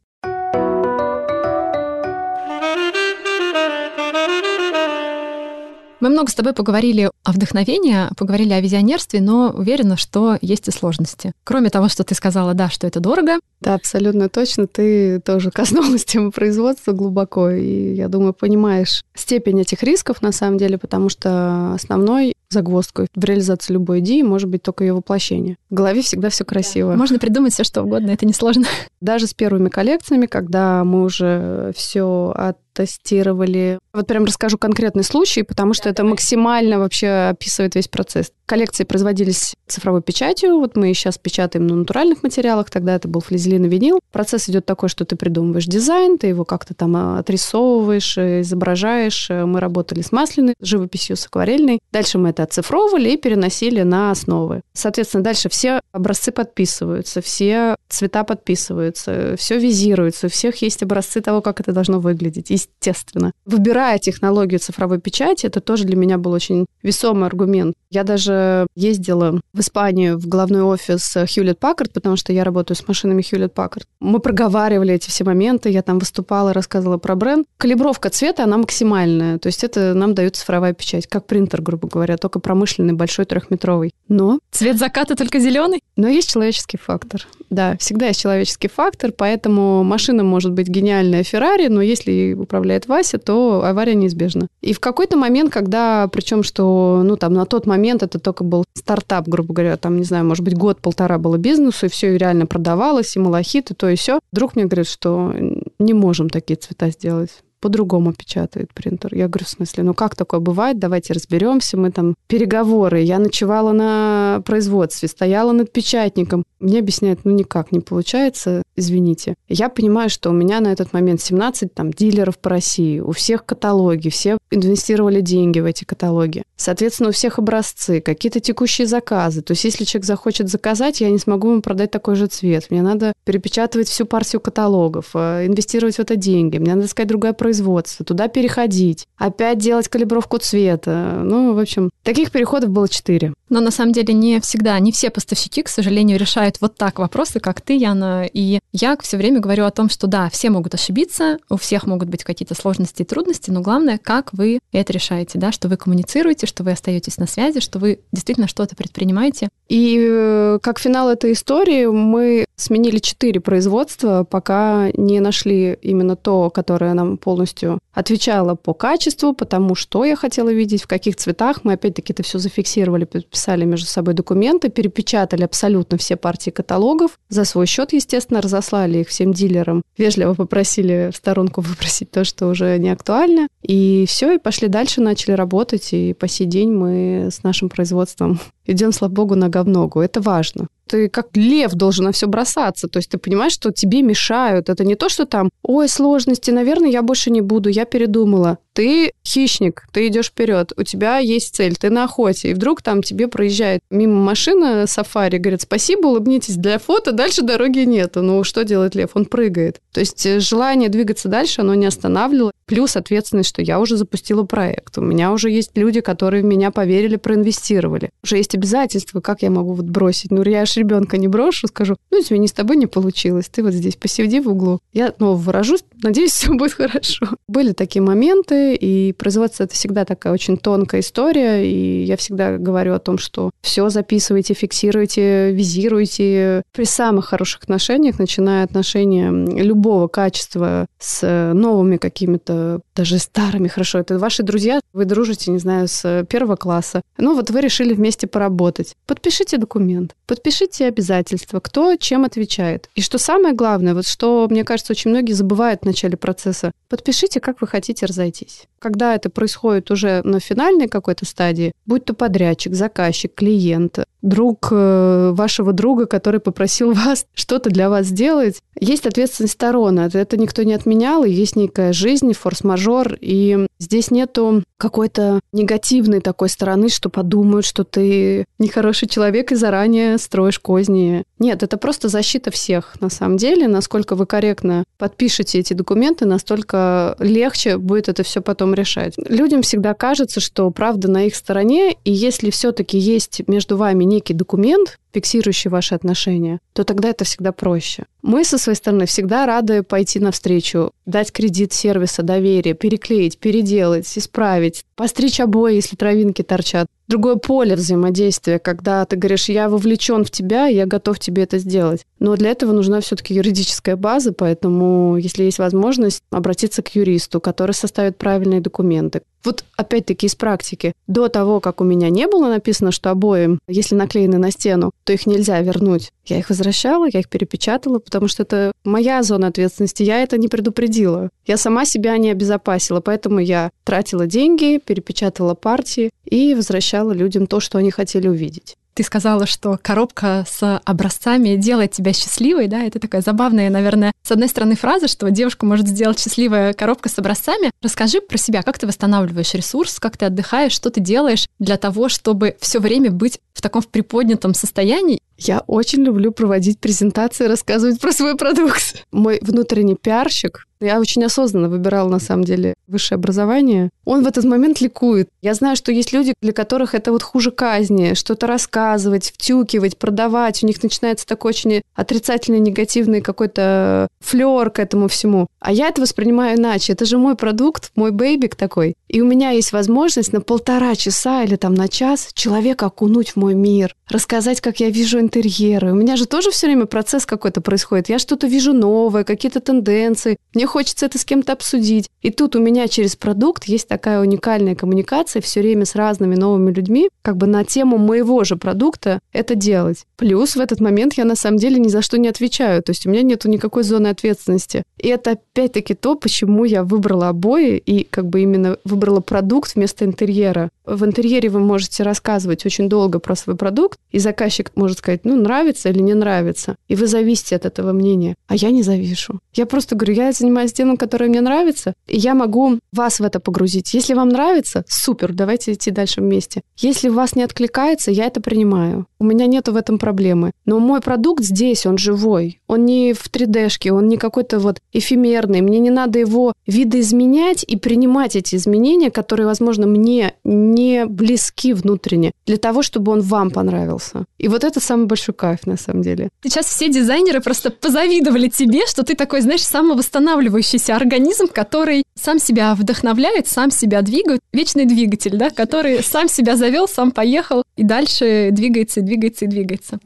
Мы 6.02 6.10
много 6.10 6.32
с 6.32 6.36
тобой 6.36 6.54
поговорили 6.54 7.12
о 7.24 7.32
вдохновении, 7.32 7.96
поговорили 8.18 8.54
о 8.54 8.60
визионерстве, 8.60 9.22
но 9.22 9.52
уверена, 9.52 9.98
что 9.98 10.36
есть 10.42 10.68
и 10.68 10.72
сложности. 10.72 11.32
Кроме 11.44 11.70
того, 11.70 11.90
что 11.90 12.04
ты 12.04 12.16
сказала, 12.16 12.56
да, 12.56 12.72
что 12.72 12.88
это 12.88 13.00
дорого. 13.00 13.34
Да, 13.62 13.76
абсолютно 13.76 14.28
точно. 14.28 14.66
Ты 14.66 15.20
тоже 15.20 15.52
коснулась 15.52 16.04
темы 16.06 16.32
производства 16.32 16.92
глубоко, 16.92 17.52
и, 17.52 17.94
я 17.94 18.08
думаю, 18.08 18.34
понимаешь 18.34 19.04
степень 19.14 19.62
этих 19.62 19.84
рисков 19.84 20.24
на 20.24 20.32
самом 20.32 20.58
деле, 20.58 20.80
потому 20.80 21.10
что 21.10 21.74
основной 21.76 22.34
загвоздкой 22.52 23.08
в 23.16 23.24
реализации 23.24 23.74
любой 23.74 24.00
идеи 24.00 24.22
может 24.22 24.50
быть 24.50 24.62
только 24.62 24.84
ее 24.84 24.94
воплощение. 24.94 25.58
В 25.70 25.74
голове 25.74 26.02
всегда 26.02 26.30
все 26.30 26.46
красиво. 26.46 26.96
Можно 26.96 27.20
придумать 27.20 27.54
все, 27.54 27.64
что 27.64 27.84
угодно, 27.84 28.12
это 28.12 28.26
несложно. 28.26 28.66
Даже 29.02 29.28
с 29.28 29.34
первыми 29.34 29.70
коллекциями, 29.70 30.26
когда 30.26 30.84
мы 30.84 31.04
уже 31.04 31.72
все 31.76 32.34
от 32.36 32.58
тестировали. 32.74 33.80
Вот 33.94 34.08
прям 34.08 34.26
расскажу 34.26 34.58
конкретный 34.58 35.04
случай, 35.04 35.44
потому 35.44 35.74
что 35.74 35.90
это 35.90 36.04
максимально 36.04 36.80
вообще 36.80 37.30
описывает 37.30 37.76
весь 37.76 37.88
процесс. 37.88 38.32
Коллекции 38.46 38.84
производились 38.84 39.56
цифровой 39.68 40.02
печатью. 40.02 40.58
Вот 40.58 40.76
мы 40.76 40.94
сейчас 40.94 41.18
печатаем 41.18 41.68
на 41.68 41.76
натуральных 41.76 42.24
материалах, 42.24 42.70
тогда 42.70 42.96
это 42.96 43.08
был 43.08 43.22
флизелин 43.22 43.66
и 43.66 43.70
винил. 43.70 44.00
Процесс 44.12 44.50
идет 44.50 44.66
такой, 44.66 44.90
что 44.90 45.06
ты 45.06 45.16
придумываешь 45.16 45.66
дизайн, 45.66 46.18
ты 46.18 46.28
его 46.28 46.44
как-то 46.44 46.74
там 46.74 46.96
э, 46.98 47.20
отрисовываешь, 47.20 48.18
э, 48.18 48.42
изображаешь. 48.42 49.30
Э, 49.30 49.46
мы 49.46 49.60
работали 49.60 50.02
с 50.02 50.12
масляной 50.12 50.56
живописью, 50.60 51.16
с 51.16 51.26
акварельной. 51.26 51.80
Дальше 51.92 52.18
мы 52.18 52.30
это 52.30 52.44
оцифровывали 52.44 53.12
и 53.12 53.18
переносили 53.18 53.82
на 53.84 54.12
основы. 54.12 54.62
Соответственно, 54.74 55.24
дальше 55.24 55.50
все 55.50 55.82
образцы 55.94 56.32
подписываются, 56.32 57.22
все 57.22 57.76
цвета 57.88 58.24
подписываются, 58.24 59.36
все 59.38 59.58
визируется, 59.58 60.28
у 60.28 60.30
всех 60.30 60.62
есть 60.62 60.84
образцы 60.84 61.22
того, 61.22 61.42
как 61.42 61.62
это 61.62 61.72
должно 61.72 62.00
выглядеть, 62.00 62.50
естественно. 62.50 63.32
Выбирая 63.46 63.98
технологию 63.98 64.60
цифровой 64.60 65.00
печати, 65.00 65.46
это 65.46 65.62
тоже 65.62 65.86
для 65.86 65.96
меня 65.96 66.18
был 66.18 66.32
очень 66.32 66.66
весомый 66.84 67.28
аргумент. 67.28 67.76
Я 67.90 68.04
даже 68.04 68.68
ездила 68.76 69.40
в 69.54 69.60
Испанию 69.60 70.18
в 70.18 70.28
главной 70.28 70.64
офис 70.64 71.16
Hewlett 71.16 71.60
Packard, 71.60 71.92
потому 71.94 72.18
что 72.18 72.34
я 72.34 72.44
работаю 72.44 72.76
с 72.76 72.88
машинами 72.88 73.22
Hewlett 73.22 73.54
Packard. 73.54 73.84
Мы 74.02 74.20
проговаривали 74.20 74.96
эти 74.96 75.10
все 75.10 75.24
моменты, 75.24 75.70
я 75.70 75.84
там 75.84 76.00
выступала, 76.00 76.54
рассказывала 76.54 76.98
про 76.98 77.16
бренд. 77.16 77.48
Калибровка 77.58 78.10
цвета, 78.10 78.44
она 78.44 78.58
максимальная, 78.58 79.38
то 79.38 79.46
есть 79.46 79.64
это 79.64 79.94
нам 79.94 80.16
дает 80.16 80.36
цифровая 80.36 80.74
печать, 80.74 81.06
как 81.06 81.28
принтер, 81.28 81.62
грубо 81.62 81.88
говоря, 81.88 82.18
только 82.18 82.40
промышленный, 82.40 82.94
большой, 82.94 83.26
трехметровый. 83.26 83.94
Но... 84.08 84.40
Цвет 84.50 84.80
заката 84.80 85.16
только 85.16 85.38
зеленый? 85.38 85.84
Но 85.96 86.08
есть 86.08 86.32
человеческий 86.32 86.78
фактор. 86.78 87.28
Да, 87.52 87.76
всегда 87.78 88.08
есть 88.08 88.22
человеческий 88.22 88.70
фактор, 88.70 89.12
поэтому 89.12 89.84
машина 89.84 90.24
может 90.24 90.54
быть 90.54 90.70
гениальная 90.70 91.24
Феррари, 91.24 91.68
но 91.68 91.82
если 91.82 92.34
управляет 92.34 92.88
Вася, 92.88 93.18
то 93.18 93.62
авария 93.66 93.94
неизбежна. 93.94 94.48
И 94.62 94.74
в 94.74 94.80
какой-то 94.80 95.18
момент, 95.18 95.52
когда, 95.52 96.08
причем 96.08 96.44
что, 96.44 97.02
ну 97.04 97.18
там 97.18 97.34
на 97.34 97.46
тот 97.46 97.68
момент 97.68 98.04
это 98.04 98.20
только 98.20 98.46
был 98.46 98.64
стартап, 98.74 99.28
грубо 99.28 99.54
говоря, 99.54 99.76
там, 99.76 99.98
не 99.98 100.06
знаю, 100.06 100.24
может 100.24 100.46
быть, 100.46 100.56
год-полтора 100.56 101.18
было 101.18 101.38
бизнесу, 101.38 101.88
и 101.88 101.90
все 101.90 102.18
реально 102.18 102.46
продавалось, 102.46 103.18
и 103.18 103.20
малахит, 103.20 103.70
и 103.72 103.74
то, 103.74 103.90
и 103.90 103.98
все. 103.98 104.22
Вдруг 104.32 104.56
мне 104.56 104.64
говорят, 104.64 104.88
что 104.88 105.36
не 105.78 105.94
можем 105.94 106.30
такие 106.30 106.56
цвета 106.56 106.90
сделать 106.90 107.32
по-другому 107.62 108.14
печатает 108.14 108.74
принтер. 108.74 109.16
Я 109.16 109.28
говорю, 109.28 109.46
в 109.46 109.50
смысле, 109.50 109.84
ну 109.84 109.94
как 109.94 110.16
такое 110.16 110.40
бывает? 110.40 110.80
Давайте 110.80 111.14
разберемся. 111.14 111.78
Мы 111.78 111.92
там 111.92 112.16
переговоры. 112.28 113.02
Я 113.02 113.20
ночевала 113.20 113.72
на 113.72 114.42
производстве, 114.46 115.08
стояла 115.08 115.52
над 115.54 115.72
печатником. 115.72 116.44
Мне 116.60 116.80
объясняют, 116.80 117.22
ну 117.24 117.32
никак 117.32 117.72
не 117.72 117.80
получается, 117.80 118.64
извините. 118.76 119.36
Я 119.48 119.70
понимаю, 119.70 120.10
что 120.10 120.30
у 120.30 120.34
меня 120.34 120.60
на 120.60 120.72
этот 120.72 120.92
момент 120.94 121.22
17 121.22 121.74
там 121.74 121.92
дилеров 121.92 122.38
по 122.38 122.50
России, 122.50 123.00
у 123.00 123.12
всех 123.12 123.46
каталоги, 123.46 124.10
все 124.10 124.38
инвестировали 124.52 125.22
деньги 125.22 125.60
в 125.60 125.66
эти 125.66 125.84
каталоги. 125.86 126.44
Соответственно, 126.56 127.10
у 127.10 127.12
всех 127.12 127.40
образцы, 127.40 128.02
какие-то 128.02 128.40
текущие 128.40 128.86
заказы. 128.86 129.42
То 129.42 129.52
есть, 129.54 129.64
если 129.64 129.84
человек 129.84 130.06
захочет 130.06 130.50
заказать, 130.50 131.02
я 131.02 131.10
не 131.10 131.18
смогу 131.18 131.52
ему 131.52 131.62
продать 131.62 131.90
такой 131.90 132.16
же 132.16 132.28
цвет. 132.28 132.70
Мне 132.70 132.82
надо 132.82 133.14
перепечатывать 133.26 133.88
всю 133.88 134.06
партию 134.06 134.42
каталогов, 134.42 135.12
э, 135.16 135.48
инвестировать 135.48 135.96
в 135.96 136.00
это 136.00 136.16
деньги. 136.16 136.58
Мне 136.58 136.76
надо 136.76 136.88
искать 136.88 137.08
другое 137.08 137.34
производство, 137.34 138.06
туда 138.06 138.28
переходить, 138.28 139.08
опять 139.18 139.58
делать 139.58 139.88
калибровку 139.88 140.38
цвета. 140.38 141.22
Ну, 141.24 141.54
в 141.54 141.60
общем, 141.60 141.90
таких 142.04 142.32
переходов 142.32 142.70
было 142.70 142.88
четыре. 142.88 143.34
Но 143.52 143.60
на 143.60 143.70
самом 143.70 143.92
деле 143.92 144.14
не 144.14 144.40
всегда, 144.40 144.80
не 144.80 144.94
все 144.94 145.10
поставщики, 145.10 145.62
к 145.62 145.68
сожалению, 145.68 146.18
решают 146.18 146.62
вот 146.62 146.76
так 146.76 147.00
вопросы, 147.00 147.42
как 147.42 147.60
ты, 147.60 147.76
Яна. 147.76 148.26
И 148.26 148.60
я 148.72 148.96
все 149.02 149.18
время 149.18 149.42
говорю 149.42 149.66
о 149.66 149.72
том, 149.72 149.90
что 149.90 150.08
да, 150.08 150.30
все 150.30 150.50
могут 150.50 150.74
ошибиться, 150.74 151.38
у 151.50 151.58
всех 151.58 151.86
могут 151.86 152.08
быть 152.08 152.24
какие-то 152.24 152.56
сложности 152.56 153.02
и 153.02 153.06
трудности, 153.06 153.52
но 153.52 153.60
главное, 153.60 153.98
как 153.98 154.32
вы 154.32 154.60
это 154.72 154.94
решаете, 154.94 155.38
да, 155.38 155.52
что 155.52 155.68
вы 155.68 155.76
коммуницируете, 155.76 156.48
что 156.48 156.64
вы 156.64 156.72
остаетесь 156.72 157.18
на 157.18 157.28
связи, 157.28 157.60
что 157.60 157.78
вы 157.78 158.00
действительно 158.14 158.48
что-то 158.48 158.78
предпринимаете. 158.78 159.50
И 159.68 159.98
э, 160.00 160.60
как 160.62 160.80
финал 160.80 161.10
этой 161.10 161.34
истории 161.34 161.88
мы 161.88 162.46
сменили 162.56 163.00
четыре 163.00 163.42
производства, 163.42 164.24
пока 164.24 164.92
не 164.94 165.20
нашли 165.20 165.78
именно 165.82 166.16
то, 166.16 166.50
которое 166.50 166.94
нам 166.94 167.18
полностью 167.18 167.80
отвечало 167.94 168.56
по 168.56 168.74
качеству, 168.74 169.34
потому 169.34 169.76
что 169.76 170.06
я 170.06 170.16
хотела 170.16 170.50
видеть, 170.54 170.84
в 170.84 170.88
каких 170.88 171.18
цветах. 171.18 171.64
Мы 171.64 171.74
опять-таки 171.74 172.14
это 172.14 172.24
все 172.24 172.40
зафиксировали, 172.40 173.06
подписали 173.42 173.66
между 173.66 173.88
собой 173.88 174.14
документы, 174.14 174.70
перепечатали 174.70 175.44
абсолютно 175.44 175.98
все 175.98 176.16
партии 176.16 176.52
каталогов. 176.52 177.20
За 177.30 177.44
свой 177.44 177.66
счет, 177.66 177.94
естественно, 177.94 178.42
разослали 178.42 179.00
их 179.00 179.08
всем 179.08 179.34
дилерам. 179.34 179.82
Вежливо 179.98 180.36
попросили 180.36 181.10
в 181.12 181.16
сторонку 181.16 181.62
выпросить 181.62 182.12
то, 182.12 182.24
что 182.24 182.48
уже 182.48 182.78
не 182.78 182.90
актуально. 182.90 183.48
И 183.64 184.06
все, 184.08 184.34
и 184.34 184.38
пошли 184.38 184.68
дальше, 184.68 185.02
начали 185.02 185.34
работать. 185.36 185.94
И 185.94 186.14
по 186.14 186.28
сей 186.28 186.46
день 186.46 186.72
мы 186.72 187.30
с 187.32 187.44
нашим 187.44 187.70
производством 187.70 188.40
идем, 188.68 188.92
слава 188.92 189.12
богу, 189.12 189.36
нога 189.36 189.64
в 189.64 189.68
ногу. 189.68 190.02
Это 190.02 190.22
важно. 190.22 190.68
Ты 190.88 191.10
как 191.10 191.28
лев 191.36 191.72
должен 191.74 192.06
на 192.06 192.12
все 192.12 192.28
бросаться. 192.28 192.88
То 192.88 193.00
есть 193.00 193.10
ты 193.10 193.18
понимаешь, 193.18 193.54
что 193.54 193.72
тебе 193.72 194.02
мешают. 194.02 194.70
Это 194.70 194.84
не 194.84 194.96
то, 194.96 195.10
что 195.10 195.26
там, 195.26 195.50
ой, 195.64 195.88
сложности, 195.88 196.52
наверное, 196.52 196.92
я 196.92 197.02
больше 197.02 197.32
не 197.32 197.42
буду, 197.42 197.70
я 197.70 197.86
передумала. 197.86 198.58
Ты 198.74 199.12
хищник, 199.28 199.86
ты 199.92 200.08
идешь 200.08 200.28
вперед, 200.28 200.72
у 200.78 200.84
тебя 200.84 201.18
есть 201.18 201.56
цель, 201.56 201.76
ты 201.76 201.90
на 201.90 202.06
охоте, 202.06 202.52
и 202.52 202.54
вдруг 202.54 202.82
там 202.82 203.04
тебе 203.04 203.28
проезжает 203.28 203.82
мимо 203.90 204.16
машина 204.16 204.86
сафари, 204.88 205.38
говорит, 205.38 205.62
спасибо, 205.62 206.08
улыбнитесь 206.08 206.56
для 206.56 206.80
фото, 206.80 207.12
дальше 207.12 207.42
дороги 207.42 207.80
нету. 207.80 208.22
Ну, 208.22 208.44
что 208.44 208.64
делает 208.64 208.96
лев? 208.96 209.12
Он 209.14 209.26
прыгает. 209.26 209.82
То 209.92 210.00
есть 210.00 210.26
э, 210.26 210.40
желание 210.40 210.90
двигаться 210.90 211.28
дальше, 211.28 211.62
оно 211.62 211.76
не 211.76 211.86
останавливало. 211.86 212.52
Плюс 212.66 212.96
ответственность, 212.96 213.50
что 213.50 213.62
я 213.62 213.80
уже 213.80 213.98
запустила 213.98 214.44
проект. 214.44 214.98
У 214.98 215.02
меня 215.02 215.34
уже 215.34 215.50
есть 215.50 215.72
люди, 215.76 216.00
которые 216.00 216.42
в 216.42 216.46
меня 216.46 216.72
поверили, 216.72 217.18
проинвестировали. 217.18 218.12
Уже 218.24 218.38
есть 218.38 218.56
обязательства, 218.56 219.20
как 219.20 219.42
я 219.42 219.50
могу 219.50 219.74
вот 219.74 219.86
бросить? 219.86 220.32
Ну, 220.32 220.44
я 220.44 220.66
же 220.66 220.80
ребенка 220.80 221.18
не 221.18 221.28
брошу, 221.28 221.68
скажу, 221.68 221.98
ну, 222.10 222.22
извини, 222.22 222.48
с 222.48 222.54
тобой 222.54 222.78
не 222.78 222.88
получилось, 222.88 223.50
ты 223.50 223.64
вот 223.64 223.74
здесь 223.74 223.98
посиди 223.98 224.40
в 224.40 224.48
углу. 224.48 224.80
Я, 224.94 225.14
ну, 225.20 225.34
выражусь, 225.34 225.84
надеюсь, 226.02 226.32
все 226.32 226.54
будет 226.54 226.74
хорошо. 226.74 227.28
Были 227.48 227.74
такие 227.74 228.02
моменты, 228.02 228.61
и 228.76 229.14
производство 229.14 229.64
это 229.64 229.74
всегда 229.74 230.06
такая 230.06 230.34
очень 230.34 230.58
тонкая 230.58 231.02
история, 231.02 231.66
и 231.66 232.04
я 232.04 232.18
всегда 232.18 232.58
говорю 232.58 232.94
о 232.94 233.00
том, 233.00 233.18
что 233.18 233.52
все 233.62 233.90
записывайте, 233.90 234.54
фиксируйте, 234.54 235.52
визируйте. 235.52 236.64
При 236.72 236.86
самых 236.86 237.26
хороших 237.26 237.64
отношениях, 237.64 238.20
начиная 238.20 238.64
отношения 238.64 239.32
любого 239.32 240.08
качества 240.08 240.86
с 241.00 241.54
новыми 241.54 241.98
какими-то, 241.98 242.82
даже 242.96 243.20
старыми, 243.20 243.68
хорошо, 243.68 244.00
это 244.00 244.18
ваши 244.18 244.44
друзья, 244.44 244.80
вы 244.94 245.06
дружите, 245.06 245.52
не 245.52 245.60
знаю, 245.60 245.88
с 245.88 246.26
первого 246.30 246.56
класса. 246.56 247.02
Ну 247.18 247.36
вот 247.36 247.50
вы 247.50 247.62
решили 247.62 247.94
вместе 247.94 248.28
поработать. 248.28 248.96
Подпишите 249.06 249.58
документ, 249.58 250.16
подпишите 250.28 250.86
обязательства, 250.88 251.60
кто 251.60 251.96
чем 251.96 252.26
отвечает. 252.26 252.90
И 252.96 253.02
что 253.02 253.18
самое 253.18 253.54
главное, 253.54 253.94
вот 253.94 254.08
что, 254.08 254.48
мне 254.50 254.64
кажется, 254.64 254.94
очень 254.94 255.12
многие 255.12 255.34
забывают 255.34 255.82
в 255.82 255.86
начале 255.86 256.18
процесса, 256.18 256.72
подпишите, 256.90 257.40
как 257.40 257.62
вы 257.62 257.68
хотите 257.68 258.06
разойтись. 258.06 258.51
Когда 258.80 259.16
это 259.16 259.30
происходит 259.30 259.92
уже 259.92 260.22
на 260.24 260.40
финальной 260.40 260.88
какой-то 260.88 261.26
стадии, 261.26 261.72
будь 261.86 262.06
то 262.06 262.14
подрядчик, 262.14 262.74
заказчик, 262.74 263.34
клиент, 263.34 264.00
друг 264.22 264.70
э, 264.72 265.32
вашего 265.34 265.74
друга, 265.74 266.06
который 266.06 266.40
попросил 266.40 266.92
вас 266.94 267.26
что-то 267.34 267.70
для 267.70 267.90
вас 267.90 268.08
сделать, 268.08 268.62
есть 268.80 269.06
ответственность 269.06 269.54
сторон. 269.54 270.00
Это 270.00 270.38
никто 270.38 270.64
не 270.64 270.74
отменял, 270.74 271.24
и 271.24 271.32
есть 271.32 271.56
некая 271.56 271.94
жизнь, 271.94 272.34
форс-мажор, 272.34 273.18
и 273.20 273.68
здесь 273.80 274.12
нету 274.12 274.64
какой-то 274.78 275.40
негативной 275.54 276.22
такой 276.22 276.50
стороны, 276.50 276.90
что 276.90 277.10
подумают, 277.10 277.66
что 277.66 277.84
ты 277.84 278.46
нехороший 278.58 279.08
человек 279.08 279.52
и 279.52 279.56
заранее 279.56 280.18
строишь 280.18 280.60
козни. 280.60 281.24
Нет, 281.38 281.64
это 281.64 281.78
просто 281.78 282.08
защита 282.08 282.52
всех 282.52 283.00
на 283.02 283.10
самом 283.10 283.38
деле. 283.38 283.68
Насколько 283.68 284.16
вы 284.16 284.26
корректно 284.26 284.84
подпишете 284.98 285.60
эти 285.60 285.74
документы, 285.74 286.26
настолько 286.26 287.16
легче 287.20 287.78
будет 287.78 288.10
это 288.10 288.24
все 288.24 288.42
потом 288.42 288.74
решать. 288.74 289.14
Людям 289.18 289.62
всегда 289.62 289.94
кажется, 289.94 290.40
что 290.40 290.70
правда 290.72 291.10
на 291.10 291.26
их 291.26 291.36
стороне, 291.36 291.96
и 292.04 292.12
если 292.12 292.50
все-таки 292.50 292.98
есть 292.98 293.42
между 293.48 293.78
вами 293.78 294.04
некий 294.12 294.34
документ, 294.34 295.00
фиксирующий 295.14 295.70
ваши 295.70 295.96
отношения, 295.96 296.60
то 296.74 296.84
тогда 296.84 297.10
это 297.10 297.24
всегда 297.24 297.52
проще. 297.52 298.06
Мы 298.22 298.44
со 298.46 298.58
своей 298.58 298.76
стороны 298.76 299.06
всегда 299.06 299.46
рады 299.46 299.84
пойти 299.84 300.20
навстречу, 300.20 300.92
дать 301.06 301.32
кредит 301.32 301.74
сервиса, 301.74 302.22
доверия, 302.22 302.74
переклеить, 302.74 303.40
переделать, 303.40 304.18
исправить, 304.18 304.84
постричь 304.96 305.40
обои, 305.40 305.76
если 305.76 305.96
травинки 305.96 306.44
торчат. 306.44 306.88
Другое 307.12 307.36
поле 307.36 307.76
взаимодействия, 307.76 308.58
когда 308.58 309.04
ты 309.06 309.18
говоришь, 309.18 309.50
я 309.50 309.68
вовлечен 309.68 310.24
в 310.24 310.32
тебя, 310.32 310.68
я 310.68 310.86
готов 310.86 311.20
тебе 311.20 311.44
это 311.44 311.58
сделать. 311.58 312.06
Но 312.20 312.38
для 312.38 312.52
этого 312.52 312.72
нужна 312.72 313.02
все-таки 313.02 313.34
юридическая 313.34 313.98
база, 313.98 314.32
поэтому, 314.32 315.18
если 315.18 315.44
есть 315.44 315.60
возможность, 315.60 316.24
обратиться 316.32 316.82
к 316.82 316.96
юристу, 316.96 317.42
который 317.42 317.74
составит 317.74 318.18
правильные 318.18 318.62
документы. 318.62 319.24
Вот 319.44 319.66
опять-таки 319.76 320.28
из 320.28 320.36
практики. 320.36 320.94
До 321.08 321.28
того, 321.28 321.60
как 321.60 321.82
у 321.82 321.84
меня 321.84 322.10
не 322.10 322.28
было 322.28 322.48
написано, 322.48 322.92
что 322.92 323.10
обои, 323.10 323.60
если 323.68 323.96
наклеены 323.96 324.38
на 324.38 324.52
стену, 324.52 324.92
то 325.04 325.12
их 325.12 325.26
нельзя 325.26 325.60
вернуть. 325.60 326.14
Я 326.32 326.40
их 326.40 326.48
возвращала, 326.48 327.10
я 327.12 327.20
их 327.20 327.28
перепечатала, 327.28 328.00
потому 328.00 328.30
что 328.30 328.44
это 328.44 328.72
моя 328.86 329.22
зона 329.22 329.48
ответственности, 329.48 330.04
я 330.04 330.24
это 330.24 330.38
не 330.38 330.48
предупредила. 330.48 331.30
Я 331.46 331.58
сама 331.58 331.84
себя 331.84 332.18
не 332.18 332.32
обезопасила, 332.32 333.02
поэтому 333.02 333.40
я 333.40 333.70
тратила 333.84 334.26
деньги, 334.28 334.78
перепечатала 334.78 335.56
партии 335.56 336.10
и 336.24 336.56
возвращала 336.56 337.12
людям 337.12 337.48
то, 337.48 337.60
что 337.60 337.80
они 337.80 337.92
хотели 337.92 338.30
увидеть. 338.30 338.78
Ты 338.94 339.04
сказала, 339.04 339.46
что 339.46 339.78
коробка 339.82 340.46
с 340.50 340.82
образцами 340.86 341.58
делает 341.58 341.92
тебя 341.92 342.14
счастливой, 342.14 342.68
да? 342.68 342.84
Это 342.84 343.00
такая 343.00 343.22
забавная, 343.22 343.70
наверное, 343.70 344.14
с 344.24 344.32
одной 344.32 344.48
стороны 344.48 344.76
фраза, 344.76 345.10
что 345.10 345.30
девушка 345.32 345.66
может 345.66 345.88
сделать 345.88 346.20
счастливая 346.20 346.74
коробка 346.74 347.10
с 347.10 347.20
образцами. 347.20 347.72
Расскажи 347.82 348.22
про 348.22 348.38
себя, 348.38 348.64
как 348.64 348.78
ты 348.78 348.88
восстанавливаешь 348.88 349.54
ресурс, 349.54 350.00
как 350.00 350.18
ты 350.18 350.26
отдыхаешь, 350.26 350.74
что 350.74 350.90
ты 350.92 351.02
делаешь 351.02 351.48
для 351.60 351.78
того, 351.78 352.08
чтобы 352.08 352.56
все 352.62 352.80
время 352.80 353.12
быть 353.12 353.40
в 353.54 353.62
таком 353.62 353.84
приподнятом 353.84 354.54
состоянии 354.54 355.20
я 355.48 355.64
очень 355.68 356.04
люблю 356.04 356.32
проводить 356.32 356.80
презентации, 356.80 357.46
рассказывать 357.46 358.00
про 358.00 358.12
свой 358.12 358.36
продукт. 358.36 359.06
Мой 359.12 359.40
внутренний 359.42 359.96
пиарщик, 359.96 360.68
я 360.86 361.00
очень 361.00 361.24
осознанно 361.24 361.70
выбирала, 361.70 362.10
на 362.10 362.20
самом 362.20 362.44
деле, 362.44 362.74
высшее 362.88 363.18
образование. 363.18 363.90
Он 364.06 364.24
в 364.24 364.28
этот 364.28 364.46
момент 364.46 364.82
ликует. 364.82 365.30
Я 365.42 365.54
знаю, 365.54 365.76
что 365.76 365.92
есть 365.92 366.14
люди, 366.14 366.34
для 366.42 366.54
которых 366.54 366.96
это 366.96 367.12
вот 367.12 367.24
хуже 367.24 367.52
казни. 367.52 368.14
Что-то 368.14 368.48
рассказывать, 368.48 369.32
втюкивать, 369.32 369.98
продавать. 369.98 370.64
У 370.64 370.68
них 370.68 370.82
начинается 370.82 371.26
такой 371.26 371.50
очень 371.50 371.82
отрицательный, 371.96 372.60
негативный 372.60 373.22
какой-то 373.22 374.08
флер 374.20 374.70
к 374.70 374.80
этому 374.80 375.08
всему. 375.08 375.48
А 375.60 375.72
я 375.72 375.88
это 375.88 376.02
воспринимаю 376.02 376.58
иначе. 376.58 376.94
Это 376.94 377.06
же 377.06 377.18
мой 377.18 377.36
продукт, 377.36 377.92
мой 377.96 378.12
бейбик 378.12 378.56
такой. 378.56 378.96
И 379.08 379.22
у 379.22 379.26
меня 379.26 379.52
есть 379.52 379.72
возможность 379.72 380.34
на 380.34 380.42
полтора 380.42 380.96
часа 380.96 381.44
или 381.44 381.56
там 381.56 381.74
на 381.74 381.88
час 381.88 382.30
человека 382.34 382.88
окунуть 382.88 383.32
в 383.32 383.36
мой 383.36 383.54
мир, 383.54 383.96
рассказать, 384.10 384.62
как 384.62 384.80
я 384.80 384.90
вижу 384.90 385.20
интерьеры. 385.20 385.92
У 385.92 385.96
меня 385.96 386.16
же 386.16 386.26
тоже 386.26 386.52
все 386.52 386.68
время 386.68 386.86
процесс 386.86 387.26
какой-то 387.26 387.62
происходит. 387.62 388.10
Я 388.10 388.20
что-то 388.20 388.48
вижу 388.48 388.74
новое, 388.74 389.24
какие-то 389.24 389.60
тенденции. 389.60 390.38
Мне 390.54 390.66
хочется 390.72 391.06
это 391.06 391.18
с 391.18 391.26
кем-то 391.26 391.54
обсудить. 391.54 392.10
И 392.22 392.32
тут 392.32 392.56
у 392.56 392.60
меня 392.60 392.88
через 392.88 393.16
продукт 393.16 393.66
есть 393.66 393.88
такая 393.88 394.22
уникальная 394.22 394.74
коммуникация 394.74 395.42
все 395.42 395.62
время 395.62 395.86
с 395.86 395.96
разными 395.96 396.36
новыми 396.36 396.72
людьми, 396.72 397.10
как 397.22 397.36
бы 397.36 397.46
на 397.46 397.66
тему 397.66 397.98
моего 397.98 398.44
же 398.44 398.56
продукта 398.56 399.20
это 399.34 399.56
делать. 399.56 400.06
Плюс 400.16 400.56
в 400.56 400.60
этот 400.60 400.80
момент 400.80 401.14
я 401.16 401.26
на 401.26 401.36
самом 401.36 401.58
деле 401.58 401.80
ни 401.80 401.90
за 401.90 402.02
что 402.02 402.18
не 402.18 402.30
отвечаю. 402.30 402.82
То 402.84 402.92
есть 402.92 403.06
у 403.06 403.10
меня 403.10 403.22
нету 403.22 403.50
никакой 403.50 403.84
зоны 403.84 404.08
ответственности. 404.08 404.84
И 404.98 405.08
это 405.08 405.32
опять-таки 405.32 405.94
то, 405.94 406.16
почему 406.16 406.64
я 406.64 406.84
выбрала 406.84 407.30
обои 407.30 407.78
и 407.78 408.04
как 408.04 408.28
бы 408.28 408.42
именно 408.42 408.78
выбрала 408.86 409.20
продукт 409.20 409.76
вместо 409.76 410.06
интерьера. 410.06 410.70
В 410.86 411.04
интерьере 411.06 411.50
вы 411.50 411.60
можете 411.60 412.04
рассказывать 412.04 412.66
очень 412.66 412.88
долго 412.88 413.20
про 413.20 413.36
свой 413.36 413.56
продукт, 413.56 414.00
и 414.12 414.20
заказчик 414.20 414.72
может 414.76 415.00
сказать, 415.00 415.22
ну, 415.24 415.36
нравится 415.36 415.90
или 415.90 416.00
не 416.00 416.14
нравится. 416.14 416.76
И 416.88 416.96
вы 416.96 417.08
зависите 417.08 417.56
от 417.56 417.66
этого 417.66 417.94
мнения. 417.94 418.36
А 418.48 418.56
я 418.56 418.70
не 418.72 418.84
завишу. 418.84 419.40
Я 419.54 419.66
просто 419.66 419.96
говорю, 419.96 420.14
я 420.14 420.32
занимаюсь 420.32 420.61
делом, 420.68 420.98
которое 420.98 421.30
мне 421.30 421.42
нравится, 421.42 421.94
я 422.08 422.36
могу 422.36 422.80
вас 422.92 423.20
в 423.20 423.24
это 423.24 423.40
погрузить. 423.40 423.94
Если 423.94 424.14
вам 424.14 424.30
нравится, 424.30 424.84
супер, 424.88 425.34
давайте 425.34 425.74
идти 425.74 425.92
дальше 425.92 426.22
вместе. 426.22 426.62
Если 426.78 427.10
у 427.10 427.14
вас 427.14 427.36
не 427.36 427.44
откликается, 427.44 428.12
я 428.12 428.26
это 428.26 428.42
принимаю. 428.42 429.08
У 429.22 429.24
меня 429.24 429.46
нет 429.46 429.68
в 429.68 429.76
этом 429.76 430.00
проблемы. 430.00 430.50
Но 430.66 430.80
мой 430.80 431.00
продукт 431.00 431.44
здесь, 431.44 431.86
он 431.86 432.00
живой. 432.00 432.60
Он 432.66 432.86
не 432.86 433.14
в 433.14 433.30
3D-шке, 433.30 433.92
он 433.92 434.08
не 434.08 434.18
какой-то 434.18 434.58
вот 434.58 434.80
эфемерный. 434.94 435.62
Мне 435.62 435.78
не 435.78 435.92
надо 435.92 436.18
его 436.18 436.54
видоизменять 436.66 437.64
и 437.64 437.78
принимать 437.78 438.36
эти 438.36 438.56
изменения, 438.56 439.12
которые, 439.12 439.46
возможно, 439.46 439.86
мне 439.86 440.34
не 440.44 441.06
близки 441.06 441.74
внутренне, 441.74 442.32
для 442.48 442.58
того, 442.58 442.82
чтобы 442.82 443.12
он 443.12 443.22
вам 443.22 443.52
понравился. 443.52 444.26
И 444.40 444.48
вот 444.48 444.64
это 444.64 444.80
самый 444.80 445.06
большой 445.06 445.36
кайф, 445.36 445.68
на 445.68 445.78
самом 445.78 446.02
деле. 446.02 446.30
Сейчас 446.42 446.66
все 446.66 446.90
дизайнеры 446.90 447.42
просто 447.42 447.70
позавидовали 447.70 448.48
тебе, 448.48 448.88
что 448.88 449.04
ты 449.04 449.14
такой, 449.14 449.42
знаешь, 449.42 449.62
самовосстанавливающийся 449.62 450.96
организм, 450.96 451.46
который 451.46 452.06
сам 452.16 452.40
себя 452.40 452.74
вдохновляет, 452.74 453.48
сам 453.48 453.70
себя 453.70 454.02
двигает. 454.02 454.42
Вечный 454.52 454.86
двигатель, 454.86 455.38
да, 455.38 455.52
который 455.52 456.02
сам 456.02 456.28
себя 456.28 456.56
завел, 456.56 456.88
сам 456.88 457.12
поехал 457.12 457.64
и 457.78 457.84
дальше 457.84 458.50
двигается, 458.52 459.02
двигается 459.12 459.46
и 459.46 459.48
двигается. 459.48 460.00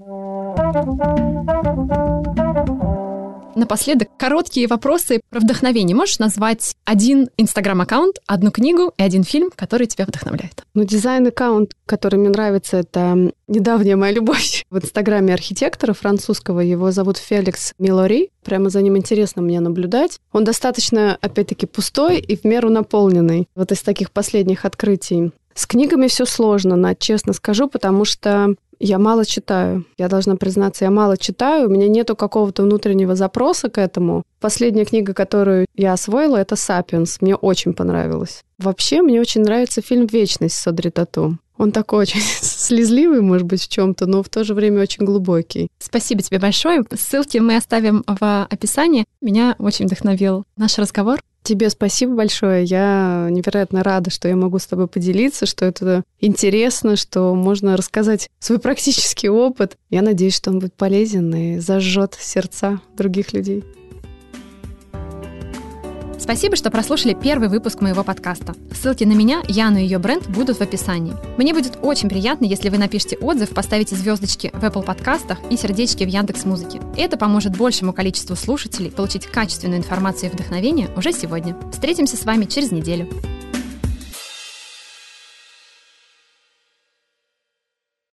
Напоследок, 3.56 4.10
короткие 4.18 4.68
вопросы 4.68 5.22
про 5.30 5.39
вдохновение. 5.39 5.95
Можешь 5.95 6.20
назвать 6.20 6.76
один 6.84 7.30
инстаграм-аккаунт, 7.38 8.18
одну 8.28 8.51
книгу 8.51 8.91
и 8.97 9.03
один 9.03 9.24
фильм, 9.24 9.49
который 9.56 9.88
тебя 9.88 10.06
вдохновляет? 10.06 10.66
Ну, 10.74 10.84
дизайн-аккаунт, 10.84 11.72
который 11.86 12.20
мне 12.20 12.30
нравится, 12.30 12.78
это 12.78 13.32
недавняя 13.47 13.95
моя 13.95 14.12
любовь 14.12 14.66
в 14.70 14.78
инстаграме 14.78 15.34
архитектора 15.34 15.93
французского. 15.93 16.60
Его 16.60 16.91
зовут 16.91 17.18
Феликс 17.18 17.74
Милори. 17.80 18.30
Прямо 18.43 18.70
за 18.70 18.82
ним 18.82 18.97
интересно 18.97 19.41
мне 19.41 19.62
наблюдать. 19.62 20.20
Он 20.34 20.43
достаточно, 20.43 21.18
опять-таки, 21.22 21.66
пустой 21.66 22.20
и 22.20 22.36
в 22.36 22.43
меру 22.43 22.70
наполненный. 22.70 23.47
Вот 23.56 23.72
из 23.72 23.82
таких 23.82 24.12
последних 24.12 24.66
открытий. 24.66 25.32
С 25.58 25.68
книгами 25.68 26.08
все 26.08 26.26
сложно, 26.26 26.76
на 26.76 26.95
честно 26.95 27.32
скажу, 27.32 27.70
потому 27.70 28.03
что 28.03 28.56
Я 28.80 28.99
мало 28.99 29.26
читаю. 29.26 29.86
Я 29.97 30.07
должна 30.07 30.36
признаться, 30.36 30.86
я 30.86 30.91
мало 30.91 31.17
читаю. 31.17 31.67
У 31.67 31.71
меня 31.71 31.88
нету 31.88 32.15
какого-то 32.15 32.63
внутреннего 32.63 33.15
запроса 33.15 33.69
к 33.69 33.78
этому. 33.78 34.23
Последняя 34.39 34.86
книга, 34.86 35.13
которую 35.13 35.65
я 35.76 35.93
освоила, 35.93 36.38
это 36.38 36.55
«Сапиенс». 36.55 37.21
Мне 37.21 37.36
очень 37.36 37.73
понравилось. 37.73 38.43
Вообще, 38.57 39.01
мне 39.01 39.19
очень 39.21 39.41
нравится 39.41 39.82
фильм 39.82 40.05
«Вечность» 40.05 40.55
с 40.55 40.67
Одри 40.67 40.89
Тату. 40.89 41.38
Он 41.58 41.72
такой 41.72 41.99
очень 41.99 42.22
слезливый, 42.41 43.22
может 43.22 43.47
быть, 43.47 43.62
в 43.62 43.68
чем-то, 43.68 44.06
но 44.06 44.24
в 44.24 44.30
то 44.30 44.43
же 44.43 44.53
время 44.53 44.82
очень 44.82 45.06
глубокий. 45.06 45.70
Спасибо 45.80 46.22
тебе 46.22 46.39
большое. 46.39 46.84
Ссылки 46.93 47.38
мы 47.38 47.56
оставим 47.56 48.03
в 48.08 48.45
описании. 48.45 49.06
Меня 49.22 49.56
очень 49.60 49.86
вдохновил 49.86 50.45
наш 50.58 50.78
разговор. 50.78 51.20
Тебе 51.43 51.70
спасибо 51.70 52.16
большое. 52.16 52.64
Я 52.64 53.28
невероятно 53.30 53.84
рада, 53.84 54.10
что 54.10 54.28
я 54.28 54.36
могу 54.36 54.58
с 54.58 54.66
тобой 54.66 54.88
поделиться, 54.88 55.45
что 55.45 55.64
это 55.66 56.03
интересно, 56.20 56.95
что 56.95 57.36
можно 57.36 57.78
рассказать 57.78 58.30
свой 58.39 58.58
практический 58.58 59.30
опыт. 59.30 59.78
Я 59.91 60.01
надеюсь, 60.01 60.36
что 60.36 60.49
он 60.49 60.58
будет 60.58 60.74
полезен 60.74 61.34
и 61.36 61.60
зажжет 61.60 62.18
сердца 62.20 62.82
других 62.97 63.32
людей. 63.32 63.64
Спасибо, 66.26 66.55
что 66.55 66.71
прослушали 66.71 67.13
первый 67.13 67.49
выпуск 67.49 67.82
моего 67.82 68.03
подкаста. 68.03 68.55
Ссылки 68.73 69.03
на 69.03 69.13
меня, 69.13 69.43
Яну 69.47 69.78
и 69.78 69.84
ее 69.84 69.99
бренд 69.99 70.28
будут 70.28 70.57
в 70.57 70.61
описании. 70.61 71.13
Мне 71.38 71.53
будет 71.53 71.78
очень 71.84 72.09
приятно, 72.09 72.45
если 72.45 72.69
вы 72.69 72.80
напишите 72.80 73.15
отзыв, 73.17 73.51
поставите 73.51 73.95
звездочки 73.95 74.49
в 74.51 74.63
Apple 74.63 74.84
подкастах 74.84 75.38
и 75.51 75.55
сердечки 75.55 76.03
в 76.03 76.07
Яндекс 76.07 76.45
Музыке. 76.45 76.82
Это 76.97 77.15
поможет 77.15 77.55
большему 77.55 77.93
количеству 77.93 78.36
слушателей 78.36 78.89
получить 78.89 79.28
качественную 79.28 79.78
информацию 79.78 80.32
и 80.32 80.34
вдохновение 80.34 80.89
уже 80.97 81.13
сегодня. 81.13 81.55
Встретимся 81.71 82.17
с 82.17 82.26
вами 82.26 82.45
через 82.45 82.71
неделю. 82.71 83.07